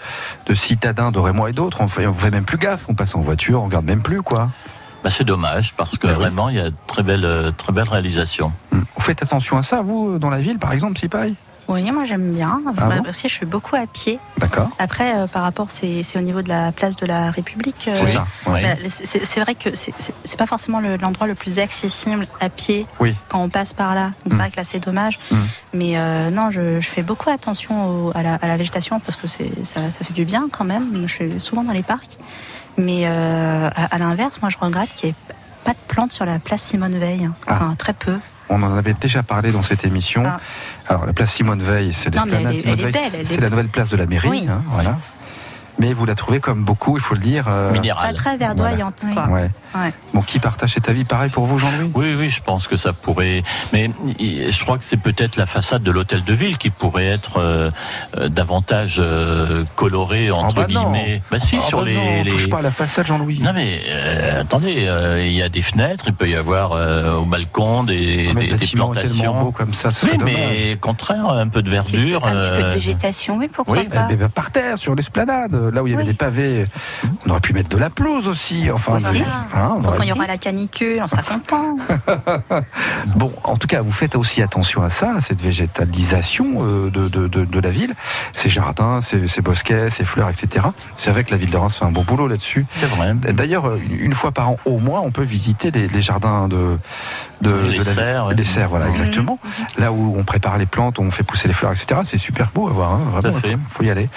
de 0.46 0.56
citadins 0.56 1.12
de 1.12 1.20
Rémois 1.20 1.50
et 1.50 1.54
d'autres, 1.54 1.82
on 1.82 1.88
fait, 1.88 2.08
on 2.08 2.13
fait 2.13 2.32
même 2.32 2.46
plus 2.46 2.58
gaffe, 2.58 2.86
on 2.88 2.94
passe 2.94 3.15
en 3.15 3.22
voiture, 3.22 3.62
on 3.62 3.65
regarde 3.65 3.86
même 3.86 4.02
plus 4.02 4.22
quoi. 4.22 4.50
Bah, 5.04 5.10
c'est 5.10 5.24
dommage 5.24 5.74
parce 5.76 5.98
que 5.98 6.08
Bah 6.08 6.13
oui. 6.13 6.20
vraiment, 6.20 6.50
il 6.50 6.58
y 6.58 6.60
a 6.60 6.70
de 6.70 6.76
très 6.88 7.04
belles, 7.04 7.24
euh, 7.26 7.52
très 7.52 7.72
belles 7.74 7.88
réalisations. 7.89 8.52
Vous 8.72 9.02
faites 9.02 9.24
attention 9.24 9.58
à 9.58 9.63
ça, 9.63 9.82
vous, 9.82 10.20
dans 10.20 10.30
la 10.30 10.39
ville, 10.39 10.60
par 10.60 10.74
exemple, 10.74 10.98
si 11.00 11.08
pareil 11.08 11.36
Oui, 11.69 11.89
moi 11.91 12.03
j'aime 12.03 12.34
bien. 12.34 12.60
Ah 12.67 12.71
Bah, 12.73 12.89
bon 13.03 13.10
aussi, 13.10 13.29
je 13.29 13.34
suis 13.36 13.45
beaucoup 13.45 13.75
à 13.75 13.86
pied. 13.86 14.19
D'accord. 14.38 14.69
Après, 14.79 15.15
euh, 15.15 15.27
par 15.27 15.43
rapport, 15.43 15.67
c'est 15.69 16.03
au 16.15 16.21
niveau 16.21 16.41
de 16.41 16.49
la 16.49 16.71
place 16.71 16.95
de 16.95 17.05
la 17.05 17.29
République. 17.29 17.86
euh, 17.88 17.93
C'est 17.93 18.08
ça, 18.08 18.25
bah, 18.45 18.58
c'est 18.89 19.23
c'est- 19.23 19.39
vrai 19.39 19.53
que 19.53 19.75
c'est- 19.75 19.93
pas 20.38 20.47
forcément 20.47 20.79
le- 20.79 20.97
l'endroit 20.97 21.27
le, 21.27 21.36
plus 21.36 21.60
accessible 21.60 22.27
à 22.41 22.49
pied 22.49 22.88
Oui. 22.99 23.15
quand 23.29 23.39
on 23.41 23.49
passe 23.49 23.73
par 23.73 23.93
là. 23.93 24.05
Donc 24.25 24.32
c'est 24.34 24.36
vrai 24.39 24.49
que 24.49 24.58
là, 24.58 24.63
c'est 24.63 24.79
dommage. 24.79 25.19
Mm. 25.32 25.36
Mais 25.73 25.91
euh, 25.97 26.32
non, 26.32 26.49
je, 26.49 26.79
je 26.82 26.88
fais 26.89 27.03
beaucoup 27.03 27.29
attention 27.29 28.08
au- 28.08 28.12
à, 28.15 28.23
la, 28.23 28.36
à 28.36 28.47
la 28.47 28.58
végétation 28.58 28.99
parce 28.99 29.15
que 29.15 29.27
ça, 29.27 29.39
ça 29.63 30.03
fait 30.05 30.13
du 30.13 30.25
bien 30.25 30.47
quand 30.51 30.65
même. 30.65 31.03
Je 31.05 31.13
suis 31.13 31.39
souvent 31.39 31.63
dans 31.63 31.73
les 31.73 31.84
parcs. 31.84 32.17
Mais 32.77 33.05
à, 33.05 33.67
à 33.67 33.97
l'inverse, 33.99 34.41
moi, 34.41 34.49
je 34.49 34.58
regrette 34.60 34.89
qu'il 34.95 35.10
n'y 35.10 35.12
ait 35.12 35.34
pas 35.65 35.71
de 35.73 35.77
plantes 35.88 36.13
sur 36.13 36.25
la 36.25 36.39
place 36.39 36.62
Simone 36.63 36.97
Veil. 36.97 37.29
Ah. 37.45 37.55
Enfin, 37.55 37.75
très 37.77 37.93
peu. 37.93 38.17
On 38.51 38.63
en 38.63 38.75
avait 38.75 38.93
déjà 38.93 39.21
parlé 39.21 39.51
dans 39.51 39.62
cette 39.62 39.86
émission. 39.86 40.23
Ah. 40.25 40.39
Alors 40.89 41.06
la 41.06 41.13
place 41.13 41.34
Simone 41.34 41.62
Veil, 41.62 41.93
c'est 41.93 42.10
l'esplanade 42.13 42.56
Simone 42.56 42.75
Veil, 42.80 42.93
c'est 43.23 43.34
est- 43.36 43.41
la 43.41 43.49
nouvelle 43.52 43.67
place 43.69 43.89
de 43.89 43.97
la 43.97 44.08
mairie, 44.08 44.28
Oui. 44.28 44.47
hein, 44.49 44.63
voilà. 44.71 44.97
Mais 45.80 45.94
vous 45.94 46.06
la 46.06 46.15
trouvez 46.15 46.39
comme 46.39 46.63
beaucoup, 46.63 46.98
il 46.98 47.02
faut 47.02 47.15
le 47.15 47.22
dire. 47.22 47.46
euh, 47.48 47.72
Pas 47.74 48.13
très 48.13 48.38
verdoyante, 48.38 49.06
quoi. 49.13 49.28
Ouais. 49.30 49.50
Ouais. 49.76 49.94
Bon, 50.13 50.22
qui 50.22 50.39
partage 50.39 50.74
cet 50.74 50.89
avis 50.89 51.04
pareil 51.06 51.30
pour 51.30 51.46
vous, 51.46 51.60
Jean-Louis? 51.60 51.92
Oui, 51.94 52.15
oui, 52.18 52.30
je 52.32 52.42
pense 52.42 52.68
que 52.68 52.76
ça 52.76 52.92
pourrait. 52.92 53.44
Mais 53.72 53.89
je 54.18 54.63
crois 54.63 54.78
que 54.80 54.84
c'est 54.84 54.98
peut-être 54.98 55.36
la 55.38 55.46
façade 55.46 55.84
de 55.84 55.92
l'hôtel 55.92 56.24
de 56.24 56.34
ville 56.34 56.58
qui 56.58 56.70
pourrait 56.72 57.06
être 57.06 57.38
euh, 57.39 57.70
euh, 58.18 58.30
davantage 58.30 58.96
euh, 59.00 59.63
colorée 59.76 60.32
entre 60.32 60.56
bah 60.56 60.68
non. 60.70 60.92
guillemets. 60.92 61.22
Bah 61.32 61.39
si, 61.39 61.58
Ah 61.58 61.62
sur 61.62 61.80
bah 61.82 61.86
les, 61.86 61.94
non, 61.96 62.24
les- 62.24 62.32
touche 62.32 62.50
pas 62.50 62.58
à 62.60 62.62
la 62.63 62.72
façade, 62.72 63.06
Jean-Louis. 63.06 63.39
Non 63.42 63.54
mais 63.54 63.80
euh, 63.88 64.42
attendez, 64.42 64.86
euh, 64.88 65.24
il 65.24 65.34
y 65.34 65.42
a 65.44 65.50
des 65.50 65.62
fenêtres, 65.62 66.06
il 66.08 66.13
peut 66.13 66.28
y 66.28 66.36
avoir 66.36 66.72
euh, 66.74 67.15
au 67.18 67.26
balcon 67.26 67.84
des, 67.84 68.28
Ah, 68.32 68.34
mais 68.34 68.46
des, 68.46 68.52
le 68.52 68.58
des 68.58 68.68
plantations. 68.68 69.39
beau 69.39 69.52
comme 69.52 69.74
ça, 69.76 69.89
oui, 70.04 70.18
mais 70.24 70.78
contraire, 70.82 71.30
un 71.30 71.48
peu 71.48 71.62
de 71.62 71.70
verdure. 71.70 72.26
Un 72.26 72.32
petit 72.42 72.50
peu 72.50 72.63
de 72.63 72.74
végétation, 72.74 73.38
oui, 73.38 73.48
pourquoi 73.54 73.78
oui. 73.78 73.84
pas 73.88 74.08
Eh 74.10 74.15
ben, 74.15 74.30
par 74.30 74.50
terre, 74.52 74.78
sur 74.80 74.96
l'esplanade. 74.96 75.68
Là 75.71 75.84
où 75.84 75.88
il 75.88 75.91
y 75.91 75.93
avait 75.93 76.03
Oui. 76.03 76.10
des 76.10 76.15
pavés, 76.15 76.65
on 77.25 77.29
aurait 77.32 77.39
pu 77.39 77.53
mettre 77.53 77.69
de 77.69 77.77
la 77.77 77.89
pelouse 77.89 78.27
aussi. 78.27 78.69
Enfin, 78.71 78.97
mais- 79.13 79.21
hein, 79.53 79.75
on 79.77 79.82
quand 79.82 80.01
il 80.03 80.10
y 80.10 80.12
aura 80.12 80.27
la 80.27 80.38
canicule, 80.38 80.99
on 81.03 81.08
sera 81.08 81.21
content. 81.23 81.75
Bon, 83.15 83.32
en 83.43 83.55
tout 83.58 83.67
cas, 83.67 83.82
vous 83.82 83.91
faites 83.91 84.15
aussi 84.15 84.41
attention 84.41 84.84
à 84.84 84.89
ça, 84.89 85.15
à 85.15 85.21
cette 85.21 85.41
végétalisation 85.41 86.45
euh, 86.62 86.89
de, 86.89 87.08
de, 87.08 87.27
de, 87.27 87.45
de 87.45 87.60
la 87.60 87.69
ville, 87.71 87.93
ces 88.34 88.49
jardins, 88.49 89.01
ces, 89.01 89.27
ces 89.27 89.41
bosquets, 89.41 89.89
ces 89.89 90.05
fleurs, 90.05 90.29
etc. 90.29 90.67
C'est 90.95 91.12
vrai 91.12 91.23
que 91.23 91.32
la 91.32 91.38
ville 91.38 91.49
de 91.49 91.58
Reims 91.58 91.75
fait 91.77 91.86
un 91.86 91.91
bon 91.91 92.03
boulot 92.03 92.27
là-dessus. 92.27 92.65
C'est 92.77 92.86
vrai. 92.88 93.13
D'ailleurs, 93.34 93.71
une 93.89 94.13
fois 94.13 94.32
par 94.32 94.49
an 94.49 94.58
au 94.65 94.77
moins, 94.79 95.01
on 95.01 95.12
peut 95.12 95.23
visiter 95.23 95.71
les, 95.71 95.88
les 95.88 96.01
jardins 96.01 96.47
de, 96.47 96.77
de, 97.41 97.52
Les 97.52 97.78
de 97.80 97.84
la- 97.86 97.93
serres, 97.93 98.25
ouais. 98.28 98.36
les 98.36 98.43
serres, 98.43 98.69
voilà, 98.69 98.86
Mhm. 98.86 98.91
exactement. 98.91 99.39
Là 99.78 99.91
où 99.91 100.15
on 100.17 100.23
prépare 100.23 100.58
les 100.58 100.65
plantes, 100.65 100.99
on 100.99 101.10
fait 101.12 101.23
pousser 101.23 101.47
les 101.47 101.54
fleurs, 101.54 101.71
etc. 101.71 102.02
C'est 102.04 102.17
super 102.17 102.49
beau 102.54 102.67
à 102.67 102.71
voir, 102.71 102.91
hein, 102.93 103.02
vraiment. 103.13 103.38
Il 103.45 103.58
faut 103.69 103.84
y 103.84 103.89
aller. 103.89 104.10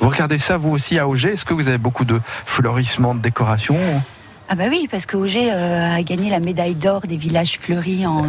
Vous 0.00 0.08
regardez 0.08 0.38
ça, 0.38 0.56
vous 0.56 0.70
aussi, 0.70 0.98
à 0.98 1.06
Auger 1.06 1.32
Est-ce 1.34 1.44
que 1.44 1.54
vous 1.54 1.68
avez 1.68 1.78
beaucoup 1.78 2.04
de 2.04 2.20
fleurissements, 2.46 3.14
de 3.14 3.20
décorations 3.20 3.78
Ah 4.48 4.54
bah 4.54 4.64
oui, 4.70 4.88
parce 4.90 5.06
qu'Auger 5.06 5.50
euh, 5.52 5.94
a 5.94 6.02
gagné 6.02 6.30
la 6.30 6.40
médaille 6.40 6.74
d'or 6.74 7.02
des 7.02 7.16
villages 7.16 7.58
fleuris 7.60 8.06
en 8.06 8.22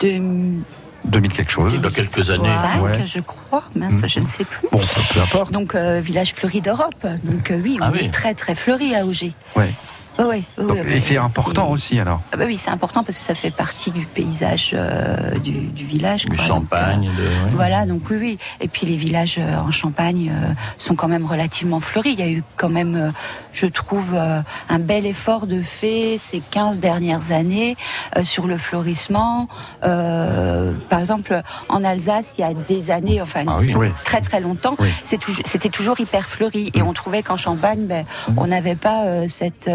2005, 0.00 0.64
2000 1.04 1.32
quelque 1.32 1.52
chose 1.52 1.72
Il 1.74 1.82
y 1.82 1.86
a 1.86 1.90
quelques 1.90 2.30
années. 2.30 2.48
Ouais. 2.82 3.04
je 3.06 3.20
crois. 3.20 3.62
Mince, 3.74 4.02
Mhm. 4.02 4.08
je 4.08 4.20
ne 4.20 4.26
sais 4.26 4.44
plus. 4.44 4.68
Bon, 4.72 4.78
peu, 4.78 5.00
peu 5.14 5.20
importe. 5.20 5.52
Donc, 5.52 5.74
euh, 5.74 6.00
village 6.02 6.32
fleuri 6.34 6.60
d'Europe. 6.60 7.06
Donc, 7.24 7.50
euh, 7.50 7.60
oui, 7.62 7.78
on 7.80 7.84
Ah 7.84 7.90
oui. 7.92 8.00
est 8.06 8.10
très, 8.12 8.34
très 8.34 8.54
fleuri 8.54 8.94
à 8.94 9.04
Auger. 9.06 9.32
Ouais. 9.54 9.72
Ouais, 10.18 10.42
Donc, 10.56 10.70
ouais, 10.72 10.96
et 10.96 11.00
c'est 11.00 11.18
important 11.18 11.70
aussi, 11.70 11.98
alors 12.00 12.20
Ah 12.32 12.36
bah 12.36 12.44
oui, 12.46 12.56
c'est 12.56 12.70
important 12.70 13.04
parce 13.04 13.18
que 13.18 13.24
ça 13.24 13.34
fait 13.34 13.50
partie 13.50 13.90
du 13.90 14.06
paysage 14.06 14.70
euh, 14.74 15.38
du, 15.38 15.52
du 15.52 15.84
village. 15.84 16.24
Du 16.24 16.36
quoi. 16.36 16.44
champagne. 16.46 17.02
Donc, 17.06 17.18
euh, 17.18 17.50
de-. 17.50 17.56
Voilà, 17.56 17.84
donc 17.86 18.02
oui, 18.10 18.16
oui. 18.20 18.38
Et 18.60 18.68
puis 18.68 18.86
les 18.86 18.96
villages 18.96 19.36
euh, 19.38 19.56
en 19.58 19.70
Champagne 19.70 20.32
euh, 20.34 20.52
sont 20.78 20.94
quand 20.94 21.08
même 21.08 21.26
relativement 21.26 21.80
fleuris. 21.80 22.12
Il 22.12 22.18
y 22.20 22.22
a 22.22 22.30
eu 22.30 22.42
quand 22.56 22.68
même, 22.70 22.94
euh, 22.96 23.10
je 23.52 23.66
trouve, 23.66 24.14
euh, 24.14 24.40
un 24.70 24.78
bel 24.78 25.04
effort 25.06 25.46
de 25.46 25.60
fait 25.60 26.16
ces 26.18 26.40
15 26.50 26.80
dernières 26.80 27.32
années 27.32 27.76
euh, 28.16 28.24
sur 28.24 28.46
le 28.46 28.56
fleurissement. 28.56 29.48
Euh, 29.84 30.72
par 30.88 31.00
exemple, 31.00 31.42
en 31.68 31.84
Alsace, 31.84 32.34
il 32.38 32.40
y 32.40 32.44
a 32.44 32.54
des 32.54 32.90
années, 32.90 33.20
enfin 33.20 33.44
Ah 33.46 33.58
oui. 33.60 33.74
Oui. 33.76 33.88
très 34.04 34.20
très 34.20 34.40
longtemps, 34.40 34.76
Oui. 34.78 34.88
c'était 35.04 35.68
toujours 35.68 36.00
hyper 36.00 36.28
fleuri. 36.28 36.70
Et 36.74 36.82
on 36.82 36.92
trouvait 36.92 37.22
qu'en 37.22 37.36
Champagne, 37.36 37.86
ben, 37.86 38.04
on 38.36 38.46
n'avait 38.46 38.74
pas 38.76 39.04
euh, 39.04 39.26
cette, 39.28 39.68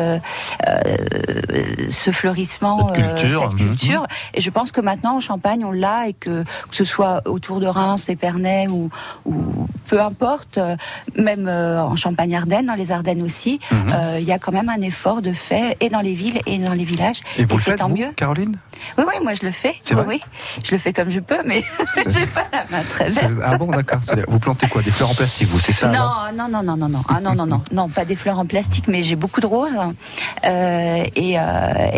ce 1.89 2.11
fleurissement, 2.11 2.89
Cette 2.93 3.03
euh, 3.03 3.15
culture. 3.15 3.41
cette 3.51 3.59
Mhm. 3.59 3.67
culture. 3.67 4.03
Et 4.33 4.41
je 4.41 4.49
pense 4.49 4.71
que 4.71 4.81
maintenant 4.81 5.15
en 5.17 5.19
Champagne, 5.19 5.63
on 5.65 5.71
l'a 5.71 6.07
et 6.07 6.13
que 6.13 6.43
que 6.43 6.75
ce 6.75 6.83
soit 6.83 7.21
autour 7.25 7.59
de 7.59 7.67
Reims, 7.67 8.07
Épernay 8.09 8.67
ou, 8.69 8.89
ou 9.25 9.67
peu 9.87 10.01
importe, 10.01 10.57
euh, 10.57 10.75
même 11.17 11.47
euh, 11.47 11.81
en 11.83 11.95
Champagne-Ardenne, 11.95 12.65
dans 12.65 12.73
les 12.75 12.91
Ardennes 12.91 13.23
aussi, 13.23 13.59
euh, 13.71 14.17
il 14.19 14.25
y 14.25 14.31
a 14.31 14.39
quand 14.39 14.51
même 14.51 14.69
un 14.69 14.81
effort 14.81 15.21
de 15.21 15.31
fait 15.33 15.77
et 15.79 15.89
dans 15.89 16.01
les 16.01 16.13
villes 16.13 16.39
et 16.45 16.57
dans 16.57 16.73
les 16.73 16.83
villages. 16.83 17.19
Et 17.37 17.45
vous 17.45 17.57
le 17.57 17.61
faites, 17.61 17.77
tant 17.77 17.87
vous, 17.89 17.97
mieux. 17.97 18.11
Caroline? 18.15 18.57
Oui, 18.97 19.03
oui, 19.07 19.13
moi 19.21 19.33
je 19.35 19.45
le 19.45 19.51
fais. 19.51 19.75
Oui, 19.91 19.97
oui. 20.07 20.21
Je 20.65 20.71
le 20.71 20.77
fais 20.79 20.91
comme 20.93 21.09
je 21.11 21.19
peux, 21.19 21.37
mais 21.45 21.63
j'ai 22.07 22.25
pas 22.25 22.43
la 22.51 22.65
main 22.71 22.83
très 22.87 23.09
verte. 23.09 23.31
Ah 23.43 23.57
bon, 23.57 23.67
d'accord. 23.67 23.99
Vous 24.27 24.39
plantez 24.39 24.67
quoi 24.67 24.81
Des 24.81 24.89
fleurs 24.91 25.11
en 25.11 25.13
plastique, 25.13 25.49
vous, 25.49 25.59
c'est 25.59 25.71
ça 25.71 25.87
Non, 25.89 26.09
non, 26.35 26.47
non, 26.49 26.63
non, 26.63 26.77
non, 26.77 26.89
non, 26.89 27.03
ah, 27.07 27.19
non, 27.21 27.35
non, 27.35 27.45
non, 27.45 27.63
non, 27.71 27.89
pas 27.89 28.05
des 28.05 28.15
fleurs 28.15 28.39
en 28.39 28.45
plastique, 28.45 28.87
mais 28.87 29.03
j'ai 29.03 29.15
beaucoup 29.15 29.39
de 29.41 29.45
roses 29.45 29.75
euh, 29.77 29.91
et, 30.43 31.37
euh, 31.39 31.41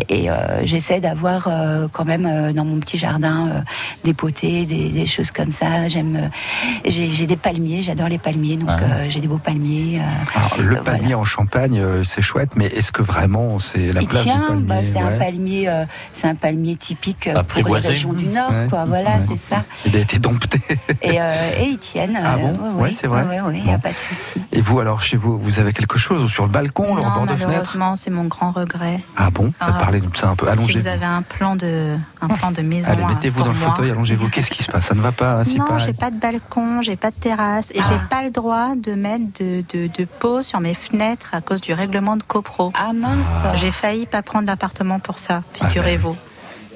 et 0.10 0.30
euh, 0.30 0.66
j'essaie 0.66 1.00
d'avoir 1.00 1.48
euh, 1.48 1.88
quand 1.92 2.06
même 2.06 2.26
euh, 2.26 2.54
dans 2.54 2.66
mon 2.66 2.78
petit 2.80 2.98
jardin 2.98 3.48
euh, 3.48 3.62
des 4.04 4.14
potées, 4.14 4.66
des, 4.66 4.90
des 4.90 5.06
choses 5.06 5.32
comme 5.32 5.52
ça. 5.52 5.88
J'aime, 5.88 6.16
euh, 6.16 6.90
j'ai 6.90 7.26
des 7.28 7.36
palmiers, 7.38 7.82
j'adore 7.82 8.08
les 8.10 8.18
palmiers, 8.18 8.58
donc 8.58 8.70
Ah. 8.72 8.80
euh, 8.84 9.06
j'ai 9.10 9.20
des 9.20 9.28
beaux 9.28 9.38
palmiers. 9.38 10.00
euh, 10.00 10.38
Alors, 10.40 10.58
le 10.60 10.78
euh, 10.78 10.82
palmier 10.82 11.16
en 11.16 11.24
Champagne, 11.24 11.80
euh, 11.80 12.04
c'est 12.04 12.22
chouette, 12.22 12.52
mais 12.56 12.68
est-ce 12.68 12.92
que 12.92 13.02
vraiment 13.02 13.60
c'est 13.60 13.92
la 13.94 14.02
il 14.02 14.08
place 14.08 14.24
tient, 14.24 14.36
du 14.40 14.48
palmier? 14.48 14.64
bah, 14.68 14.84
c'est 14.84 15.00
un 15.00 15.18
palmier, 15.18 15.70
euh, 15.70 15.86
c'est 16.12 16.28
un 16.28 16.36
palmier 16.36 16.76
typique 16.76 17.28
euh, 17.28 17.42
pour 17.44 17.68
les 17.76 17.80
régions 17.80 18.14
du 18.14 18.26
Nord, 18.26 18.52
Ouais. 18.52 18.68
quoi. 18.70 18.86
Voilà, 18.86 19.12
Ouais. 19.18 19.26
c'est 19.30 19.38
ça. 19.38 19.64
Il 19.86 19.96
a 19.96 20.00
été 20.00 20.20
dompté. 20.20 20.60
Et, 21.02 21.20
euh, 21.22 21.34
et 21.60 21.64
ils 21.66 21.78
tiennent. 21.78 22.20
Ah 22.24 22.36
euh, 22.36 22.38
bon 22.38 22.76
ouais, 22.78 22.84
Ouais, 22.84 22.92
c'est 22.94 23.08
vrai. 23.08 23.24
Ouais, 23.24 23.42
ouais, 23.42 23.58
il 23.58 23.64
n'y 23.66 23.74
a 23.74 23.78
pas 23.78 23.92
de 23.92 23.98
souci. 23.98 24.20
Et 24.52 24.62
vous, 24.62 24.80
alors, 24.80 25.02
chez 25.02 25.18
vous, 25.18 25.38
vous 25.40 25.60
avez 25.60 25.74
quelque 25.74 25.98
chose 25.98 26.30
sur 26.32 26.46
le 26.46 26.52
balcon, 26.52 26.96
non, 26.96 27.02
au 27.08 27.12
bord 27.12 27.26
de 27.26 27.32
fenêtre 27.36 27.48
malheureusement, 27.48 27.96
c'est 27.96 28.10
mon 28.14 28.26
grand 28.26 28.52
regret. 28.52 29.04
Ah 29.18 29.30
bon 29.30 29.52
Ah. 29.60 29.74
Parlez-nous 29.74 30.10
de 30.10 30.18
ça 30.18 30.30
un 30.30 30.36
peu. 30.36 30.46
Si 30.46 30.52
Allongez-vous. 30.54 30.80
vous 30.82 30.88
avez 30.88 31.06
un 31.06 31.22
plan 31.22 31.56
de, 31.56 31.98
un 32.22 32.28
plan 32.30 32.52
de 32.52 32.62
maison. 32.62 32.90
Allez, 32.92 33.04
euh, 33.04 33.08
mettez-vous 33.08 33.44
dans 33.44 33.50
le 33.50 33.56
fauteuil, 33.56 33.92
allongez-vous. 33.92 34.30
Qu'est-ce 34.30 34.50
qui 34.50 34.64
se 34.64 34.72
passe 34.72 34.86
Ça 34.86 34.96
ne 34.96 35.02
va 35.02 35.12
pas 35.12 35.44
Non, 35.58 35.66
pareil 35.66 35.84
j'ai 35.88 35.94
pas 35.94 36.12
de 36.12 36.20
balcon, 36.20 36.82
j'ai 36.82 36.96
pas 36.96 37.12
de 37.12 37.16
terrasse 37.16 37.72
et 37.72 37.80
j'ai 37.82 38.00
pas 38.10 38.22
le 38.24 38.30
droit 38.30 38.76
de 38.76 38.94
mettre 38.94 39.26
de, 39.42 39.64
de, 39.74 39.88
de 39.88 40.06
pots 40.06 40.42
sur 40.42 40.60
mes 40.62 40.74
fenêtres 40.74 41.32
à 41.34 41.42
cause 41.42 41.60
du 41.62 41.74
règlement 41.74 42.16
de 42.16 42.24
copro. 42.24 42.72
Ah 42.80 42.94
mince 42.94 43.46
J'ai 43.56 43.72
failli 43.72 44.06
pas 44.06 44.22
prendre 44.22 44.46
d'appartement 44.48 45.00
pour 45.00 45.20
ça, 45.20 45.44
figurez-vous. 45.54 46.16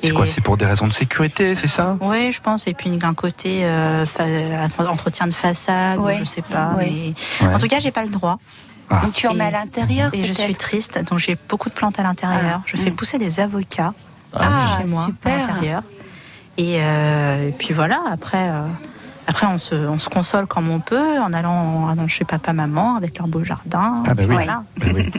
C'est 0.03 0.11
quoi 0.11 0.27
C'est 0.27 0.41
pour 0.41 0.57
des 0.57 0.65
raisons 0.67 0.87
de 0.87 0.93
sécurité, 0.93 1.55
c'est 1.55 1.65
ça? 1.67 1.97
Oui, 2.01 2.31
je 2.31 2.39
pense. 2.39 2.67
Et 2.67 2.75
puis 2.75 2.99
un 3.01 3.13
côté 3.15 3.61
euh, 3.63 4.05
entretien 4.87 5.25
de 5.25 5.33
façade, 5.33 5.97
ou 5.99 6.03
Ouais. 6.03 6.17
je 6.19 6.23
sais 6.23 6.43
pas. 6.43 6.73
Ouais. 6.77 7.13
mais- 7.41 7.47
Ouais. 7.47 7.55
En 7.55 7.57
tout 7.57 7.67
cas, 7.67 7.79
j'ai 7.79 7.89
pas 7.91 8.03
le 8.03 8.09
droit. 8.09 8.37
Ah. 8.89 9.01
Donc 9.03 9.13
tu 9.13 9.27
en 9.27 9.31
Et- 9.31 9.35
mets 9.35 9.45
à 9.45 9.51
l'intérieur 9.51 10.09
Et 10.13 10.23
je 10.23 10.33
suis 10.33 10.55
triste, 10.55 10.99
donc 11.09 11.19
j'ai 11.19 11.37
beaucoup 11.49 11.69
de 11.69 11.73
plantes 11.73 11.99
à 11.99 12.03
l'intérieur. 12.03 12.59
Ah. 12.59 12.63
Je 12.65 12.77
fais 12.77 12.91
pousser 12.91 13.17
des 13.17 13.39
avocats 13.39 13.93
Ah, 14.33 14.79
chez 14.81 14.91
moi, 14.91 15.05
super. 15.05 15.33
à 15.33 15.37
l'intérieur. 15.47 15.83
Et, 16.57 16.77
euh, 16.81 17.49
et 17.49 17.51
puis 17.51 17.73
voilà, 17.73 18.01
après, 18.11 18.49
euh, 18.49 18.61
après 19.27 19.45
on, 19.45 19.57
se, 19.59 19.75
on 19.75 19.99
se 19.99 20.09
console 20.09 20.47
comme 20.47 20.69
on 20.71 20.79
peut 20.79 21.19
en 21.19 21.31
allant, 21.33 21.51
en 21.83 21.89
allant 21.89 22.07
chez 22.07 22.25
papa-maman 22.25 22.95
avec 22.95 23.17
leur 23.19 23.27
beau 23.27 23.43
jardin. 23.43 24.01
Ah 24.07 24.13
bah 24.15 24.23
oui. 24.27 24.33
Voilà. 24.33 24.63
Bah 24.77 24.85
oui. 24.95 25.11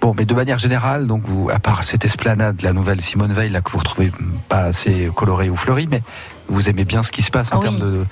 Bon, 0.00 0.12
mais 0.16 0.26
de 0.26 0.34
manière 0.34 0.58
générale, 0.58 1.06
donc 1.06 1.22
vous, 1.24 1.48
à 1.50 1.58
part 1.58 1.84
cette 1.84 2.04
esplanade, 2.04 2.60
la 2.62 2.72
nouvelle 2.74 3.00
Simone 3.00 3.32
Veil, 3.32 3.48
là 3.50 3.62
que 3.62 3.70
vous 3.70 3.78
retrouvez 3.78 4.12
pas 4.48 4.62
assez 4.64 5.10
colorée 5.14 5.48
ou 5.48 5.56
fleurie, 5.56 5.86
mais 5.90 6.02
vous 6.48 6.68
aimez 6.68 6.84
bien 6.84 7.02
ce 7.02 7.10
qui 7.10 7.22
se 7.22 7.30
passe 7.30 7.50
en 7.52 7.58
Ah 7.58 7.62
termes 7.62 7.78
de 7.78 8.04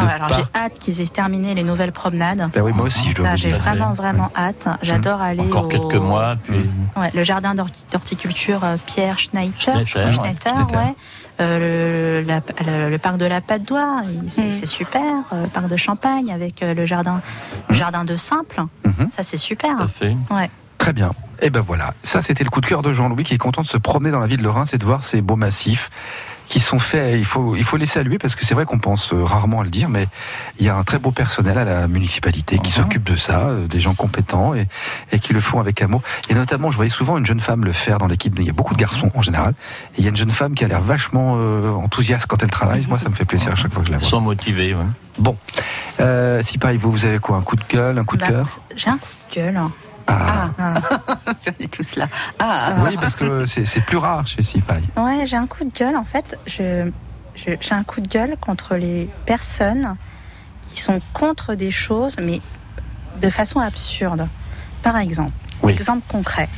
Ah 0.00 0.06
ouais, 0.06 0.12
alors 0.12 0.28
j'ai 0.38 0.44
hâte 0.58 0.78
qu'ils 0.78 1.00
aient 1.00 1.06
terminé 1.06 1.54
les 1.54 1.62
nouvelles 1.62 1.92
promenades. 1.92 2.50
Bah 2.54 2.60
oui, 2.62 2.72
moi 2.72 2.86
aussi, 2.86 3.08
je 3.10 3.14
dois 3.14 3.30
vous 3.32 3.36
j'ai 3.36 3.52
vraiment, 3.52 3.92
vraiment 3.92 4.30
hâte. 4.36 4.68
J'adore 4.82 5.20
aller 5.20 5.40
Encore 5.42 5.64
au... 5.64 5.68
quelques 5.68 5.94
mois, 6.02 6.36
puis 6.42 6.68
Ouais, 6.96 7.10
le 7.14 7.22
jardin 7.22 7.54
d'horti- 7.54 7.84
d'horticulture 7.92 8.64
euh, 8.64 8.76
Pierre 8.86 9.18
Schneider, 9.18 9.52
Schneider, 9.58 9.86
je 9.86 9.92
crois, 9.92 10.04
ouais. 10.06 10.12
Schneider, 10.12 10.40
Schneider. 10.42 10.78
ouais. 10.78 10.94
Euh, 11.40 12.20
le, 12.20 12.26
la- 12.26 12.42
le- 12.66 12.90
le 12.90 12.98
parc 12.98 13.16
de 13.16 13.24
la 13.24 13.40
Patte 13.40 13.62
d'Oie, 13.66 14.02
c'est 14.28 14.42
Mm. 14.42 14.52
c'est 14.52 14.66
super. 14.66 15.02
Euh, 15.32 15.44
Le 15.44 15.48
parc 15.48 15.68
de 15.68 15.76
Champagne 15.76 16.30
avec 16.32 16.62
euh, 16.62 16.74
le 16.74 16.84
jardin, 16.84 17.22
le 17.70 17.74
jardin 17.74 18.04
de 18.04 18.14
Simple, 18.16 18.62
ça 19.16 19.22
c'est 19.22 19.38
super. 19.38 19.76
tout 19.78 19.82
à 19.84 19.88
fait. 19.88 20.16
Ouais. 20.30 20.50
Très 20.76 20.92
bien. 20.92 21.12
Et 21.42 21.48
ben 21.48 21.60
voilà, 21.60 21.94
ça 22.02 22.20
c'était 22.20 22.44
le 22.44 22.50
coup 22.50 22.60
de 22.60 22.66
cœur 22.66 22.82
de 22.82 22.92
Jean-Louis 22.92 23.24
qui 23.24 23.32
est 23.34 23.38
content 23.38 23.62
de 23.62 23.66
se 23.66 23.78
promener 23.78 24.10
dans 24.10 24.20
la 24.20 24.26
ville 24.26 24.42
de 24.42 24.48
Reims 24.48 24.74
et 24.74 24.78
de 24.78 24.84
voir 24.84 25.04
ces 25.04 25.22
beaux 25.22 25.36
massifs 25.36 25.90
qui 26.50 26.58
sont 26.60 26.78
faits. 26.80 27.14
Il 27.16 27.24
faut, 27.24 27.54
il 27.56 27.62
faut 27.64 27.76
les 27.78 27.86
saluer 27.86 28.18
parce 28.18 28.34
que 28.34 28.44
c'est 28.44 28.54
vrai 28.54 28.64
qu'on 28.66 28.80
pense 28.80 29.14
euh, 29.14 29.22
rarement 29.24 29.60
à 29.60 29.64
le 29.64 29.70
dire, 29.70 29.88
mais 29.88 30.08
il 30.58 30.66
y 30.66 30.68
a 30.68 30.74
un 30.76 30.82
très 30.82 30.98
beau 30.98 31.12
personnel 31.12 31.56
à 31.56 31.64
la 31.64 31.86
municipalité 31.88 32.58
qui 32.58 32.72
s'occupe 32.72 33.04
de 33.04 33.16
ça, 33.16 33.46
euh, 33.48 33.66
des 33.68 33.80
gens 33.80 33.94
compétents 33.94 34.52
et, 34.54 34.66
et 35.12 35.20
qui 35.20 35.32
le 35.32 35.40
font 35.40 35.60
avec 35.60 35.80
amour. 35.80 36.02
Et 36.28 36.34
notamment, 36.34 36.70
je 36.70 36.76
voyais 36.76 36.90
souvent 36.90 37.16
une 37.16 37.24
jeune 37.24 37.38
femme 37.40 37.64
le 37.64 37.72
faire 37.72 37.98
dans 37.98 38.08
l'équipe. 38.08 38.34
Il 38.38 38.44
y 38.44 38.50
a 38.50 38.52
beaucoup 38.52 38.74
de 38.74 38.80
garçons 38.80 39.10
en 39.14 39.22
général. 39.22 39.54
Et 39.94 39.98
il 39.98 40.04
y 40.04 40.06
a 40.08 40.10
une 40.10 40.16
jeune 40.16 40.30
femme 40.32 40.54
qui 40.54 40.64
a 40.64 40.68
l'air 40.68 40.80
vachement 40.82 41.36
euh, 41.38 41.70
enthousiaste 41.70 42.26
quand 42.26 42.42
elle 42.42 42.50
travaille. 42.50 42.84
Moi, 42.88 42.98
ça 42.98 43.08
me 43.08 43.14
fait 43.14 43.24
plaisir 43.24 43.52
à 43.52 43.54
chaque 43.54 43.72
fois 43.72 43.82
que 43.82 43.86
je 43.86 43.92
la 43.92 43.98
vois. 43.98 44.08
sont 44.08 44.20
motivés. 44.20 44.74
ouais. 44.74 44.84
Bon, 45.18 45.36
euh, 46.00 46.42
si 46.42 46.58
pareil, 46.58 46.78
vous, 46.78 46.90
vous 46.90 47.04
avez 47.04 47.20
quoi? 47.20 47.36
Un 47.36 47.42
coup 47.42 47.54
de 47.56 47.64
gueule, 47.68 47.96
un 47.98 48.04
coup 48.04 48.16
de 48.16 48.22
Bah, 48.22 48.28
cœur? 48.28 48.60
J'ai 48.74 48.88
un 48.90 48.98
coup 48.98 49.06
de 49.30 49.34
gueule. 49.36 49.60
Ah, 50.10 50.50
On 51.26 51.62
est 51.64 51.72
tous 51.72 51.96
là. 51.96 52.08
Ah, 52.38 52.76
oui, 52.84 52.96
parce 53.00 53.14
que 53.16 53.44
c'est 53.44 53.80
plus 53.82 53.96
rare 53.96 54.26
chez 54.26 54.42
Sipaï. 54.42 54.82
Ouais, 54.96 55.26
j'ai 55.26 55.36
un 55.36 55.46
coup 55.46 55.64
de 55.64 55.70
gueule. 55.72 55.96
En 55.96 56.04
fait, 56.04 56.38
je, 56.46 56.90
je- 57.34 57.56
j'ai 57.60 57.72
un 57.74 57.84
coup 57.84 58.00
de 58.00 58.08
gueule 58.08 58.36
contre 58.40 58.74
les 58.76 59.08
personnes 59.26 59.96
qui 60.72 60.80
sont 60.82 61.00
contre 61.12 61.54
des 61.54 61.70
choses, 61.70 62.16
mais 62.22 62.40
de 63.20 63.30
façon 63.30 63.60
absurde. 63.60 64.28
Par 64.82 64.96
exemple, 64.96 65.32
Oui. 65.62 65.72
exemple 65.72 66.02
concret, 66.08 66.48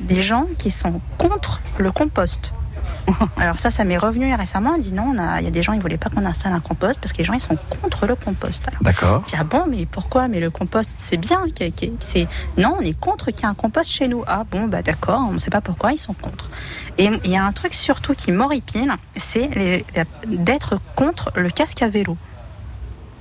des 0.00 0.22
gens 0.22 0.44
qui 0.58 0.70
sont 0.70 1.00
contre 1.16 1.60
le 1.78 1.90
compost. 1.92 2.52
Alors 3.36 3.58
ça, 3.58 3.70
ça 3.70 3.84
m'est 3.84 3.98
revenu 3.98 4.32
récemment. 4.34 4.72
On 4.74 4.78
dit 4.78 4.92
non, 4.92 5.12
on 5.14 5.18
a- 5.18 5.40
il 5.40 5.44
y 5.44 5.46
a 5.48 5.50
des 5.50 5.62
gens, 5.62 5.72
ils 5.72 5.80
voulaient 5.80 5.96
pas 5.98 6.10
qu'on 6.10 6.24
installe 6.24 6.52
un 6.52 6.60
compost 6.60 7.00
parce 7.00 7.12
que 7.12 7.18
les 7.18 7.24
gens, 7.24 7.32
ils 7.34 7.40
sont 7.40 7.56
contre 7.80 8.06
le 8.06 8.14
compost. 8.14 8.64
D'accord. 8.80 9.22
je 9.26 9.30
dis, 9.32 9.36
ah 9.38 9.44
bon, 9.44 9.64
mais 9.68 9.86
pourquoi? 9.86 10.28
Mais 10.28 10.40
le 10.40 10.50
compost, 10.50 10.90
c'est 10.96 11.16
bien. 11.16 11.42
c'est 12.00 12.28
non, 12.56 12.76
on 12.78 12.82
est 12.82 12.98
contre 12.98 13.26
qu'il 13.26 13.40
y 13.40 13.42
ait 13.42 13.46
un 13.46 13.54
compost 13.54 13.90
chez 13.90 14.08
nous. 14.08 14.24
Ah 14.26 14.44
bon, 14.50 14.66
bah 14.66 14.82
d'accord, 14.82 15.22
on 15.28 15.32
ne 15.32 15.38
sait 15.38 15.50
pas 15.50 15.60
pourquoi 15.60 15.92
ils 15.92 15.98
sont 15.98 16.14
contre. 16.14 16.50
Et 16.98 17.08
il 17.24 17.30
y 17.30 17.36
a 17.36 17.44
un 17.44 17.52
truc 17.52 17.74
surtout 17.74 18.14
qui 18.14 18.32
m'horripile, 18.32 18.92
c'est 19.16 19.50
d'être 20.26 20.80
contre 20.96 21.30
le 21.36 21.50
casque 21.50 21.82
à 21.82 21.88
vélo. 21.88 22.16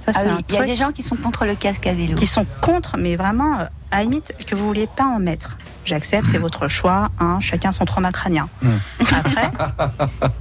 Ça, 0.06 0.12
Ah 0.16 0.22
oui, 0.26 0.46
il 0.50 0.56
y 0.56 0.58
a 0.58 0.64
des 0.66 0.76
gens 0.76 0.92
qui 0.92 1.04
sont 1.04 1.16
contre 1.16 1.46
le 1.46 1.56
casque 1.56 1.86
à 1.88 1.94
vélo. 1.94 2.16
qui 2.16 2.28
sont 2.28 2.46
contre, 2.62 2.98
mais 2.98 3.16
vraiment, 3.16 3.60
euh, 3.60 3.64
à 3.92 3.98
la 3.98 4.04
limite, 4.04 4.34
que 4.46 4.56
vous 4.56 4.66
vouliez 4.66 4.88
pas 4.88 5.04
en 5.06 5.20
mettre. 5.20 5.58
J'accepte, 5.88 6.28
c'est 6.28 6.38
votre 6.38 6.68
choix, 6.68 7.10
hein, 7.20 7.38
chacun 7.40 7.72
son 7.72 7.86
trauma 7.86 8.12
crânien. 8.12 8.50
Mm. 8.62 8.70
Après, 9.16 9.52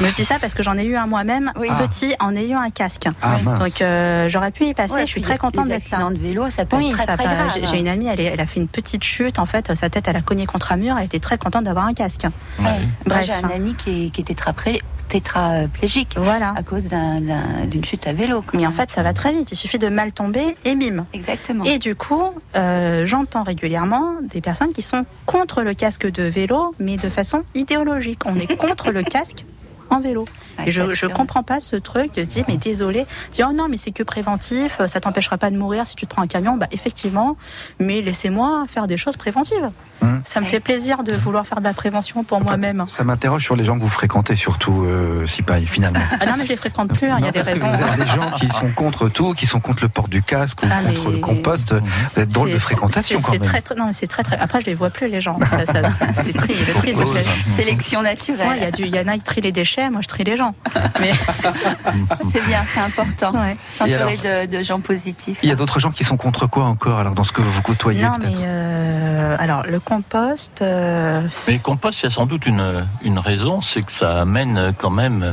Je 0.00 0.14
dis 0.14 0.24
ça 0.24 0.36
parce 0.40 0.52
que 0.54 0.62
j'en 0.62 0.76
ai 0.76 0.84
eu 0.84 0.94
un 0.96 1.06
moi-même 1.06 1.52
petit 1.56 2.14
en 2.20 2.36
ayant 2.36 2.60
un 2.60 2.70
casque. 2.70 3.06
Ah. 3.22 3.36
Donc 3.58 3.80
euh, 3.80 4.28
j'aurais 4.28 4.50
pu 4.52 4.64
y 4.66 4.74
passer. 4.74 4.94
Ouais, 4.94 5.00
je 5.06 5.10
suis 5.10 5.20
très 5.22 5.38
contente 5.38 5.68
d'être 5.68 5.90
là. 5.90 6.10
de 6.10 6.18
vélo, 6.18 6.48
ça 6.50 6.64
peut 6.66 6.76
Oui, 6.76 6.88
être 6.90 6.96
très, 6.96 7.06
ça 7.06 7.16
très 7.16 7.24
grave. 7.24 7.56
j'ai- 7.70 7.78
une 7.80 7.88
amie, 7.88 8.06
elle, 8.06 8.40
a 8.40 8.46
fait 8.46 8.60
une 8.60 8.68
petite 8.68 9.04
chute. 9.04 9.38
En 9.38 9.46
fait, 9.46 9.74
sa 9.74 9.88
tête, 9.88 10.06
elle 10.08 10.16
a 10.16 10.22
cogné 10.22 10.46
contre 10.46 10.72
un 10.72 10.76
mur. 10.76 10.96
Elle 10.98 11.06
était 11.06 11.18
très 11.18 11.38
contente 11.38 11.64
d'avoir 11.64 11.86
un 11.86 11.94
casque. 11.94 12.26
Bref. 12.58 13.24
j'ai 13.26 13.32
un 13.32 13.48
ami 13.54 13.74
qui 13.74 14.06
est, 14.06 14.10
qui 14.10 14.22
tétrapré- 14.22 14.80
tétraplégique 15.08 16.16
Voilà. 16.18 16.52
à 16.56 16.62
cause 16.64 16.88
d'un- 16.88 17.20
d'un- 17.20 17.64
d'une 17.70 17.84
chute 17.84 18.06
à 18.08 18.12
vélo. 18.12 18.44
Mais 18.54 18.66
en 18.66 18.72
fait, 18.72 18.90
ça 18.90 19.02
va 19.02 19.12
très 19.12 19.32
vite. 19.32 19.50
Il 19.52 19.56
suffit 19.56 19.78
de 19.78 19.88
mal 19.88 20.12
tomber 20.12 20.56
et 20.64 20.74
bim. 20.74 21.06
Exactement. 21.12 21.62
Et 21.64 21.78
du 21.78 21.94
coup, 21.94 22.24
euh, 22.56 23.06
j'entends 23.06 23.44
régulièrement 23.44 24.14
des 24.26 24.40
personnes 24.40 24.72
qui 24.72 24.82
sont 24.82 25.04
contre 25.24 25.62
le 25.62 25.74
casque 25.74 26.10
de 26.10 26.22
vélo, 26.22 26.74
mais 26.78 26.96
de 26.96 27.08
façon 27.08 27.44
idéologique. 27.54 28.20
On 28.26 28.36
est 28.36 28.56
contre 28.56 28.90
le 28.90 29.02
casque 29.04 29.44
en 29.90 30.00
vélo. 30.00 30.24
Ouais, 30.58 30.68
et 30.68 30.70
je, 30.70 30.92
sûr. 30.94 31.12
comprends 31.12 31.42
pas 31.42 31.60
ce 31.60 31.76
truc 31.76 32.14
de 32.14 32.22
dire, 32.22 32.44
mais 32.48 32.56
désolé, 32.56 33.06
dire, 33.32 33.48
oh 33.50 33.54
non, 33.54 33.68
mais 33.68 33.76
c'est 33.76 33.92
que 33.92 34.02
préventif, 34.02 34.80
ça 34.86 35.00
t'empêchera 35.00 35.38
pas 35.38 35.50
de 35.50 35.56
mourir 35.56 35.86
si 35.86 35.94
tu 35.94 36.06
te 36.06 36.10
prends 36.10 36.22
un 36.22 36.26
camion. 36.26 36.56
Bah, 36.56 36.66
effectivement, 36.72 37.36
mais 37.78 38.02
laissez-moi 38.02 38.64
faire 38.68 38.86
des 38.86 38.96
choses 38.96 39.16
préventives. 39.16 39.70
Hum. 40.02 40.20
Ça 40.24 40.40
me 40.40 40.46
fait 40.46 40.60
plaisir 40.60 41.02
de 41.04 41.12
vouloir 41.14 41.46
faire 41.46 41.58
de 41.60 41.64
la 41.64 41.72
prévention 41.72 42.22
pour 42.24 42.40
moi-même. 42.40 42.84
Ça 42.86 43.04
m'interroge 43.04 43.42
sur 43.44 43.56
les 43.56 43.64
gens 43.64 43.76
que 43.76 43.82
vous 43.82 43.88
fréquentez, 43.88 44.36
surtout, 44.36 44.84
euh, 44.84 45.26
Sipaï, 45.26 45.66
finalement. 45.66 46.00
Ah 46.20 46.26
non, 46.26 46.32
mais 46.38 46.44
je 46.44 46.50
les 46.50 46.56
fréquente 46.56 46.92
plus, 46.92 47.08
hein, 47.08 47.16
il 47.20 47.24
y 47.24 47.28
a 47.28 47.32
des 47.32 47.40
raisons. 47.40 47.68
vous 47.68 47.82
avez 47.82 48.04
des 48.04 48.10
gens 48.10 48.30
qui 48.32 48.48
sont 48.48 48.70
contre 48.74 49.08
tout, 49.08 49.32
qui 49.34 49.46
sont 49.46 49.60
contre 49.60 49.82
le 49.84 49.88
port 49.88 50.08
du 50.08 50.22
casque 50.22 50.62
ou 50.62 50.66
Ah, 50.70 50.82
contre 50.86 51.06
mais- 51.08 51.12
le 51.16 51.18
compost. 51.18 51.74
Vous 52.14 52.20
êtes 52.22 52.28
drôle 52.28 52.48
de 52.50 52.54
C'est- 52.54 52.60
fréquentation 52.60 53.18
c'est- 53.18 53.22
quand 53.24 53.32
c'est 53.32 53.38
même. 53.38 53.48
très, 53.48 53.60
très- 53.62 53.74
non, 53.74 53.86
mais 53.86 53.92
c'est 53.92 54.06
très, 54.06 54.22
très. 54.22 54.36
Après, 54.38 54.60
je 54.60 54.66
les 54.66 54.74
vois 54.74 54.90
plus, 54.90 55.08
les 55.08 55.20
gens. 55.20 55.38
Ça, 55.48 55.64
ça- 55.66 55.82
c'est 56.14 56.32
tri, 56.36 56.54
le 56.66 56.74
tri, 56.74 56.92
fait- 56.94 57.50
Sélection 57.50 58.02
naturelle. 58.02 58.48
Ouais, 58.48 58.56
Il 58.58 58.62
y, 58.62 58.66
a 58.66 58.70
du- 58.70 58.82
il 58.84 58.94
y 58.94 58.98
en 59.00 59.06
a 59.08 59.14
qui 59.14 59.22
trient 59.22 59.40
les 59.40 59.52
déchets, 59.52 59.88
moi 59.90 60.00
je 60.02 60.08
trie 60.08 60.24
les 60.24 60.36
gens. 60.36 60.54
Mais 61.00 61.12
C'est 62.30 62.44
bien, 62.46 62.62
c'est 62.64 62.80
important. 62.80 63.32
Ouais. 63.40 63.56
S'entourer 63.72 64.16
de, 64.46 64.56
de 64.56 64.62
gens 64.62 64.80
positifs. 64.80 65.38
Il 65.42 65.48
y 65.48 65.52
a 65.52 65.56
d'autres 65.56 65.80
gens 65.80 65.90
qui 65.90 66.04
sont 66.04 66.16
contre 66.16 66.46
quoi 66.46 66.64
encore, 66.64 66.98
alors, 66.98 67.14
dans 67.14 67.24
ce 67.24 67.32
que 67.32 67.40
vous 67.42 67.62
côtoyez 67.62 68.02
non, 68.02 68.12
peut-être 68.16 68.30
mais 68.30 68.44
euh, 68.44 69.36
alors 69.38 69.62
le 69.66 69.80
compost, 69.86 70.60
euh, 70.62 71.22
Mais 71.46 71.54
le 71.54 71.58
compost, 71.60 72.00
il 72.00 72.04
y 72.04 72.06
a 72.08 72.10
sans 72.10 72.26
doute 72.26 72.44
une, 72.46 72.84
une 73.02 73.18
raison, 73.18 73.60
c'est 73.62 73.82
que 73.82 73.92
ça 73.92 74.20
amène 74.20 74.74
quand 74.76 74.90
même 74.90 75.22
euh, 75.22 75.32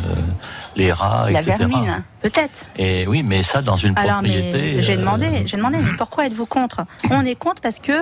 les 0.76 0.92
rats, 0.94 1.26
La 1.30 1.42
etc. 1.42 1.56
vermine. 1.58 2.04
peut-être. 2.22 2.68
Et 2.78 3.06
oui, 3.08 3.24
mais 3.24 3.42
ça, 3.44 3.62
dans 3.62 3.78
une 3.78 3.98
Alors, 3.98 4.18
propriété. 4.20 4.76
mais 4.76 4.82
j'ai 4.84 4.94
euh, 4.94 4.98
demandé, 4.98 5.44
j'ai 5.48 5.58
demandé, 5.58 5.78
mais 5.84 5.98
pourquoi 5.98 6.28
êtes-vous 6.28 6.46
contre? 6.46 6.86
On 7.10 7.26
est 7.26 7.36
contre 7.36 7.62
parce 7.62 7.80
que 7.80 7.94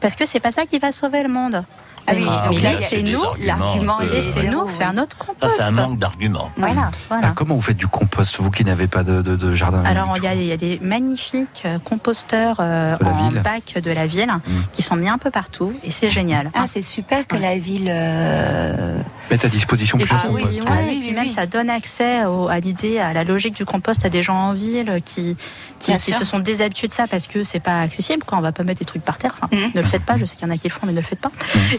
parce 0.00 0.16
que 0.16 0.24
c'est 0.26 0.40
pas 0.40 0.50
ça 0.52 0.64
qui 0.64 0.78
va 0.78 0.90
sauver 0.92 1.22
le 1.22 1.28
monde. 1.28 1.62
Ah 2.10 2.14
oui, 2.16 2.24
Ah 2.28 2.48
oui, 2.50 2.60
là, 2.62 2.70
c'est 2.78 3.02
l'argument 3.44 3.98
zéro, 4.22 4.66
faire 4.66 4.90
oui. 4.90 4.96
notre 4.96 5.16
Ça, 5.18 5.24
compost. 5.24 5.54
c'est 5.56 5.62
un 5.62 5.70
manque 5.70 5.98
d'arguments. 5.98 6.50
Voilà, 6.56 6.90
voilà. 7.08 7.28
Ah, 7.28 7.32
Comment 7.34 7.54
vous 7.54 7.60
faites 7.62 7.76
du 7.76 7.86
compost, 7.86 8.36
vous 8.40 8.50
qui 8.50 8.64
n'avez 8.64 8.86
pas 8.88 9.02
de, 9.04 9.22
de- 9.22 9.36
de 9.36 9.54
jardin 9.54 9.82
Alors, 9.84 10.12
il 10.16 10.24
y, 10.24 10.26
a, 10.26 10.34
il 10.34 10.44
y 10.44 10.52
a 10.52 10.56
des 10.56 10.78
magnifiques 10.82 11.62
euh, 11.64 11.78
composteurs 11.78 12.56
euh, 12.60 12.96
en 13.04 13.28
ville. 13.28 13.40
bac 13.42 13.80
de 13.82 13.90
la 13.90 14.06
ville 14.06 14.30
qui 14.72 14.82
sont 14.82 14.96
mis 14.96 15.08
un 15.08 15.18
peu 15.18 15.30
partout 15.30 15.72
et 15.84 15.90
c'est 15.90 16.10
génial. 16.10 16.50
Ah, 16.54 16.66
c'est 16.66 16.82
super 16.82 17.26
que 17.26 17.36
la 17.36 17.56
ville. 17.58 17.88
euh, 17.90 18.98
Mettre 19.30 19.46
à 19.46 19.48
disposition 19.48 19.96
Et 19.98 20.04
puis, 20.04 20.08
plusieurs 20.14 20.32
ouais, 20.32 20.42
composts. 20.42 20.62
Ah 20.68 20.82
et 20.82 20.84
oui, 20.90 20.98
puis 21.00 21.08
oui, 21.10 21.14
même 21.14 21.24
oui. 21.26 21.30
ça 21.30 21.46
donne 21.46 21.70
accès 21.70 22.24
au- 22.24 22.48
à 22.48 22.58
l'idée, 22.58 22.98
à 22.98 23.12
la 23.12 23.22
logique 23.24 23.54
du 23.54 23.64
compost 23.64 24.04
à 24.04 24.08
des 24.08 24.22
gens 24.22 24.34
en 24.34 24.52
ville 24.52 25.00
qui, 25.04 25.36
se 25.80 26.24
sont 26.24 26.40
déshabitués 26.40 26.88
de 26.88 26.92
ça 26.92 27.06
parce 27.06 27.26
que 27.28 27.44
c'est 27.44 27.60
pas 27.60 27.80
accessible. 27.82 28.24
Quoi. 28.24 28.38
On 28.38 28.40
va 28.40 28.52
pas 28.52 28.64
mettre 28.64 28.80
des 28.80 28.84
trucs 28.84 29.04
par 29.04 29.18
terre. 29.18 29.34
Enfin, 29.34 29.48
Mhm. 29.52 29.70
Ne 29.74 29.80
le 29.82 29.86
faites 29.86 30.02
pas. 30.04 30.16
Je 30.16 30.24
sais 30.24 30.36
qu'il 30.36 30.46
y 30.46 30.50
en 30.50 30.54
a 30.54 30.56
qui 30.58 30.68
le 30.68 30.72
font, 30.74 30.86
mais 30.86 30.92
ne 30.92 30.96
le 30.98 31.02
faites 31.02 31.20
pas. 31.20 31.30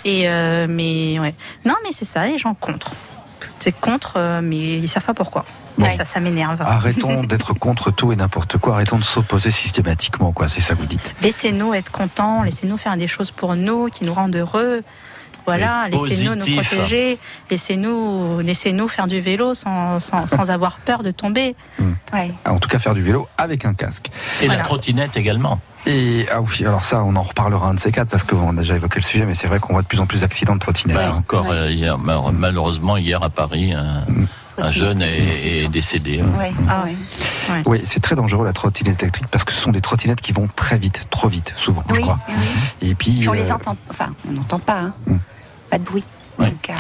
Et 0.06 0.21
euh, 0.28 0.68
mais 0.70 1.20
ouais. 1.20 1.36
Non, 1.66 1.76
mais 1.84 1.90
c'est 1.92 2.06
ça. 2.06 2.26
Les 2.26 2.38
gens 2.38 2.54
contre. 2.54 2.92
C'est 3.60 3.72
contre, 3.72 4.14
euh, 4.18 4.42
mais 4.44 4.78
ils 4.78 4.88
savent 4.88 5.04
pas 5.04 5.14
pourquoi. 5.14 5.44
Bon. 5.78 5.88
Ça, 5.98 6.06
ça 6.06 6.20
m'énerve. 6.20 6.62
Arrêtons 6.62 7.24
d'être 7.28 7.54
contre 7.54 7.92
tout 7.92 8.12
et 8.12 8.16
n'importe 8.16 8.58
quoi, 8.58 8.76
arrêtons 8.76 9.00
de 9.00 9.04
s'opposer 9.04 9.52
systématiquement, 9.52 10.32
quoi, 10.32 10.48
c'est 10.48 10.62
ça 10.62 10.76
que 10.76 10.80
vous 10.80 10.86
dites. 10.86 11.16
Laissez-nous 11.22 11.74
être 11.74 11.92
contents. 11.92 12.44
Laissez-nous 12.44 12.78
faire 12.78 12.98
des 12.98 13.08
choses 13.08 13.32
pour 13.32 13.56
nous 13.56 13.88
qui 13.88 14.04
nous 14.06 14.14
rendent 14.14 14.36
heureux. 14.36 14.84
Voilà, 15.46 15.88
laissez-nous 15.90 16.36
nous 16.36 16.56
protéger, 16.62 17.18
laissez-nous 17.50 18.40
laissez-nous 18.40 18.88
faire 18.88 19.08
du 19.08 19.20
vélo 19.20 19.54
sans, 19.54 20.00
sans, 20.00 20.28
sans 20.28 20.50
avoir 20.50 20.78
peur 20.78 21.04
de 21.04 21.12
tomber. 21.12 21.56
Ouais. 22.14 22.32
Ah, 22.46 22.54
En 22.54 22.60
tout 22.60 22.70
cas, 22.70 22.80
faire 22.80 22.94
du 22.94 23.02
vélo 23.02 23.28
avec 23.38 23.66
un 23.66 23.74
casque. 23.74 24.10
Et 24.42 24.46
Voilà. 24.46 24.60
la 24.62 24.64
trottinette 24.66 25.18
également. 25.18 25.60
Et 25.88 26.28
ah 26.32 26.42
oui, 26.42 26.64
alors 26.66 26.84
ça, 26.84 27.04
on 27.04 27.16
en 27.16 27.24
reparlera 27.24 27.68
un 27.70 27.74
de 27.74 27.80
ces 27.80 27.92
quatre 27.92 28.08
parce 28.08 28.24
qu'on 28.24 28.56
a 28.56 28.62
déjà 28.62 28.76
évoqué 28.76 29.00
le 29.00 29.04
sujet, 29.06 29.26
mais 29.26 29.34
c'est 29.34 29.48
vrai 29.48 29.60
qu'on 29.60 29.74
voit 29.74 29.82
de 29.82 29.88
plus 29.88 30.00
en 30.00 30.06
plus 30.06 30.22
d'accidents 30.22 30.54
de 30.54 30.60
trottinette. 30.60 30.96
Bah, 30.98 31.08
hein. 31.08 31.16
encore 31.18 31.48
euh, 31.50 31.72
hier, 31.72 31.98
mal- 31.98 32.20
malheureusement 32.34 32.98
hier 32.98 33.24
à 33.24 33.30
Paris, 33.32 33.74
un, 33.74 34.04
un 34.58 34.72
jeune 34.72 35.02
est, 35.02 35.64
est 35.64 35.68
décédé. 35.68 36.20
hein. 36.22 36.30
Ouais. 36.38 36.52
Ah 36.70 36.84
ouais. 36.86 36.96
Oui, 37.66 37.82
c'est 37.84 38.00
très 38.02 38.16
dangereux 38.16 38.46
la 38.46 38.54
trottinette 38.54 39.02
électrique 39.04 39.28
parce 39.30 39.44
que 39.44 39.52
ce 39.52 39.60
sont 39.60 39.72
des 39.72 39.82
trottinettes 39.82 40.22
qui 40.22 40.32
vont 40.32 40.48
très 40.56 40.78
vite, 40.78 41.06
trop 41.10 41.28
vite, 41.28 41.54
souvent, 41.58 41.84
je 41.94 42.00
crois. 42.00 42.20
oui. 42.30 42.90
Et 42.90 42.96
puis, 42.96 43.26
on 43.28 43.34
les 43.34 43.50
euh, 43.52 43.56
entend. 43.56 43.76
Enfin, 43.90 44.08
on 44.28 44.32
n'entend 44.34 44.60
pas. 44.60 44.80
hein. 44.80 44.94
Mm. 45.08 45.16
Pas 45.70 45.78
de 45.78 45.84
bruit. 45.84 46.04
Donc, 46.38 46.70
euh, 46.70 46.74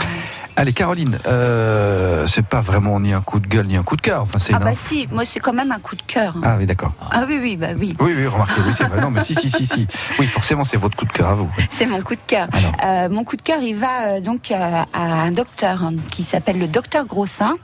allez, 0.55 0.73
Caroline, 0.73 1.19
euh, 1.27 2.25
c'est 2.27 2.45
pas 2.45 2.61
vraiment 2.61 2.99
ni 2.99 3.13
un 3.13 3.21
coup 3.21 3.39
de 3.39 3.47
gueule 3.47 3.67
ni 3.67 3.77
un 3.77 3.83
coup 3.83 3.95
de 3.95 4.01
cœur. 4.01 4.21
Enfin, 4.21 4.37
Ah 4.53 4.59
bah 4.59 4.73
si, 4.73 5.07
moi 5.11 5.23
c'est 5.25 5.39
quand 5.39 5.53
même 5.53 5.71
un 5.71 5.79
coup 5.79 5.95
de 5.95 6.01
cœur. 6.01 6.35
hein. 6.37 6.41
Ah 6.43 6.55
oui, 6.57 6.65
d'accord. 6.65 6.93
Ah 7.11 7.25
oui, 7.27 7.37
oui, 7.41 7.55
bah 7.57 7.67
oui. 7.77 7.93
Oui, 7.99 8.13
oui, 8.15 8.27
remarquez, 8.27 8.61
oui, 8.65 8.73
c'est 8.75 8.85
vrai. 8.85 9.01
Non, 9.01 9.11
mais 9.11 9.23
si, 9.23 9.35
si, 9.35 9.49
si, 9.49 9.65
si. 9.65 9.87
Oui, 10.19 10.25
forcément, 10.27 10.63
c'est 10.65 10.77
votre 10.77 10.97
coup 10.97 11.05
de 11.05 11.11
cœur 11.11 11.29
à 11.29 11.33
vous. 11.35 11.49
C'est 11.69 11.85
mon 11.85 12.01
coup 12.01 12.15
de 12.15 12.21
cœur. 12.25 12.47
Euh, 12.85 13.09
mon 13.09 13.23
coup 13.23 13.35
de 13.37 13.41
cœur, 13.41 13.59
il 13.61 13.75
va 13.75 14.01
euh, 14.07 14.19
donc 14.21 14.51
à 14.51 14.85
un 14.95 15.31
docteur 15.31 15.83
hein, 15.83 15.93
qui 16.11 16.23
s'appelle 16.23 16.59
le 16.59 16.67
docteur 16.67 17.05
Grossin, 17.05 17.55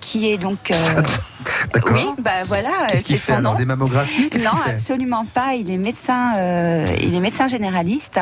qui 0.00 0.30
est 0.30 0.38
donc. 0.38 0.72
Euh, 1.46 1.66
D'accord. 1.72 1.96
Oui, 1.96 2.06
bah 2.18 2.44
voilà, 2.46 2.68
euh, 2.68 2.86
Qu'est-ce 2.90 3.04
qu'il 3.04 3.16
c'est 3.16 3.22
fait 3.22 3.32
son 3.32 3.38
alors 3.38 3.52
nom. 3.52 3.58
Des 3.58 3.64
mammographies 3.64 4.30
Non, 4.44 4.50
qu'il 4.50 4.72
absolument 4.72 5.24
pas. 5.24 5.54
Il 5.54 5.70
est 5.70 5.76
médecin, 5.76 6.34
euh, 6.36 6.96
il 7.00 7.14
est 7.14 7.20
médecin 7.20 7.48
généraliste 7.48 8.20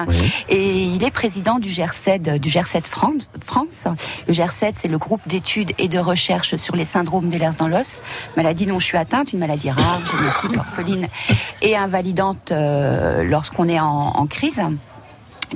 et 0.48 0.82
il 0.84 1.02
est 1.04 1.10
président 1.10 1.58
du 1.58 1.68
GERCED, 1.68 2.38
du 2.38 2.48
GERCED 2.48 2.86
France. 2.86 3.30
France. 3.44 3.88
Le 4.26 4.32
GERCED, 4.32 4.74
c'est 4.76 4.88
le 4.88 4.98
groupe 4.98 5.20
d'études 5.26 5.72
et 5.78 5.88
de 5.88 5.98
recherche 5.98 6.56
sur 6.56 6.76
les 6.76 6.84
syndromes 6.84 7.28
des 7.28 7.38
lèvres 7.38 7.56
dans 7.56 7.68
l'os, 7.68 8.02
maladie 8.36 8.66
dont 8.66 8.78
je 8.80 8.86
suis 8.86 8.98
atteinte, 8.98 9.32
une 9.32 9.38
maladie 9.38 9.70
rare, 9.70 10.00
génétique, 10.00 10.58
orpheline 10.58 11.08
et 11.60 11.76
invalidante 11.76 12.52
euh, 12.52 13.22
lorsqu'on 13.24 13.68
est 13.68 13.80
en, 13.80 14.12
en 14.16 14.26
crise, 14.26 14.60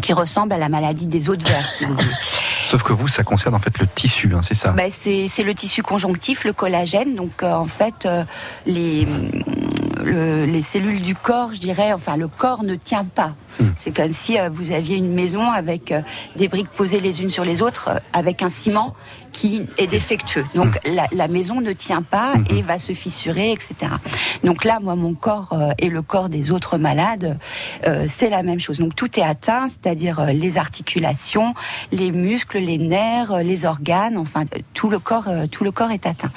qui 0.02 0.12
ressemble 0.12 0.52
à 0.52 0.58
la 0.58 0.68
maladie 0.68 1.06
des 1.06 1.30
os 1.30 1.38
de 1.38 1.44
verre, 1.44 1.68
si 1.68 1.84
vous 1.84 1.94
voulez. 1.94 2.04
Sauf 2.66 2.82
que 2.82 2.92
vous, 2.92 3.06
ça 3.06 3.22
concerne 3.22 3.54
en 3.54 3.60
fait 3.60 3.78
le 3.78 3.86
tissu, 3.86 4.32
hein, 4.34 4.40
c'est 4.42 4.54
ça 4.54 4.74
c'est 4.90 5.28
c'est 5.28 5.44
le 5.44 5.54
tissu 5.54 5.84
conjonctif, 5.84 6.44
le 6.44 6.52
collagène. 6.52 7.14
Donc, 7.14 7.44
euh, 7.44 7.52
en 7.52 7.66
fait, 7.66 8.06
euh, 8.06 8.24
les, 8.66 9.06
le- 10.06 10.44
les 10.46 10.62
cellules 10.62 11.02
du 11.02 11.14
corps, 11.14 11.52
je 11.52 11.60
dirais, 11.60 11.92
enfin, 11.92 12.16
le 12.16 12.28
corps 12.28 12.62
ne 12.64 12.74
tient 12.74 13.04
pas. 13.04 13.32
C'est 13.78 13.90
comme 13.94 14.12
si 14.12 14.38
euh, 14.38 14.50
vous 14.52 14.70
aviez 14.70 14.96
une 14.98 15.14
maison 15.14 15.48
avec 15.50 15.90
euh, 15.90 16.02
des 16.36 16.46
briques 16.46 16.68
posées 16.68 17.00
les 17.00 17.22
unes 17.22 17.30
sur 17.30 17.42
les 17.42 17.62
autres, 17.62 17.88
euh, 17.88 17.98
avec 18.12 18.42
un 18.42 18.50
ciment 18.50 18.94
qui 19.32 19.66
est 19.78 19.86
défectueux. 19.86 20.44
Donc, 20.54 20.78
la, 20.86 21.06
la 21.12 21.26
maison 21.28 21.60
ne 21.62 21.72
tient 21.72 22.02
pas 22.02 22.34
et 22.50 22.60
va 22.62 22.78
se 22.78 22.92
fissurer, 22.92 23.52
etc. 23.52 23.92
Donc 24.44 24.64
là, 24.64 24.78
moi, 24.80 24.94
mon 24.94 25.12
corps 25.14 25.54
et 25.78 25.88
le 25.90 26.00
corps 26.00 26.30
des 26.30 26.50
autres 26.50 26.78
malades, 26.78 27.38
c'est 28.06 28.30
la 28.30 28.42
même 28.42 28.60
chose. 28.60 28.78
Donc, 28.78 28.96
tout 28.96 29.20
est 29.20 29.22
atteint, 29.22 29.68
c'est-à-dire 29.68 30.24
les 30.32 30.56
articulations, 30.56 31.52
les 31.92 32.12
muscles, 32.12 32.56
les 32.60 32.78
nerfs, 32.78 33.36
les 33.42 33.66
organes, 33.66 34.16
enfin, 34.16 34.44
tout 34.72 34.88
le 34.88 34.98
corps, 34.98 35.28
tout 35.50 35.64
le 35.64 35.70
corps 35.70 35.90
est 35.90 36.06
atteint. 36.06 36.30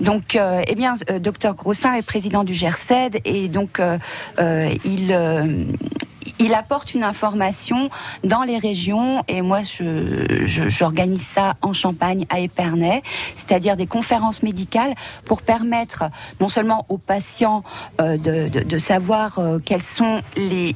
Donc, 0.00 0.36
eh 0.66 0.74
bien, 0.74 0.94
docteur 1.20 1.54
Grossin 1.54 1.94
est 1.94 2.02
président 2.02 2.42
du 2.42 2.54
Et 3.24 3.48
donc 3.48 3.80
euh, 3.80 3.98
euh, 4.38 4.72
il 4.84 5.12
euh, 5.12 5.64
il 6.38 6.54
apporte 6.54 6.94
une 6.94 7.02
information 7.04 7.90
dans 8.24 8.42
les 8.42 8.58
régions 8.58 9.22
et 9.28 9.42
moi 9.42 9.60
je- 9.62 10.44
je- 10.46 10.68
j'organise 10.68 11.22
ça 11.26 11.54
en 11.62 11.72
Champagne 11.72 12.26
à 12.30 12.40
Épernay, 12.40 13.02
c'est-à-dire 13.34 13.76
des 13.76 13.86
conférences 13.86 14.42
médicales 14.42 14.94
pour 15.24 15.42
permettre 15.42 16.04
non 16.40 16.48
seulement 16.48 16.86
aux 16.88 16.98
patients 16.98 17.62
de, 17.98 18.48
de- 18.48 18.78
savoir 18.78 19.38
quelles 19.64 19.82
sont 19.82 20.22
les 20.36 20.74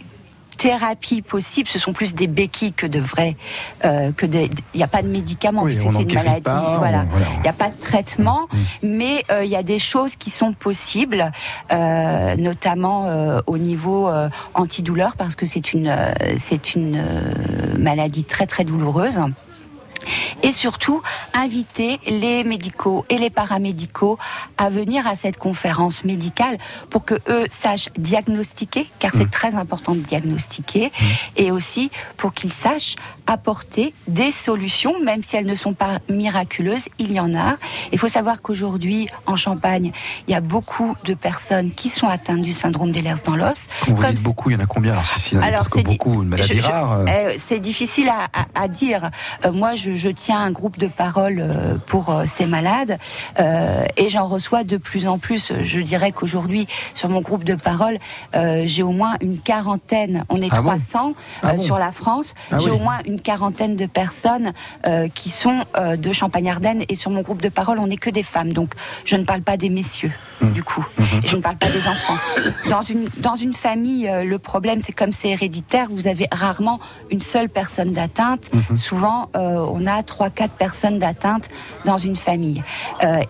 thérapies 0.56 1.22
possibles, 1.22 1.68
ce 1.68 1.78
sont 1.78 1.92
plus 1.92 2.14
des 2.14 2.26
béquilles 2.26 2.72
que 2.72 2.86
de 2.86 2.98
vrais, 2.98 3.36
euh, 3.84 4.12
que 4.12 4.26
des, 4.26 4.50
il 4.74 4.78
n'y 4.78 4.82
a 4.82 4.88
pas 4.88 5.02
de 5.02 5.08
médicaments 5.08 5.62
Oui, 5.62 5.76
c'est 5.76 5.84
une 6.02 6.14
maladie, 6.14 6.40
pas, 6.42 6.76
voilà, 6.78 7.04
voilà. 7.10 7.26
il 7.36 7.42
n'y 7.42 7.48
a 7.48 7.52
pas 7.52 7.68
de 7.68 7.78
traitement, 7.78 8.48
mais 8.82 9.24
euh, 9.30 9.44
il 9.44 9.50
y 9.50 9.56
a 9.56 9.62
des 9.62 9.78
choses 9.78 10.16
qui 10.16 10.30
sont 10.30 10.52
possibles, 10.52 11.30
euh, 11.72 12.36
notamment 12.36 13.06
euh, 13.06 13.40
au 13.46 13.58
niveau 13.58 14.08
euh, 14.08 14.28
antidouleur, 14.54 15.16
parce 15.16 15.34
que 15.34 15.46
c'est 15.46 15.72
une, 15.72 15.88
euh, 15.88 16.12
c'est 16.36 16.74
une 16.74 16.96
euh, 16.96 17.78
maladie 17.78 18.24
très 18.24 18.46
très 18.46 18.64
douloureuse. 18.64 19.20
Et 20.42 20.52
surtout, 20.52 21.02
inviter 21.34 21.98
les 22.06 22.44
médicaux 22.44 23.04
et 23.08 23.18
les 23.18 23.30
paramédicaux 23.30 24.18
à 24.58 24.70
venir 24.70 25.06
à 25.06 25.16
cette 25.16 25.36
conférence 25.36 26.04
médicale 26.04 26.58
pour 26.90 27.04
que 27.04 27.14
eux 27.28 27.46
sachent 27.50 27.90
diagnostiquer, 27.96 28.88
car 28.98 29.12
c'est 29.14 29.30
très 29.30 29.54
important 29.56 29.94
de 29.94 30.00
diagnostiquer, 30.00 30.92
et 31.36 31.50
aussi 31.50 31.90
pour 32.16 32.32
qu'ils 32.34 32.52
sachent 32.52 32.96
apporter 33.26 33.92
des 34.08 34.30
solutions, 34.30 34.94
même 35.04 35.22
si 35.22 35.36
elles 35.36 35.46
ne 35.46 35.54
sont 35.54 35.74
pas 35.74 35.98
miraculeuses, 36.08 36.84
il 36.98 37.12
y 37.12 37.20
en 37.20 37.34
a. 37.34 37.56
Il 37.92 37.98
faut 37.98 38.08
savoir 38.08 38.42
qu'aujourd'hui, 38.42 39.08
en 39.26 39.36
Champagne, 39.36 39.92
il 40.28 40.32
y 40.32 40.34
a 40.36 40.40
beaucoup 40.40 40.94
de 41.04 41.14
personnes 41.14 41.72
qui 41.72 41.88
sont 41.88 42.06
atteintes 42.06 42.42
du 42.42 42.52
syndrome 42.52 42.92
d'Ehlers 42.92 43.16
dans 43.24 43.36
l'os. 43.36 43.66
Quand 43.84 43.92
vous 43.92 44.00
Comme 44.00 44.10
dites 44.12 44.24
beaucoup, 44.24 44.50
il 44.50 44.54
y 44.54 44.56
en 44.56 44.60
a 44.60 44.66
combien 44.66 44.92
Alors, 44.92 45.06
si, 45.06 45.20
si, 45.20 45.36
alors, 45.36 45.64
c'est 45.72 45.82
beaucoup, 45.82 46.22
une 46.22 46.28
maladie 46.28 46.54
je- 46.54 46.60
je- 46.60 46.66
rare. 46.66 46.92
euh, 46.92 47.04
euh, 47.08 47.34
c'est 47.38 47.58
difficile 47.60 48.08
à, 48.08 48.24
à- 48.32 48.62
à 48.64 48.68
dire. 48.68 49.10
Euh, 49.44 49.52
moi, 49.52 49.74
je, 49.74 49.94
je 49.94 50.08
tiens 50.08 50.40
un 50.40 50.50
groupe 50.50 50.78
de 50.78 50.86
parole 50.88 51.38
euh, 51.40 51.76
pour 51.86 52.14
ces 52.26 52.46
malades 52.46 52.98
euh, 53.40 53.84
et 53.96 54.08
j'en 54.08 54.26
reçois 54.26 54.64
de 54.64 54.76
plus 54.76 55.06
en 55.08 55.18
plus. 55.18 55.52
Je 55.62 55.80
dirais 55.80 56.12
qu'aujourd'hui, 56.12 56.66
sur 56.94 57.08
mon 57.08 57.20
groupe 57.20 57.44
de 57.44 57.54
parole, 57.54 57.98
euh, 58.34 58.62
j'ai 58.66 58.82
au 58.82 58.92
moins 58.92 59.14
une 59.20 59.38
quarantaine. 59.38 60.24
On 60.28 60.36
est 60.40 60.48
Ah 60.52 60.62
bon? 60.62 60.68
300 60.68 61.12
Ah 61.42 61.48
euh, 61.48 61.52
bon? 61.52 61.58
sur 61.58 61.78
la 61.78 61.92
France. 61.92 62.34
Ah 62.50 62.58
j'ai 62.58 62.70
oui. 62.70 62.76
au 62.76 62.80
moins 62.80 62.98
une 63.06 63.15
quarantaine 63.22 63.76
de 63.76 63.86
personnes 63.86 64.52
euh, 64.86 65.08
qui 65.08 65.30
sont 65.30 65.64
euh, 65.76 65.96
de 65.96 66.12
Champagne-Ardenne 66.12 66.84
et 66.88 66.94
sur 66.94 67.10
mon 67.10 67.22
groupe 67.22 67.42
de 67.42 67.48
parole, 67.48 67.78
on 67.78 67.86
n'est 67.86 67.96
que 67.96 68.10
des 68.10 68.22
femmes. 68.22 68.52
Donc, 68.52 68.74
je 69.04 69.16
ne 69.16 69.24
parle 69.24 69.42
pas 69.42 69.56
des 69.56 69.68
messieurs, 69.68 70.12
du 70.40 70.62
coup. 70.62 70.84
Et 71.22 71.28
je 71.28 71.36
ne 71.36 71.42
parle 71.42 71.56
pas 71.56 71.68
des 71.68 71.86
enfants. 71.88 72.16
Dans 72.70 72.82
une, 72.82 73.06
dans 73.18 73.36
une 73.36 73.52
famille, 73.52 74.08
euh, 74.08 74.24
le 74.24 74.38
problème, 74.38 74.80
c'est 74.82 74.92
comme 74.92 75.12
c'est 75.12 75.30
héréditaire, 75.30 75.88
vous 75.90 76.08
avez 76.08 76.28
rarement 76.32 76.80
une 77.10 77.20
seule 77.20 77.48
personne 77.48 77.92
d'atteinte. 77.92 78.50
Souvent, 78.74 79.30
euh, 79.36 79.64
on 79.70 79.86
a 79.86 80.02
trois, 80.02 80.30
quatre 80.30 80.54
personnes 80.54 80.98
d'atteinte 80.98 81.48
dans 81.84 81.98
une 81.98 82.16
famille. 82.16 82.62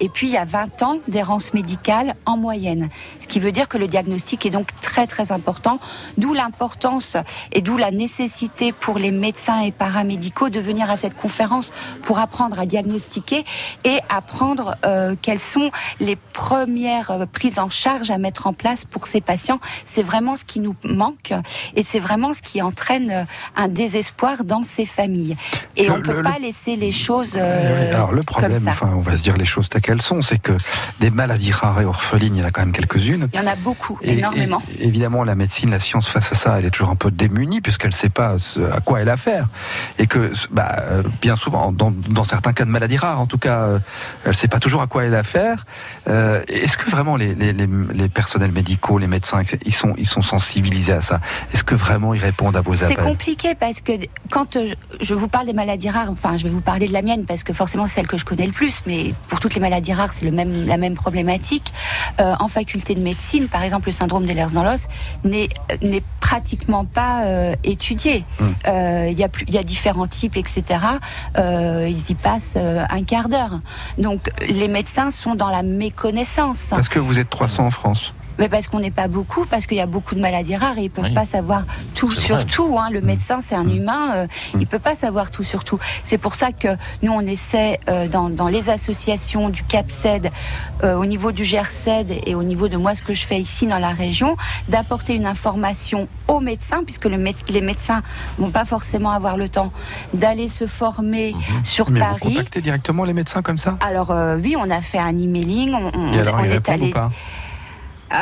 Et 0.01 0.09
puis, 0.09 0.29
il 0.29 0.33
y 0.33 0.37
a 0.37 0.45
20 0.45 0.83
ans 0.83 0.99
d'errance 1.09 1.55
médicale 1.55 2.15
en 2.25 2.37
moyenne. 2.37 2.89
Ce 3.19 3.27
qui 3.27 3.41
veut 3.41 3.53
dire 3.53 3.69
que 3.69 3.79
le 3.79 3.89
diagnostic 3.89 4.47
est 4.47 4.51
donc 4.51 4.69
très, 4.81 5.07
très 5.07 5.33
important. 5.33 5.79
D'où 6.17 6.35
l'importance 6.35 7.17
et 7.53 7.63
d'où 7.63 7.77
la 7.77 7.91
nécessité 7.91 8.73
pour 8.73 8.99
les 8.99 9.11
médecins 9.11 9.61
et 9.61 9.73
paramédicaux 9.77 10.49
de 10.49 10.61
venir 10.61 10.91
à 10.91 10.97
cette 10.97 11.17
conférence 11.17 11.73
pour 12.03 12.19
apprendre 12.19 12.59
à 12.59 12.67
diagnostiquer 12.67 13.45
et 13.85 13.99
apprendre 14.09 14.75
euh, 14.85 15.15
quelles 15.21 15.39
sont 15.41 15.71
les 16.01 16.17
premières 16.17 17.11
euh, 17.11 17.27
prises 17.27 17.59
en 17.59 17.69
charge 17.71 18.11
à 18.11 18.19
mettre 18.19 18.47
en 18.47 18.53
place 18.53 18.85
pour 18.85 19.07
ces 19.07 19.21
patients. 19.21 19.61
C'est 19.85 20.03
vraiment 20.03 20.37
ce 20.37 20.45
qui 20.45 20.61
nous 20.61 20.75
manque 20.85 21.33
et 21.75 21.83
c'est 21.83 21.99
vraiment 22.01 22.33
ce 22.35 22.43
qui 22.43 22.63
entraîne 22.63 23.11
euh, 23.11 23.25
un 23.57 23.69
désespoir 23.69 24.45
dans 24.45 24.63
ces 24.63 24.85
familles. 24.87 25.37
Et 25.77 25.87
Le- 25.87 25.93
on 25.93 25.99
ne 25.99 26.03
peut 26.03 26.17
le- 26.17 26.23
pas 26.23 26.39
laisser 26.41 26.77
les 26.77 26.93
choses 26.93 27.35
euh, 27.37 27.93
Alors 27.95 28.13
le 28.13 28.23
comme 28.23 28.25
problème, 28.43 28.65
ça. 28.65 28.71
enfin 28.71 28.91
on 28.97 29.01
va 29.01 29.17
se 29.17 29.23
dire 29.23 29.37
les 29.37 29.45
choses 29.45 29.69
telles 29.69 29.83
qu'elles 29.83 30.03
sont, 30.03 30.23
c'est 30.23 30.39
que 30.39 30.53
des 31.01 31.11
maladies 31.11 31.53
rares 31.53 31.81
et 31.81 31.85
orphelines, 31.85 32.35
il 32.37 32.41
y 32.41 32.45
en 32.45 32.47
a 32.49 32.51
quand 32.51 32.63
même 32.63 32.73
quelques-unes. 32.73 33.29
Il 33.33 33.39
y 33.41 33.43
en 33.43 33.47
a 33.47 33.57
beaucoup, 33.57 33.99
Et- 34.03 34.13
énormément. 34.13 34.63
et 34.79 34.87
évidemment, 34.87 35.25
la 35.25 35.35
médecine, 35.35 35.71
la 35.71 35.79
science 35.81 36.09
face 36.09 36.33
à 36.33 36.35
ça, 36.35 36.59
elle 36.59 36.67
est 36.67 36.71
toujours 36.71 36.91
un 36.91 36.97
peu 36.97 37.11
démunie 37.11 37.61
puisqu'elle 37.61 37.91
ne 37.91 37.95
sait 37.95 38.09
pas 38.09 38.39
ce- 38.39 38.61
à 38.61 38.81
quoi 38.81 39.01
elle 39.01 39.09
a 39.09 39.13
affaire. 39.17 39.49
Et 39.99 40.07
que, 40.07 40.33
bah, 40.51 40.77
bien 41.21 41.37
souvent, 41.37 41.73
dans, 41.73 41.91
dans 42.09 42.25
certains 42.25 42.53
cas 42.53 42.65
de 42.65 42.71
maladies 42.71 42.97
rares, 42.97 43.21
en 43.21 43.27
tout 43.27 43.39
cas, 43.39 43.61
euh, 43.63 43.79
elle 44.25 44.31
ne 44.31 44.35
sait 44.35 44.49
pas 44.49 44.61
toujours 44.61 44.83
à 44.83 44.87
quoi 44.87 45.05
elle 45.05 45.15
a 45.15 45.19
affaire. 45.19 45.65
Euh, 46.09 46.43
Est-ce 46.49 46.77
que 46.79 46.91
vraiment 46.91 47.17
les, 47.17 47.35
les, 47.35 47.53
les, 47.53 47.69
les 47.95 48.09
personnels 48.09 48.53
médicaux, 48.53 48.99
les 48.99 49.07
médecins, 49.07 49.43
ils 49.65 49.75
sont, 49.75 49.95
ils 49.97 50.07
sont 50.07 50.23
sensibilisés 50.23 50.93
à 50.93 51.01
ça? 51.01 51.21
Est-ce 51.53 51.65
que 51.65 51.75
vraiment 51.75 52.15
ils 52.15 52.21
répondent 52.21 52.57
à 52.57 52.61
vos 52.61 52.75
C'est 52.75 52.85
appels? 52.87 53.05
compliqué 53.05 53.55
parce 53.55 53.81
que 53.81 53.93
quand 54.31 54.57
euh, 54.57 54.75
je 55.01 55.15
vous 55.15 55.29
parle 55.29 55.47
des 55.47 55.53
maladies 55.53 55.91
rares, 55.91 56.11
enfin 56.11 56.37
je 56.37 56.45
vais 56.45 56.51
vous 56.51 56.61
parler 56.61 56.87
de 56.89 56.93
la 56.93 57.03
mienne 57.03 57.25
parce 57.27 57.43
que 57.45 57.53
forcément 57.53 57.87
c'est 57.87 57.95
celle 57.95 58.07
que 58.07 58.17
je 58.19 58.25
connais 58.25 58.47
le 58.47 58.53
plus, 58.53 58.81
mais 58.87 59.15
pour 59.29 59.41
toutes 59.41 59.55
les 59.55 59.61
maladies 59.61 59.93
rares 59.95 60.13
c'est 60.13 60.31
même, 60.31 60.67
la 60.67 60.77
même 60.77 60.95
problématique. 60.95 61.73
Euh, 62.21 62.35
en 62.41 62.49
faculté 62.49 62.95
de 62.95 63.01
médecine, 63.01 63.49
par 63.49 63.63
exemple, 63.63 63.87
le 63.89 63.93
syndrome 63.93 64.27
d'Ehlers 64.27 64.53
dans 64.53 64.63
l'os 64.65 64.87
n'est 65.25 65.49
pratiquement 66.21 66.85
pas 66.85 67.25
euh, 67.25 67.55
étudié. 67.65 68.25
Euh, 68.67 69.09
Il 69.11 69.19
y, 69.19 69.25
a 69.25 69.29
plus- 69.29 69.47
y 69.57 69.61
a 69.61 69.63
différents 69.63 70.07
types, 70.07 70.37
etc. 70.37 70.65
Euh, 71.39 71.87
ils 71.89 72.11
y 72.11 72.15
passent 72.15 72.57
euh, 72.57 72.85
un 72.89 73.03
quart 73.05 73.29
d'heure. 73.29 73.61
Donc 73.99 74.31
les 74.47 74.69
médecins 74.69 75.11
sont 75.11 75.35
dans 75.35 75.49
la 75.49 75.63
méconnaissance. 75.63 76.69
Parce 76.71 76.89
que 76.89 76.99
vous 76.99 77.19
êtes 77.19 77.31
300 77.31 77.67
en 77.67 77.71
France? 77.71 78.13
Mais 78.39 78.49
parce 78.49 78.69
qu'on 78.69 78.81
n'est 78.81 78.91
pas 78.91 79.09
beaucoup, 79.09 79.47
parce 79.47 79.67
qu'il 79.67 79.77
y 79.79 79.81
a 79.81 79.87
beaucoup 79.87 80.15
de 80.15 80.21
maladies 80.21 80.57
rares 80.57 80.79
et 80.79 80.85
ils 80.85 80.91
peuvent 80.91 81.05
Oui. 81.07 81.15
pas 81.15 81.25
savoir 81.27 81.65
tout 81.95 82.11
sur 82.11 82.37
vrai. 82.37 82.45
tout. 82.45 82.77
Hein. 82.79 82.89
Le 82.91 83.01
médecin, 83.01 83.41
c'est 83.41 83.55
un 83.55 83.65
Mm. 83.65 83.77
humain, 83.77 84.15
euh, 84.15 84.27
il 84.59 84.67
peut 84.67 84.79
pas 84.79 84.95
savoir 84.95 85.31
tout 85.31 85.43
sur 85.43 85.65
tout. 85.65 85.79
C'est 86.03 86.19
pour 86.19 86.35
ça 86.35 86.53
que 86.53 86.69
nous, 87.03 87.13
on 87.13 87.21
essaie 87.21 87.81
euh, 87.89 88.09
dans, 88.09 88.29
dans 88.29 88.49
les 88.49 88.69
associations 88.69 89.49
du 89.49 89.63
CAPSED, 89.63 90.31
euh, 90.85 90.95
au 90.97 91.07
niveau 91.07 91.33
du 91.33 91.45
GERCED 91.45 92.21
et 92.27 92.35
au 92.35 92.43
niveau 92.43 92.69
de 92.69 92.77
moi, 92.77 92.95
ce 92.95 93.03
que 93.03 93.15
je 93.15 93.25
fais 93.27 93.39
ici 93.39 93.67
dans 93.67 93.79
la 93.79 93.91
région, 93.91 94.37
d'apporter 94.69 95.15
une 95.15 95.27
information 95.27 96.07
aux 96.29 96.41
médecins, 96.41 96.83
puisque 96.85 97.07
le 97.07 97.17
mé- 97.19 97.35
les 97.49 97.61
médecins 97.61 98.03
vont 98.39 98.51
pas 98.51 98.65
forcément 98.65 99.11
avoir 99.13 99.37
le 99.37 99.49
temps 99.49 99.73
d'aller 100.13 100.49
se 100.49 100.67
former 100.67 101.35
sur. 101.63 101.91
Mais 101.91 102.01
vous 102.01 102.05
Paris. 102.07 102.21
contactez 102.21 102.61
directement 102.61 103.05
les 103.05 103.13
médecins 103.15 103.43
comme 103.43 103.59
ça? 103.59 103.77
Alors 103.81 104.11
euh, 104.11 104.37
oui, 104.43 104.57
on 104.59 104.71
a 104.71 104.81
fait 104.81 104.99
un 104.99 105.17
emailing, 105.17 105.73
on, 105.73 105.91
on- 105.95 106.13
Et 106.13 106.21
alors 106.21 106.37
on 106.41 106.45
est 106.45 106.69
allé 106.69 106.89
ou 106.89 106.93
pas? 106.93 107.11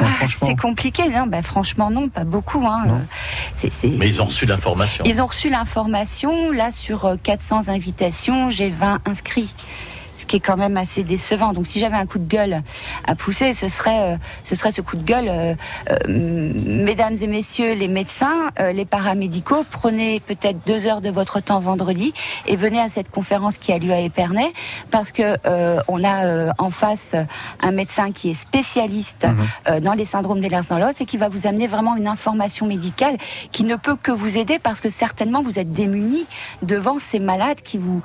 Ah, 0.01 0.26
c'est 0.26 0.57
compliqué, 0.57 1.09
non 1.09 1.26
ben, 1.26 1.42
Franchement, 1.42 1.90
non, 1.90 2.09
pas 2.09 2.24
beaucoup. 2.24 2.66
Hein. 2.66 2.84
Euh, 2.88 3.68
Mais 3.99 4.09
ils 4.09 4.20
ont 4.20 4.26
reçu 4.26 4.47
l'information. 4.47 5.05
Ils 5.07 5.20
ont 5.20 5.26
reçu 5.26 5.51
l'information. 5.51 6.51
Là, 6.51 6.72
sur 6.72 7.05
euh, 7.05 7.16
400 7.22 7.68
invitations, 7.68 8.51
j'ai 8.51 8.70
20 8.70 9.01
inscrits. 9.07 9.53
Ce 10.17 10.27
qui 10.27 10.37
est 10.37 10.41
quand 10.41 10.57
même 10.57 10.77
assez 10.77 11.03
décevant. 11.03 11.53
Donc, 11.53 11.67
si 11.67 11.79
j'avais 11.79 11.97
un 11.97 12.07
coup 12.07 12.19
de 12.19 12.29
gueule 12.29 12.62
à 13.07 13.15
pousser, 13.15 13.53
ce 13.53 13.69
serait, 13.69 14.12
euh, 14.12 14.17
ce 14.43 14.55
serait 14.55 14.71
ce 14.71 14.81
coup 14.81 14.97
de 14.97 15.03
gueule. 15.03 15.29
euh, 15.29 15.55
euh, 15.91 16.53
mesdames 16.55 17.17
et 17.21 17.27
messieurs 17.27 17.75
les 17.75 17.89
médecins, 17.89 18.51
euh, 18.61 18.73
les 18.73 18.85
paramédicaux, 18.85 19.65
prenez 19.71 20.21
peut-être 20.21 20.59
deux 20.67 20.87
heures 20.87 21.01
de 21.01 21.11
votre 21.11 21.41
temps 21.41 21.61
vendredi 21.61 22.12
et 22.47 22.57
venez 22.57 22.81
à 22.81 22.89
cette 22.89 23.11
conférence 23.11 23.59
qui 23.59 23.73
a 23.73 23.79
lieu 23.79 23.93
à 23.93 24.01
Épernay, 24.01 24.53
parce 24.91 25.12
que 25.12 25.37
euh, 25.47 25.81
on 25.89 26.03
a 26.05 26.25
euh, 26.25 26.51
en 26.59 26.71
face 26.71 27.15
un 27.61 27.71
médecin 27.73 28.12
qui 28.12 28.31
est 28.31 28.35
spécialiste 28.35 29.27
euh, 29.69 29.81
dans 29.81 29.93
les 29.93 30.05
syndromes 30.05 30.41
d'Ehlers 30.41 30.67
dans 30.69 30.79
l'os 30.79 31.01
et 31.01 31.05
qui 31.05 31.17
va 31.17 31.29
vous 31.29 31.47
amener 31.47 31.67
vraiment 31.67 31.97
une 31.97 32.09
information 32.09 32.67
médicale 32.67 33.17
qui 33.53 33.65
ne 33.65 33.77
peut 33.77 33.97
que 33.97 34.11
vous 34.12 34.39
aider 34.39 34.59
parce 34.59 34.81
que 34.81 34.89
certainement 34.89 35.43
vous 35.43 35.59
êtes 35.59 35.73
démunis 35.73 36.27
devant 36.62 36.99
ces 36.99 37.19
malades 37.19 37.61
qui 37.62 37.79
vous 37.79 38.03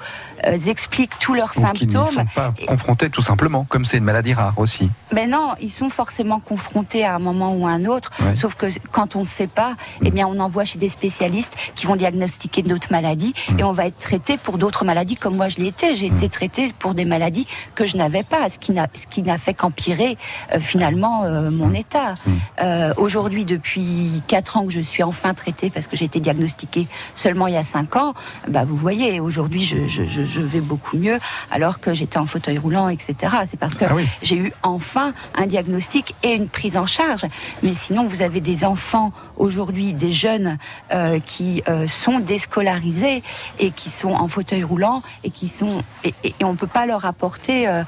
expliquent 0.68 1.18
tous 1.20 1.34
leurs 1.34 1.54
Ou 1.99 1.99
n'y 2.00 2.08
symptômes. 2.08 2.26
sont 2.26 2.34
pas 2.34 2.54
confrontés 2.68 3.10
tout 3.10 3.22
simplement, 3.22 3.66
comme 3.66 3.86
c'est 3.86 3.98
une 3.98 4.04
maladie 4.04 4.34
rare 4.34 4.54
aussi. 4.58 4.90
Ben 5.12 5.30
non, 5.30 5.54
ils 5.62 5.70
sont 5.70 5.90
forcément 5.90 6.40
confrontés 6.40 7.06
à 7.06 7.16
un 7.16 7.20
moment 7.20 7.54
ou 7.54 7.68
à 7.68 7.72
un 7.72 7.86
autre. 7.86 8.12
Ouais. 8.22 8.36
Sauf 8.36 8.56
que 8.56 8.68
quand 8.92 9.16
on 9.16 9.22
ne 9.22 9.26
sait 9.26 9.48
pas, 9.48 9.76
eh 10.04 10.12
bien, 10.12 10.28
on 10.28 10.40
envoie 10.40 10.66
chez 10.66 10.80
des 10.80 10.90
spécialistes 10.90 11.56
qui 11.76 11.86
vont 11.86 11.96
diagnostiquer 11.96 12.62
d'autres 12.62 12.92
maladies 12.92 13.34
et 13.58 13.64
on 13.64 13.72
va 13.72 13.88
être 13.88 13.98
traité 13.98 14.38
pour 14.38 14.58
d'autres 14.58 14.86
maladies 14.86 15.16
comme 15.16 15.36
moi 15.36 15.50
je 15.50 15.58
l'ai 15.58 15.68
été. 15.68 15.96
J'ai 15.96 16.08
été 16.08 16.30
traité 16.30 16.68
pour 16.78 16.94
des 16.94 17.06
maladies 17.06 17.48
que 17.76 17.88
je 17.88 17.98
n'avais 17.98 18.24
pas, 18.24 18.50
ce 18.50 18.60
qui 18.60 18.72
n'a, 18.72 19.38
fait 19.38 19.54
qu'empirer 19.54 20.18
euh, 20.54 20.60
finalement 20.60 21.24
euh, 21.24 21.50
mon 21.52 21.74
état. 21.74 22.16
Euh, 22.62 22.94
aujourd'hui, 22.98 23.46
depuis 23.46 24.22
quatre 24.28 24.58
ans 24.58 24.66
que 24.66 24.72
je 24.72 24.82
suis 24.82 25.04
enfin 25.04 25.34
traitée 25.34 25.70
parce 25.70 25.88
que 25.88 25.96
j'ai 25.96 26.06
été 26.06 26.20
diagnostiquée 26.20 26.88
seulement 27.16 27.48
il 27.48 27.54
y 27.54 27.58
a 27.58 27.64
cinq 27.64 27.96
ans, 27.96 28.14
bah 28.48 28.64
vous 28.66 28.76
voyez, 28.76 29.20
aujourd'hui 29.20 29.64
je, 29.64 29.88
je, 29.88 30.06
je, 30.06 30.24
je 30.24 30.42
vais 30.42 30.62
beaucoup 30.62 30.98
mieux 30.98 31.20
alors 31.52 31.80
que 31.80 31.89
j'étais 31.94 32.18
en 32.18 32.26
fauteuil 32.26 32.58
roulant, 32.58 32.90
etc. 32.90 33.16
C'est 33.46 33.60
parce 33.60 33.76
que 33.76 33.86
Ah 33.86 33.94
oui. 33.96 34.06
j'ai 34.22 34.38
eu 34.38 34.54
enfin 34.64 35.14
un 35.38 35.46
diagnostic 35.48 36.16
et 36.24 36.34
une 36.34 36.48
prise 36.50 36.78
en 36.78 36.86
charge. 36.86 37.26
Mais 37.64 37.74
sinon, 37.76 38.08
vous 38.08 38.22
avez 38.22 38.42
des 38.42 38.64
enfants 38.66 39.12
aujourd'hui, 39.40 39.94
des 39.94 40.12
jeunes 40.12 40.58
euh, 40.94 41.20
qui 41.26 41.64
euh, 41.68 41.88
sont 41.88 42.20
déscolarisés 42.20 43.24
et 43.60 43.72
qui 43.72 43.90
sont 43.90 44.12
en 44.12 44.28
fauteuil 44.28 44.64
roulant 44.64 45.02
et 45.24 45.30
qui 45.30 45.48
sont 45.48 45.82
et, 46.04 46.14
et- 46.24 46.36
et 46.40 46.44
on 46.46 46.56
peut 46.56 46.68
pas 46.68 46.86
leur 46.86 47.06
apporter 47.06 47.68
euh, 47.68 47.84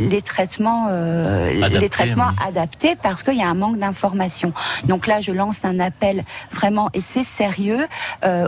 les 0.00 0.22
traitements 0.22 0.86
Adaptés, 0.86 1.78
les 1.80 1.88
traitements 1.88 2.28
oui. 2.28 2.44
adaptés 2.48 2.96
parce 2.96 3.22
qu'il 3.22 3.34
y 3.36 3.42
a 3.42 3.48
un 3.48 3.54
manque 3.54 3.78
d'information. 3.78 4.52
Donc 4.84 5.06
là, 5.06 5.20
je 5.20 5.32
lance 5.32 5.64
un 5.64 5.78
appel 5.80 6.24
vraiment 6.52 6.88
et 6.94 7.00
c'est 7.00 7.24
sérieux 7.24 7.86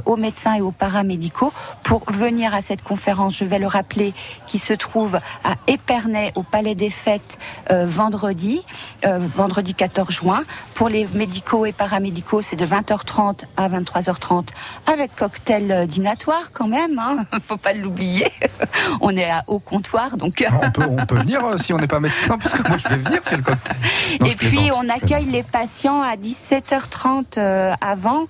aux 0.06 0.16
médecins 0.16 0.54
et 0.54 0.60
aux 0.60 0.70
paramédicaux 0.72 1.52
pour 1.82 2.04
venir 2.10 2.54
à 2.54 2.60
cette 2.60 2.82
conférence. 2.82 3.36
Je 3.36 3.44
vais 3.44 3.58
le 3.58 3.66
rappeler, 3.66 4.14
qui 4.46 4.58
se 4.58 4.72
trouve 4.72 5.16
à 5.44 5.54
Épernay 5.66 6.32
au 6.34 6.42
Palais 6.42 6.74
des 6.74 6.90
Fêtes 6.90 7.38
vendredi, 7.70 8.62
vendredi 9.04 9.74
14 9.74 10.10
juin. 10.10 10.42
Pour 10.74 10.88
les 10.88 11.06
médicaux 11.14 11.66
et 11.66 11.72
paramédicaux, 11.72 12.35
c'est 12.42 12.56
de 12.56 12.66
20h30 12.66 13.44
à 13.56 13.68
23h30 13.68 14.48
avec 14.92 15.14
cocktail 15.16 15.70
euh, 15.72 15.86
dînatoire 15.86 16.50
quand 16.52 16.68
même. 16.68 16.98
Hein, 16.98 17.24
faut 17.46 17.56
pas 17.56 17.72
l'oublier. 17.72 18.30
on 19.00 19.10
est 19.16 19.30
à, 19.30 19.44
au 19.46 19.58
comptoir, 19.58 20.16
donc. 20.16 20.44
On 20.62 20.70
peut, 20.70 20.86
on 20.88 21.06
peut 21.06 21.16
venir 21.20 21.44
euh, 21.44 21.56
si 21.58 21.72
on 21.72 21.78
n'est 21.78 21.86
pas 21.86 22.00
médecin, 22.00 22.38
parce 22.38 22.54
que 22.54 22.66
moi 22.68 22.78
je 22.78 22.88
vais 22.88 22.96
venir 22.96 23.20
si 23.26 23.36
le 23.36 23.42
cocktail. 23.42 23.76
Non, 24.20 24.26
et 24.26 24.30
puis 24.36 24.48
plaisante, 24.48 24.70
on 24.82 24.88
accueille 24.88 25.26
les 25.26 25.42
patients 25.42 26.00
à 26.02 26.16
17h30 26.16 27.38
euh, 27.38 27.72
avant 27.80 28.26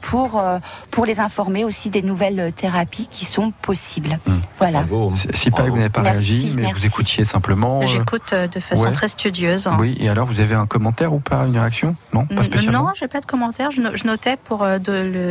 pour 0.00 0.42
pour 0.90 1.06
les 1.06 1.20
informer 1.20 1.64
aussi 1.64 1.90
des 1.90 2.02
nouvelles 2.02 2.52
thérapies 2.54 3.08
qui 3.10 3.24
sont 3.24 3.52
possibles. 3.62 4.18
Voilà. 4.58 4.84
Si- 5.14 5.28
Si 5.34 5.50
pas, 5.50 5.62
vous 5.64 5.76
n'avez 5.76 5.88
pas 5.88 6.02
Merci, 6.02 6.18
réagi, 6.18 6.52
mais 6.56 6.62
merci. 6.62 6.80
vous 6.80 6.86
écoutiez 6.86 7.24
simplement. 7.24 7.84
J'écoute 7.86 8.34
de 8.34 8.60
façon 8.60 8.84
ouais. 8.84 8.92
très 8.92 9.08
studieuse. 9.08 9.68
Oui, 9.78 9.96
et 10.00 10.08
alors 10.08 10.26
vous 10.26 10.40
avez 10.40 10.54
un 10.54 10.66
commentaire 10.66 11.12
ou 11.12 11.20
pas, 11.20 11.44
une 11.46 11.58
réaction? 11.58 11.94
Non, 12.12 12.26
pas 12.26 12.42
spécialement? 12.44 12.84
Non, 12.84 12.90
j'ai 12.94 13.08
pas 13.08 13.20
de 13.20 13.26
commentaire. 13.32 13.70
Je, 13.72 13.80
no- 13.80 13.96
je 13.96 14.04
notais 14.04 14.36
pour 14.36 14.62
euh, 14.62 14.78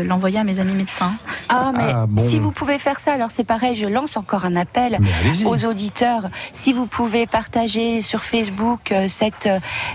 l'envoyer 0.03 0.39
à 0.39 0.43
mes 0.43 0.59
amis 0.59 0.73
médecins. 0.73 1.13
Ah, 1.47 1.71
mais 1.73 1.83
Ah, 1.93 2.05
bon. 2.07 2.21
si 2.27 2.39
vous 2.39 2.51
pouvez 2.51 2.77
faire 2.79 2.99
ça, 2.99 3.13
alors 3.13 3.31
c'est 3.31 3.45
pareil, 3.45 3.77
je 3.77 3.85
lance 3.87 4.17
encore 4.17 4.43
un 4.43 4.55
appel 4.57 4.97
Mais 4.99 5.07
allez-y. 5.23 5.45
aux 5.45 5.65
auditeurs. 5.65 6.23
Si 6.51 6.73
vous 6.73 6.87
pouvez 6.87 7.27
partager 7.27 8.01
sur 8.01 8.23
Facebook 8.25 8.91
euh, 8.91 9.05
cette, 9.07 9.47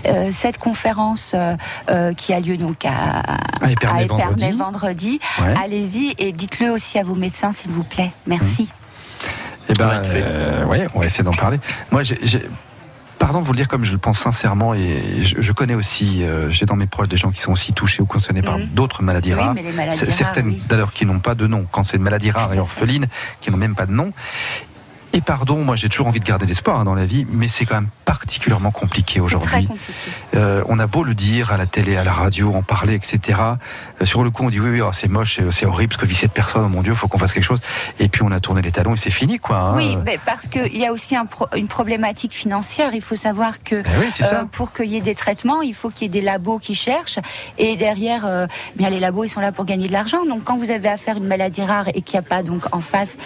euh, 0.07 0.29
cette 0.31 0.57
conférence 0.57 1.35
euh, 1.35 2.13
qui 2.15 2.33
a 2.33 2.39
lieu 2.39 2.57
donc 2.57 2.83
à, 2.85 3.21
À 3.61 3.71
Épernay 3.71 4.05
vendredi. 4.05 4.51
vendredi, 4.51 5.19
Ouais. 5.41 5.53
allez-y 5.63 6.15
et 6.17 6.31
dites-le 6.31 6.71
aussi 6.71 6.97
à 6.97 7.03
vos 7.03 7.15
médecins, 7.15 7.51
s'il 7.51 7.71
vous 7.71 7.83
plaît. 7.83 8.11
Merci. 8.25 8.69
Eh 9.69 9.73
ben, 9.73 10.01
euh, 10.05 10.65
ouais, 10.65 10.87
on 10.95 10.99
va 11.01 11.05
essayer 11.05 11.23
d'en 11.25 11.33
parler. 11.33 11.59
Moi, 11.91 12.01
j'ai- 12.03 12.47
pardon 13.19 13.41
de 13.41 13.45
vous 13.45 13.51
le 13.53 13.57
dire 13.57 13.67
comme 13.67 13.83
je 13.83 13.91
le 13.91 13.97
pense 13.97 14.19
sincèrement, 14.19 14.73
et 14.73 15.01
je, 15.21 15.41
je 15.41 15.51
connais 15.51 15.73
aussi, 15.73 16.23
euh, 16.23 16.49
j'ai 16.49 16.65
dans 16.65 16.75
mes 16.75 16.85
proches 16.87 17.07
des 17.09 17.17
gens 17.17 17.31
qui 17.31 17.41
sont 17.41 17.51
aussi 17.51 17.73
touchés 17.73 18.01
ou 18.01 18.05
concernés 18.05 18.41
par 18.41 18.57
Mhm. 18.59 18.67
d'autres 18.67 19.03
maladies 19.03 19.33
Oui, 19.33 19.39
rares. 19.39 19.53
mais 19.53 19.63
les 19.63 19.71
maladies 19.71 19.97
C- 19.97 20.05
rares, 20.05 20.13
Certaines, 20.15 20.47
oui. 20.47 20.61
d'ailleurs, 20.69 20.93
qui 20.93 21.05
n'ont 21.05 21.19
pas 21.19 21.35
de 21.35 21.47
nom. 21.47 21.65
Quand 21.71 21.83
c'est 21.83 21.97
une 21.97 22.03
maladie 22.03 22.31
rare 22.31 22.53
et 22.53 22.59
orpheline, 22.59 23.07
qui 23.41 23.51
n'ont 23.51 23.57
même 23.57 23.75
pas 23.75 23.85
de 23.85 23.91
nom. 23.93 24.11
Et 25.17 25.21
pardon, 25.21 25.63
moi 25.63 25.75
j'ai 25.75 25.89
toujours 25.89 26.05
envie 26.05 26.19
de 26.19 26.25
garder 26.25 26.45
l'espoir 26.45 26.79
hein, 26.79 26.83
dans 26.85 26.93
la 26.93 27.07
vie, 27.07 27.25
mais 27.31 27.47
c'est 27.47 27.65
quand 27.65 27.73
même 27.73 27.89
particulièrement 28.05 28.69
compliqué 28.69 29.19
aujourd'hui. 29.19 29.67
Euh, 30.35 30.61
on 30.69 30.77
a 30.77 30.85
beau 30.85 31.03
le 31.03 31.15
dire 31.15 31.51
à 31.51 31.57
la 31.57 31.65
télé, 31.65 31.97
à 31.97 32.03
la 32.03 32.11
radio, 32.13 32.53
en 32.53 32.61
parler, 32.61 32.93
etc. 32.93 33.39
Euh, 33.99 34.05
sur 34.05 34.23
le 34.23 34.29
coup, 34.29 34.43
on 34.43 34.51
dit 34.51 34.59
oui, 34.59 34.69
oui, 34.69 34.81
oh, 34.81 34.91
c'est 34.93 35.07
moche, 35.07 35.39
c'est- 35.51 35.65
horrible, 35.65 35.93
parce 35.95 36.01
que 36.03 36.05
vit 36.07 36.13
cette 36.13 36.33
personne, 36.33 36.61
oh 36.65 36.69
mon 36.69 36.83
Dieu, 36.83 36.93
faut 36.93 37.07
qu'on 37.07 37.17
fasse 37.17 37.33
quelque 37.33 37.43
chose. 37.43 37.61
Et 37.99 38.09
puis 38.09 38.21
on 38.21 38.31
a 38.31 38.39
tourné 38.39 38.61
les 38.61 38.71
talons 38.71 38.93
et 38.93 38.97
c'est 38.97 39.09
fini, 39.09 39.39
quoi. 39.39 39.57
hein. 39.57 39.75
Oui, 39.75 39.97
mais 40.05 40.19
parce 40.23 40.47
qu'il 40.47 40.77
y 40.77 40.85
a 40.85 40.91
aussi 40.93 41.15
un 41.15 41.25
pro- 41.25 41.47
une 41.55 41.67
problématique 41.67 42.33
financière. 42.33 42.93
Il 42.93 43.01
faut 43.01 43.15
savoir 43.15 43.63
que 43.63 43.81
Ben 43.81 43.89
oui, 43.99 44.11
ça. 44.11 44.45
pour 44.51 44.71
qu'il 44.71 44.91
y 44.91 44.97
ait 44.97 45.01
des 45.01 45.15
traitements, 45.15 45.63
il 45.63 45.73
faut 45.73 45.89
qu'il 45.89 46.03
y 46.03 46.05
ait 46.05 46.09
des 46.09 46.21
labos 46.21 46.59
qui 46.59 46.75
cherchent. 46.75 47.17
Et 47.57 47.75
derrière, 47.75 48.23
euh, 48.27 48.45
bien 48.75 48.91
les 48.91 48.99
labos, 48.99 49.23
ils 49.23 49.29
sont 49.29 49.39
là 49.41 49.51
pour 49.51 49.65
gagner 49.65 49.87
de 49.87 49.93
l'argent. 49.93 50.25
Donc 50.25 50.43
quand 50.43 50.57
vous 50.57 50.69
avez 50.69 50.89
affaire 50.89 51.15
à 51.15 51.17
une 51.17 51.27
maladie 51.27 51.63
rare 51.63 51.87
et 51.95 52.03
qu'il 52.03 52.19
n'y 52.19 52.25
a 52.25 52.29
pas 52.29 52.43
donc 52.43 52.61
en 52.71 52.81
face, 52.81 53.17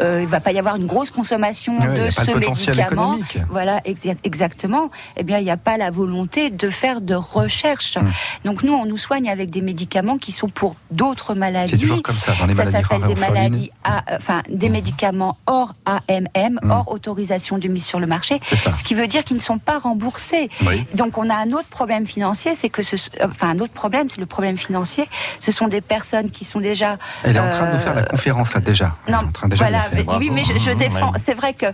euh, 0.00 0.18
il 0.20 0.28
va 0.28 0.40
pas 0.40 0.52
y 0.52 0.58
avoir 0.58 0.76
une 0.76 0.84
grosse 0.86 1.08
consommation 1.10 1.37
Ouais, 1.38 2.06
de 2.06 2.10
ce 2.10 2.30
médicament. 2.32 3.14
économique. 3.14 3.38
Voilà, 3.50 3.78
exa- 3.80 4.16
exactement. 4.24 4.90
Eh 5.16 5.22
bien, 5.22 5.38
il 5.38 5.44
n'y 5.44 5.50
a 5.50 5.56
pas 5.56 5.76
la 5.76 5.90
volonté 5.90 6.50
de 6.50 6.70
faire 6.70 7.00
de 7.00 7.14
recherche. 7.14 7.96
Hmm. 7.96 8.10
Donc 8.44 8.62
nous, 8.62 8.72
on 8.74 8.84
nous 8.86 8.96
soigne 8.96 9.28
avec 9.30 9.50
des 9.50 9.60
médicaments 9.60 10.18
qui 10.18 10.32
sont 10.32 10.48
pour 10.48 10.76
d'autres 10.90 11.34
maladies. 11.34 11.72
C'est 11.72 11.78
toujours 11.78 12.02
comme 12.02 12.16
ça 12.16 12.32
dans 12.38 12.46
les 12.46 12.54
ça 12.54 12.64
maladies 12.64 12.84
s'appelle 12.88 13.14
des 13.14 13.20
maladies, 13.20 13.70
à- 13.84 13.98
euh, 14.12 14.16
enfin 14.16 14.42
des 14.48 14.68
médicaments 14.68 15.36
hors 15.46 15.74
AMM, 15.86 16.58
Mm. 16.62 16.70
hors 16.70 16.90
autorisation 16.92 17.58
de 17.58 17.68
mise 17.68 17.84
sur 17.84 18.00
le 18.00 18.06
marché. 18.06 18.40
Ce 18.76 18.82
qui 18.84 18.94
veut 18.94 19.06
dire 19.06 19.24
qu'ils 19.24 19.36
ne 19.36 19.42
sont 19.42 19.58
pas 19.58 19.78
remboursés. 19.78 20.50
Oui. 20.66 20.86
Donc 20.94 21.18
on 21.18 21.28
a 21.30 21.34
un 21.36 21.50
autre 21.52 21.68
problème 21.68 22.06
financier, 22.06 22.54
c'est 22.54 22.68
que 22.68 22.82
ce, 22.82 22.96
euh, 22.96 23.26
enfin 23.28 23.50
un 23.50 23.58
autre 23.60 23.72
problème, 23.72 24.08
c'est 24.08 24.18
le 24.20 24.26
problème 24.26 24.56
financier. 24.56 25.08
Ce 25.38 25.52
sont 25.52 25.68
des 25.68 25.80
personnes 25.80 26.30
qui 26.30 26.44
sont 26.44 26.60
déjà. 26.60 26.96
Elle 27.24 27.36
est 27.36 27.40
en 27.40 27.50
train 27.50 27.66
de 27.66 27.72
nous 27.72 27.78
faire 27.78 27.94
la 27.94 28.02
euh, 28.02 28.04
conférence 28.04 28.54
là 28.54 28.60
déjà. 28.60 28.94
Elle 29.06 29.14
non, 29.14 29.20
est 29.20 29.24
en 29.24 29.32
train 29.32 29.48
déjà 29.48 29.64
de 29.66 29.70
voilà, 29.70 29.84
la 29.84 29.90
faire. 29.90 30.04
mais- 30.06 30.16
oui, 30.18 30.30
mais 30.32 30.42
je, 30.44 30.72
défends. 30.72 31.12
C'est 31.18 31.34
vrai 31.34 31.52
que 31.54 31.66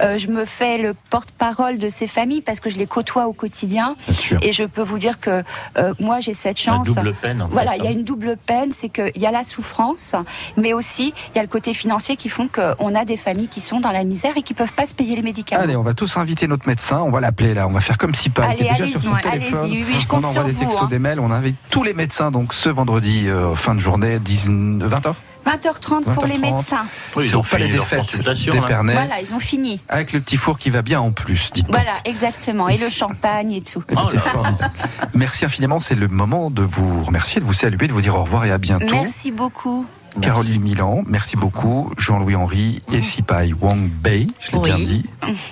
euh, 0.00 0.18
je 0.18 0.28
me 0.28 0.44
fais 0.44 0.78
le 0.78 0.94
porte-parole 1.10 1.78
de 1.78 1.88
ces 1.88 2.06
familles 2.06 2.42
parce 2.42 2.60
que 2.60 2.70
je 2.70 2.78
les 2.78 2.86
côtoie 2.86 3.26
au 3.26 3.32
quotidien. 3.32 3.94
Bien 4.06 4.14
sûr. 4.14 4.38
Et 4.42 4.52
je 4.52 4.64
peux 4.64 4.82
vous 4.82 4.98
dire 4.98 5.20
que 5.20 5.42
euh, 5.78 5.94
moi, 6.00 6.20
j'ai 6.20 6.34
cette 6.34 6.64
La 6.64 6.72
chance. 6.72 6.88
double 6.88 7.14
peine, 7.14 7.42
en 7.42 7.46
fait, 7.48 7.52
Voilà, 7.52 7.76
il 7.76 7.84
y 7.84 7.86
a 7.86 7.90
hein. 7.90 7.94
une 7.94 8.04
double 8.04 8.36
peine, 8.36 8.70
c'est 8.72 8.88
qu'il 8.88 9.12
y 9.16 9.26
a 9.26 9.30
la 9.30 9.44
souffrance, 9.44 10.14
mais 10.56 10.72
aussi 10.72 11.12
il 11.34 11.36
y 11.36 11.38
a 11.38 11.42
le 11.42 11.48
côté 11.48 11.74
financier 11.74 12.16
qui 12.16 12.28
font 12.28 12.48
qu'on 12.48 12.94
a 12.94 13.04
des 13.04 13.16
familles 13.16 13.48
qui 13.48 13.60
sont 13.60 13.80
dans 13.80 13.92
la 13.92 14.04
misère 14.04 14.36
et 14.36 14.42
qui 14.42 14.54
peuvent 14.54 14.72
pas 14.72 14.86
se 14.86 14.94
payer 14.94 15.16
les 15.16 15.22
médicaments. 15.22 15.62
Allez, 15.62 15.76
on 15.76 15.82
va 15.82 15.94
tous 15.94 16.16
inviter 16.16 16.46
notre 16.48 16.66
médecin. 16.68 17.00
On 17.00 17.10
va 17.10 17.20
l'appeler 17.20 17.54
là. 17.54 17.66
On 17.66 17.72
va 17.72 17.80
faire 17.80 17.98
comme 17.98 18.14
si 18.14 18.30
pas. 18.30 18.44
Allez, 18.44 18.56
Il 18.60 18.66
est 18.66 18.70
déjà 18.70 18.84
allez-y, 18.84 18.92
sur 18.92 19.00
son 19.02 19.12
ouais, 19.12 19.20
téléphone. 19.20 19.58
allez-y. 19.64 19.82
Oui, 19.82 19.86
oui, 19.92 19.98
je 19.98 20.06
compte 20.06 20.24
on 20.24 20.28
envoie 20.28 20.32
sur 20.32 20.44
des 20.44 20.52
vous, 20.52 20.60
textos, 20.60 20.82
hein. 20.82 20.88
des 20.90 20.98
mails. 20.98 21.20
On 21.20 21.30
invite 21.30 21.56
tous 21.70 21.82
les 21.84 21.94
médecins 21.94 22.30
donc 22.30 22.52
ce 22.54 22.68
vendredi 22.68 23.28
euh, 23.28 23.54
fin 23.54 23.74
de 23.74 23.80
journée 23.80 24.18
20h. 24.18 25.14
20h30 25.46 26.02
pour 26.14 26.26
les 26.26 26.34
20h30. 26.34 26.40
médecins. 26.40 26.86
Oui, 27.16 27.24
ils 27.24 27.30
C'est 27.30 27.34
au 27.36 27.40
ont 27.40 27.42
palais 27.42 27.66
fini 27.68 27.84
fêtes 27.84 27.98
consultation. 28.00 28.52
hein. 28.52 28.60
d'Épernay. 28.60 28.92
Voilà, 28.92 29.20
ils 29.20 29.34
ont 29.34 29.38
fini. 29.38 29.80
Avec 29.88 30.12
le 30.12 30.20
petit 30.20 30.36
four 30.36 30.58
qui 30.58 30.70
va 30.70 30.82
bien 30.82 31.00
en 31.00 31.12
plus, 31.12 31.50
dites 31.52 31.66
Voilà, 31.68 31.94
exactement. 32.04 32.68
Et 32.68 32.74
Et 32.74 32.78
le 32.78 32.90
champagne 32.90 33.52
et 33.52 33.62
tout. 33.62 33.82
Eh 33.90 33.94
ben, 33.94 34.02
Oh 34.04 34.08
c'est 34.10 34.18
formidable. 34.20 34.72
Merci 35.14 35.44
infiniment. 35.44 35.80
C'est 35.80 35.94
le 35.94 36.08
moment 36.08 36.50
de 36.50 36.62
vous 36.62 37.02
remercier, 37.04 37.40
de 37.40 37.46
vous 37.46 37.52
saluer, 37.54 37.86
de 37.88 37.92
vous 37.92 38.00
dire 38.02 38.14
au 38.16 38.22
revoir 38.22 38.44
et 38.44 38.50
à 38.52 38.58
bientôt. 38.58 38.86
Merci 38.90 39.30
beaucoup. 39.30 39.86
Merci. 40.16 40.28
Caroline 40.28 40.60
Milan, 40.62 41.02
merci 41.06 41.36
beaucoup. 41.36 41.92
Jean-Louis 41.96 42.34
Henry 42.34 42.82
et 42.92 43.00
Sipai 43.00 43.52
Wang 43.60 43.88
Bei, 43.88 44.26
je 44.40 44.50
l'ai 44.50 44.58
Oui. 44.58 44.64
bien 44.64 44.76
dit, 44.76 45.06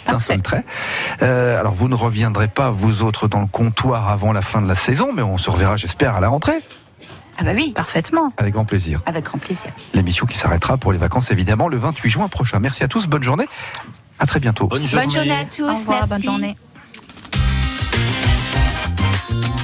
d'un 0.09 0.19
seul 0.19 0.43
trait. 0.43 0.65
Euh, 1.23 1.61
alors, 1.61 1.75
vous 1.75 1.87
ne 1.89 1.95
reviendrez 1.95 2.49
pas, 2.49 2.71
vous 2.71 3.03
autres, 3.03 3.29
dans 3.29 3.39
le 3.41 3.47
comptoir 3.47 4.09
avant 4.09 4.33
la 4.33 4.43
fin 4.43 4.61
de 4.61 4.67
la 4.67 4.75
saison, 4.75 5.11
mais 5.15 5.23
on 5.23 5.39
se 5.39 5.49
reverra, 5.49 5.77
j'espère, 5.77 6.17
à 6.17 6.21
la 6.21 6.29
rentrée. 6.29 6.59
Ah 7.39 7.45
bah 7.45 7.53
oui, 7.55 7.73
Parfaitement. 7.75 8.33
Avec 8.37 8.53
grand 8.55 8.65
plaisir. 8.65 9.01
avec 9.07 9.25
grand 9.25 9.39
plaisir. 9.39 9.71
L'émission 9.95 10.27
qui 10.27 10.37
s'arrêtera 10.37 10.77
pour 10.77 10.93
les 10.93 10.99
vacances, 10.99 11.31
évidemment, 11.31 11.69
le 11.69 11.77
28 11.77 12.11
juin 12.11 12.29
prochain. 12.29 12.59
Merci 12.59 12.83
à 12.85 12.89
tous, 12.89 13.07
bonne 13.07 13.23
journée. 13.23 13.47
À 14.19 14.27
très 14.27 14.41
bientôt. 14.41 14.67
Bonne 14.67 14.85
journée. 14.87 15.07
Bonne 15.07 15.15
journée 15.15 15.31
à 15.31 15.45
tous. 15.45 15.63
Au 15.63 15.75
revoir, 15.75 15.99
merci. 16.01 16.09
bonne 16.09 16.23
journée. 16.23 16.57